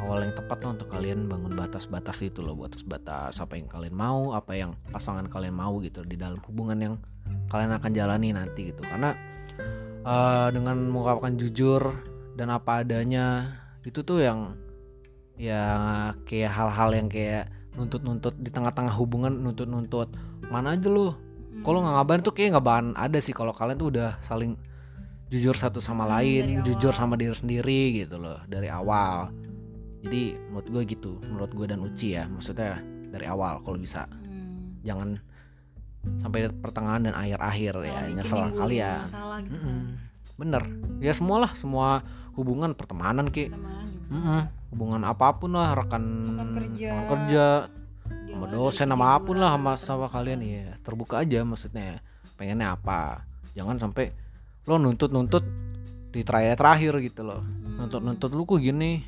awal 0.00 0.20
yang 0.20 0.32
tepat 0.32 0.58
lah 0.60 0.70
untuk 0.72 0.88
kalian 0.88 1.24
bangun 1.24 1.52
batas-batas 1.52 2.20
itu 2.20 2.40
loh 2.40 2.56
batas-batas 2.56 3.36
apa 3.36 3.54
yang 3.54 3.66
kalian 3.66 3.92
mau 3.92 4.32
apa 4.32 4.52
yang 4.54 4.72
pasangan 4.88 5.26
kalian 5.26 5.52
mau 5.52 5.78
gitu 5.78 6.02
di 6.02 6.14
dalam 6.14 6.40
hubungan 6.42 6.76
yang 6.76 6.94
kalian 7.46 7.72
akan 7.72 7.90
jalani 7.90 8.32
nanti 8.32 8.70
gitu 8.70 8.82
karena 8.82 9.12
eh, 10.00 10.48
dengan 10.50 10.80
mengungkapkan 10.82 11.36
jujur 11.36 11.82
dan 12.34 12.48
apa 12.48 12.80
adanya 12.80 13.52
itu 13.82 14.00
tuh 14.00 14.18
yang 14.18 14.56
ya 15.36 15.64
kayak 16.22 16.50
hal-hal 16.50 16.90
yang 16.92 17.08
kayak 17.08 17.48
nuntut-nuntut 17.72 18.36
di 18.36 18.48
tengah-tengah 18.48 18.92
hubungan 18.92 19.32
nuntut-nuntut 19.32 20.12
mana 20.46 20.74
aja 20.74 20.88
lu 20.88 21.12
Hmm. 21.50 21.66
kalau 21.66 21.82
nggak 21.82 21.92
ngabarin 21.92 22.22
tuh 22.22 22.30
kayak 22.30 22.48
nggak 22.54 22.62
bakalan 22.62 22.88
ada 22.94 23.18
sih 23.18 23.34
kalau 23.34 23.50
kalian 23.50 23.74
tuh 23.74 23.90
udah 23.90 24.22
saling 24.22 24.54
jujur 25.26 25.50
satu 25.52 25.78
sama 25.78 26.02
Hmm, 26.02 26.12
lain 26.14 26.44
dari 26.46 26.62
jujur 26.64 26.90
awal. 26.90 27.00
sama 27.02 27.14
diri 27.14 27.34
sendiri 27.34 27.82
gitu 27.98 28.16
loh 28.16 28.38
dari 28.46 28.70
awal 28.70 29.34
jadi 30.00 30.22
menurut 30.48 30.68
gue 30.68 30.82
gitu 30.96 31.12
menurut 31.28 31.52
gue 31.52 31.66
dan 31.68 31.80
Uci 31.84 32.16
ya 32.16 32.24
maksudnya 32.26 32.80
dari 33.10 33.26
awal 33.26 33.60
kalau 33.66 33.76
bisa. 33.76 34.06
Hmm. 34.06 34.80
jangan 34.80 35.18
sampai 36.24 36.48
pertengahan 36.48 37.04
dan 37.04 37.12
akhir-akhir 37.12 37.74
ya 37.84 38.00
bikin 38.08 38.16
nyesel 38.16 38.48
kali 38.56 38.76
ya. 38.80 39.04
Masalah 39.04 39.38
gitu. 39.44 39.56
Bener. 40.40 40.62
Ya 41.04 41.12
semua 41.12 41.36
lah 41.44 41.52
semua 41.52 42.00
hubungan 42.32 42.72
pertemanan 42.72 43.28
ki. 43.28 43.52
Pertemanan 43.52 43.84
juga. 43.84 44.08
Mm-mm. 44.10 44.42
hubungan 44.70 45.02
apa 45.06 45.26
pun 45.38 45.54
lah 45.54 45.74
rekan 45.74 46.02
Rekan 46.34 46.48
kerja. 46.56 46.88
rekan 46.90 47.06
kerja 47.10 47.44
sama 48.30 48.46
dosen 48.46 48.86
sama 48.90 49.06
apa 49.12 49.22
pun 49.26 49.36
lah 49.38 49.50
sama 49.54 49.72
sama 49.74 50.06
kalian 50.06 50.40
ya 50.46 50.78
terbuka 50.86 51.20
aja 51.20 51.44
maksudnya 51.44 52.00
pengennya 52.40 52.72
apa. 52.72 53.26
Jangan 53.52 53.76
sampai 53.76 54.14
lo 54.64 54.80
nuntut 54.80 55.12
nuntut 55.12 55.44
di 56.10 56.24
terakhir 56.24 56.56
terakhir 56.56 56.92
gitu 57.04 57.22
loh. 57.26 57.44
Hmm. 57.44 57.76
nuntut 57.86 58.00
nuntut 58.00 58.30
lu 58.32 58.48
kok 58.48 58.62
gini 58.62 59.04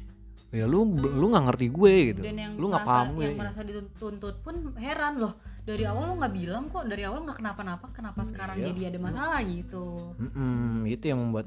ya 0.53 0.69
lu 0.69 0.85
lu 0.93 1.33
nggak 1.33 1.45
ngerti 1.49 1.67
gue 1.69 1.95
gitu. 2.13 2.21
Dan 2.21 2.37
yang 2.37 2.53
lu 2.55 2.69
nggak 2.69 2.85
paham 2.85 3.17
gue. 3.17 3.25
yang 3.25 3.41
merasa 3.41 3.61
dituntut 3.63 4.37
pun 4.41 4.55
heran 4.77 5.17
loh. 5.17 5.35
Dari 5.63 5.83
awal 5.83 6.11
lo 6.11 6.15
nggak 6.19 6.35
bilang 6.35 6.69
kok 6.69 6.85
dari 6.85 7.03
awal 7.03 7.23
nggak 7.23 7.39
kenapa-napa 7.39 7.87
kenapa 7.91 8.21
sekarang 8.21 8.59
Iya. 8.59 8.67
jadi 8.69 8.81
ada 8.93 8.99
masalah 9.01 9.41
gitu. 9.43 10.13
Mm-mm, 10.19 10.85
itu 10.87 11.05
yang 11.07 11.21
membuat 11.21 11.47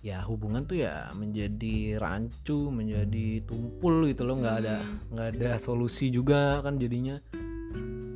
ya 0.00 0.22
hubungan 0.22 0.62
tuh 0.62 0.78
ya 0.78 1.10
menjadi 1.12 1.98
rancu 1.98 2.70
menjadi 2.70 3.42
tumpul 3.42 4.06
gitu 4.06 4.22
loh. 4.22 4.38
Nggak 4.38 4.56
ada 4.60 4.76
Hmm. 4.78 4.96
nggak 5.10 5.28
ada 5.34 5.50
solusi 5.58 6.08
juga 6.08 6.60
kan 6.60 6.76
jadinya. 6.76 7.18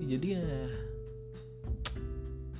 Jadi 0.00 0.26
ya 0.32 0.44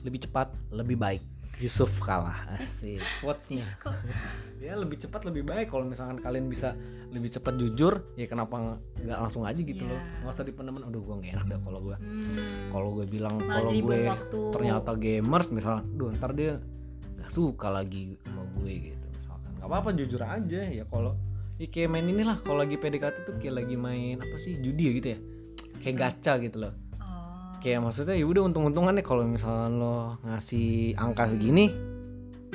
lebih 0.00 0.20
cepat 0.22 0.48
lebih 0.72 0.96
baik 0.96 1.22
Yusuf 1.60 2.00
kalah 2.00 2.48
asik. 2.56 3.04
Quotesnya. 3.20 3.64
Ya 4.60 4.72
lebih 4.80 4.96
cepat 4.96 5.28
lebih 5.28 5.44
baik. 5.44 5.68
Kalau 5.68 5.84
misalkan 5.84 6.16
kalian 6.16 6.48
bisa 6.48 6.72
lebih 7.12 7.28
cepat 7.28 7.60
jujur 7.60 8.16
ya 8.16 8.24
kenapa 8.24 8.80
nggak 8.96 9.18
langsung 9.20 9.44
aja 9.44 9.60
gitu 9.60 9.84
loh. 9.84 10.00
Iya. 10.00 10.24
nggak 10.24 10.32
usah 10.32 10.46
dipendem 10.48 10.80
aduh 10.80 11.02
gue 11.04 11.14
gak 11.20 11.32
enak 11.36 11.46
dah 11.52 11.60
kalau 11.60 11.80
gue 11.84 11.96
hmm, 12.00 12.70
kalau 12.72 12.88
gue 12.96 13.06
bilang 13.10 13.36
kalau 13.44 13.70
gue 13.74 13.98
waktu. 14.06 14.40
ternyata 14.56 14.90
gamers 14.96 15.48
misalnya 15.52 15.82
duh 15.96 16.08
ntar 16.16 16.32
dia 16.32 16.62
nggak 17.18 17.30
suka 17.30 17.68
lagi 17.68 18.16
sama 18.24 18.42
gue 18.56 18.72
gitu. 18.92 19.06
Misalkan. 19.12 19.50
Nggak 19.60 19.68
apa-apa 19.68 19.90
jujur 19.92 20.22
aja. 20.24 20.60
Ya 20.64 20.84
kalau 20.88 21.12
ya 21.60 21.66
kayak 21.68 21.88
main 21.92 22.06
inilah. 22.08 22.40
Kalau 22.40 22.58
lagi 22.64 22.80
PDKT 22.80 23.16
tuh 23.28 23.34
kayak 23.36 23.64
lagi 23.64 23.76
main 23.76 24.16
apa 24.16 24.36
sih 24.40 24.56
judi 24.64 24.82
ya 24.88 24.92
gitu 24.96 25.08
ya. 25.12 25.18
Kayak 25.84 25.96
gacha 26.08 26.32
gitu 26.40 26.56
loh. 26.64 26.72
oh, 26.72 26.89
kayak 27.60 27.84
maksudnya 27.84 28.16
ya 28.16 28.24
udah 28.24 28.42
untung-untungan 28.48 28.96
nih 28.96 29.04
kalau 29.04 29.22
misalnya 29.24 29.68
lo 29.70 29.96
ngasih 30.24 30.96
angka 30.96 31.28
segini 31.28 31.68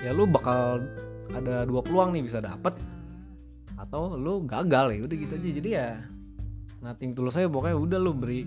ya 0.02 0.12
lu 0.12 0.26
bakal 0.26 0.82
ada 1.32 1.66
dua 1.66 1.82
peluang 1.82 2.14
nih 2.14 2.26
bisa 2.26 2.42
dapet 2.42 2.74
atau 3.76 4.16
lu 4.16 4.44
gagal 4.46 4.96
ya 4.96 5.02
udah 5.04 5.16
gitu 5.18 5.34
aja. 5.36 5.50
Jadi 5.62 5.70
ya 5.70 5.90
nothing 6.82 7.14
tulus 7.14 7.36
saya 7.36 7.50
pokoknya 7.50 7.78
udah 7.78 8.00
lu 8.02 8.12
beri 8.14 8.46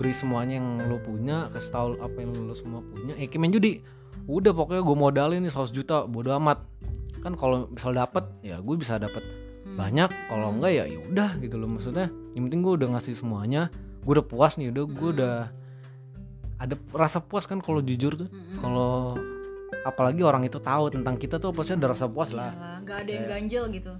beri 0.00 0.12
semuanya 0.16 0.56
yang 0.56 0.68
lu 0.88 0.96
punya 1.00 1.52
kasih 1.52 1.70
tahu 1.70 1.88
apa 2.00 2.16
yang 2.18 2.32
lu 2.32 2.54
semua 2.56 2.80
punya. 2.80 3.14
Eh 3.16 3.28
kayak 3.28 3.40
main 3.40 3.52
judi 3.52 3.80
udah 4.26 4.52
pokoknya 4.54 4.82
gue 4.84 4.96
modalin 4.96 5.40
nih 5.42 5.52
100 5.52 5.70
juta 5.74 5.96
bodo 6.06 6.32
amat. 6.36 6.62
Kan 7.20 7.36
kalau 7.36 7.68
misal 7.68 7.92
dapet 7.92 8.24
ya 8.40 8.58
gue 8.60 8.76
bisa 8.78 8.96
dapet 8.96 9.22
Hmm. 9.60 9.76
banyak. 9.76 10.08
Kalau 10.26 10.56
enggak 10.56 10.72
ya 10.72 10.84
ya 10.88 10.98
udah 11.04 11.36
gitu 11.36 11.60
loh 11.60 11.68
maksudnya 11.68 12.08
yang 12.32 12.48
penting 12.48 12.64
gue 12.64 12.74
udah 12.80 12.88
ngasih 12.96 13.12
semuanya. 13.12 13.68
Gue 14.02 14.16
udah 14.16 14.26
puas 14.26 14.56
nih 14.56 14.72
udah 14.72 14.84
gue 14.88 15.10
Hmm. 15.12 15.16
udah 15.20 15.36
ada 16.60 16.74
rasa 16.92 17.24
puas 17.24 17.48
kan 17.48 17.58
kalau 17.58 17.80
jujur 17.80 18.20
tuh. 18.20 18.28
Mm-mm. 18.28 18.60
kalau 18.60 19.16
apalagi 19.80 20.20
orang 20.20 20.44
itu 20.44 20.60
tahu 20.60 20.92
tentang 20.92 21.16
kita 21.16 21.40
tuh 21.40 21.56
pasti 21.56 21.72
ada 21.72 21.88
rasa 21.88 22.04
puas 22.04 22.36
lah. 22.36 22.52
Iyalah, 22.52 22.76
nggak 22.84 22.98
ada 23.00 23.10
yang 23.10 23.26
ganjel 23.26 23.64
gitu. 23.72 23.92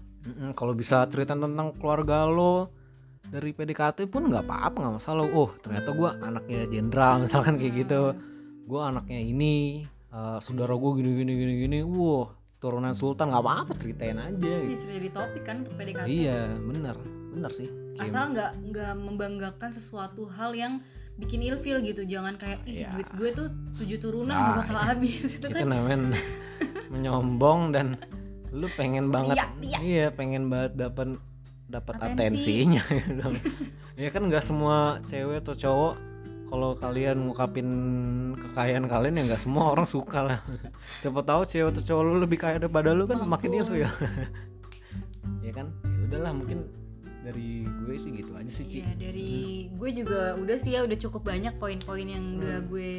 Kalau 0.52 0.72
bisa 0.76 1.08
cerita 1.08 1.32
tentang 1.32 1.72
keluarga 1.80 2.28
lo 2.28 2.68
dari 3.24 3.56
PDKT 3.56 4.04
pun 4.12 4.28
nggak 4.28 4.44
apa-apa 4.44 4.76
nggak 4.76 4.94
masalah. 5.00 5.24
Oh 5.32 5.48
ternyata 5.64 5.88
gue 5.96 6.10
anaknya 6.20 6.60
jenderal 6.68 7.14
misalkan 7.24 7.56
kayak 7.56 7.88
gitu. 7.88 8.12
Gue 8.68 8.80
anaknya 8.84 9.20
ini 9.24 9.82
eh, 10.12 10.38
saudara 10.44 10.76
gue 10.76 10.90
gini 11.00 11.10
gini 11.24 11.32
gini 11.32 11.54
gini. 11.64 11.78
Wah 11.80 12.28
turunan 12.60 12.92
sultan 12.92 13.32
nggak 13.32 13.40
apa-apa 13.40 13.72
ceritain 13.72 14.20
aja 14.20 14.36
gitu. 14.60 14.84
sih 14.84 15.00
jadi 15.00 15.08
topik 15.08 15.48
kan 15.48 15.64
untuk 15.64 15.80
PDKT 15.80 16.04
iya 16.12 16.44
bener 16.60 16.92
bener 17.32 17.50
sih. 17.56 17.72
Asal 17.96 18.36
nggak 18.36 18.52
nggak 18.68 18.92
membanggakan 19.00 19.72
sesuatu 19.72 20.28
hal 20.28 20.52
yang 20.52 20.84
bikin 21.20 21.44
ilfil 21.44 21.78
gitu 21.80 22.02
jangan 22.02 22.34
kayak 22.34 22.64
ih 22.64 22.80
Iya. 22.80 22.88
duit 22.92 23.08
gue 23.12 23.28
tuh 23.30 23.46
tujuh 23.76 23.98
turunan 23.98 24.32
Nah, 24.32 24.56
bakal 24.58 24.76
habis 24.80 25.20
itu 25.36 25.44
itu 25.44 25.52
kan 25.52 25.68
namanya 25.68 26.16
menyombong 26.92 27.60
dan 27.70 27.86
lu 28.50 28.66
pengen 28.72 29.08
banget 29.08 29.36
Riak, 29.36 29.50
riak. 29.60 29.80
iya 29.80 30.06
pengen 30.10 30.48
banget 30.48 30.74
dapat 30.74 31.20
dapat 31.66 31.94
Atensi. 32.02 32.18
atensinya 32.66 32.82
ya 34.00 34.08
kan 34.08 34.26
nggak 34.26 34.42
semua 34.42 34.98
cewek 35.06 35.38
atau 35.38 35.54
cowok 35.54 35.94
kalau 36.50 36.74
kalian 36.74 37.16
ngungkapin 37.22 37.68
kekayaan 38.34 38.90
kalian 38.90 39.14
ya 39.14 39.30
nggak 39.30 39.38
semua 39.38 39.70
orang 39.70 39.86
suka 39.86 40.18
lah 40.24 40.38
siapa 40.98 41.22
tahu 41.22 41.46
cewek 41.46 41.70
atau 41.70 41.82
cowok 41.84 42.02
lu 42.02 42.14
lebih 42.18 42.38
kaya 42.38 42.58
daripada 42.58 42.90
lu 42.90 43.06
kan 43.06 43.22
makin 43.22 43.54
Mampus. 43.54 43.70
ilfil 43.70 43.78
ya 43.80 43.90
ya 45.40 45.52
kan 45.54 45.66
ya 45.84 46.02
udahlah 46.10 46.32
mungkin 46.34 46.58
dari 47.30 47.62
gue 47.62 47.96
sih 47.96 48.10
gitu 48.10 48.32
aja 48.34 48.50
sih 48.50 48.66
Ci. 48.66 48.78
Iya 48.82 48.92
dari 48.98 49.32
gue 49.70 49.90
juga 49.94 50.34
udah 50.34 50.56
sih 50.58 50.74
ya 50.74 50.82
udah 50.82 50.98
cukup 50.98 51.22
banyak 51.30 51.54
poin-poin 51.56 52.06
yang 52.06 52.24
Hmm. 52.26 52.38
udah 52.42 52.56
gue 52.66 52.92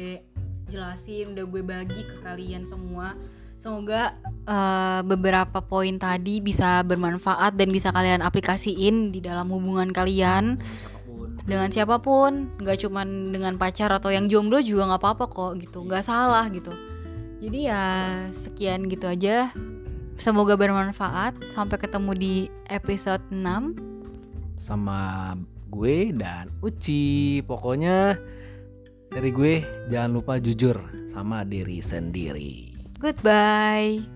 jelasin 0.72 1.36
udah 1.36 1.44
gue 1.44 1.62
bagi 1.62 2.02
ke 2.08 2.16
kalian 2.24 2.64
semua. 2.64 3.12
Semoga 3.60 4.16
eh, 4.48 5.00
beberapa 5.06 5.62
poin 5.62 5.94
tadi 6.00 6.42
bisa 6.42 6.82
bermanfaat 6.82 7.54
dan 7.54 7.70
bisa 7.70 7.92
kalian 7.94 8.24
aplikasiin 8.24 9.12
di 9.14 9.20
dalam 9.22 9.52
hubungan 9.52 9.92
kalian. 9.92 10.58
Dengan 10.58 10.74
siapa 10.74 10.98
pun. 11.06 11.28
Dengan 11.46 11.68
siapa 11.70 11.96
pun 12.00 12.32
nggak 12.58 12.78
cuman 12.88 13.08
dengan 13.30 13.54
pacar 13.60 13.92
atau 13.92 14.10
yang 14.10 14.26
jomblo 14.26 14.58
juga 14.64 14.90
nggak 14.90 15.02
apa-apa 15.04 15.24
kok 15.30 15.52
gitu 15.60 15.84
nggak 15.86 16.02
salah 16.02 16.48
gitu. 16.50 16.72
Jadi 17.42 17.68
ya 17.68 17.84
sekian 18.32 18.88
gitu 18.90 19.06
aja. 19.06 19.52
Semoga 20.18 20.54
bermanfaat. 20.54 21.34
Sampai 21.54 21.78
ketemu 21.78 22.12
di 22.14 22.34
episode 22.66 23.22
6 23.30 23.91
sama 24.62 25.34
gue 25.68 26.14
dan 26.14 26.54
Uci. 26.62 27.42
Pokoknya 27.42 28.14
dari 29.10 29.30
gue 29.34 29.54
jangan 29.90 30.10
lupa 30.14 30.38
jujur 30.38 30.78
sama 31.10 31.42
diri 31.42 31.82
sendiri. 31.82 32.72
goodbye 33.02 34.11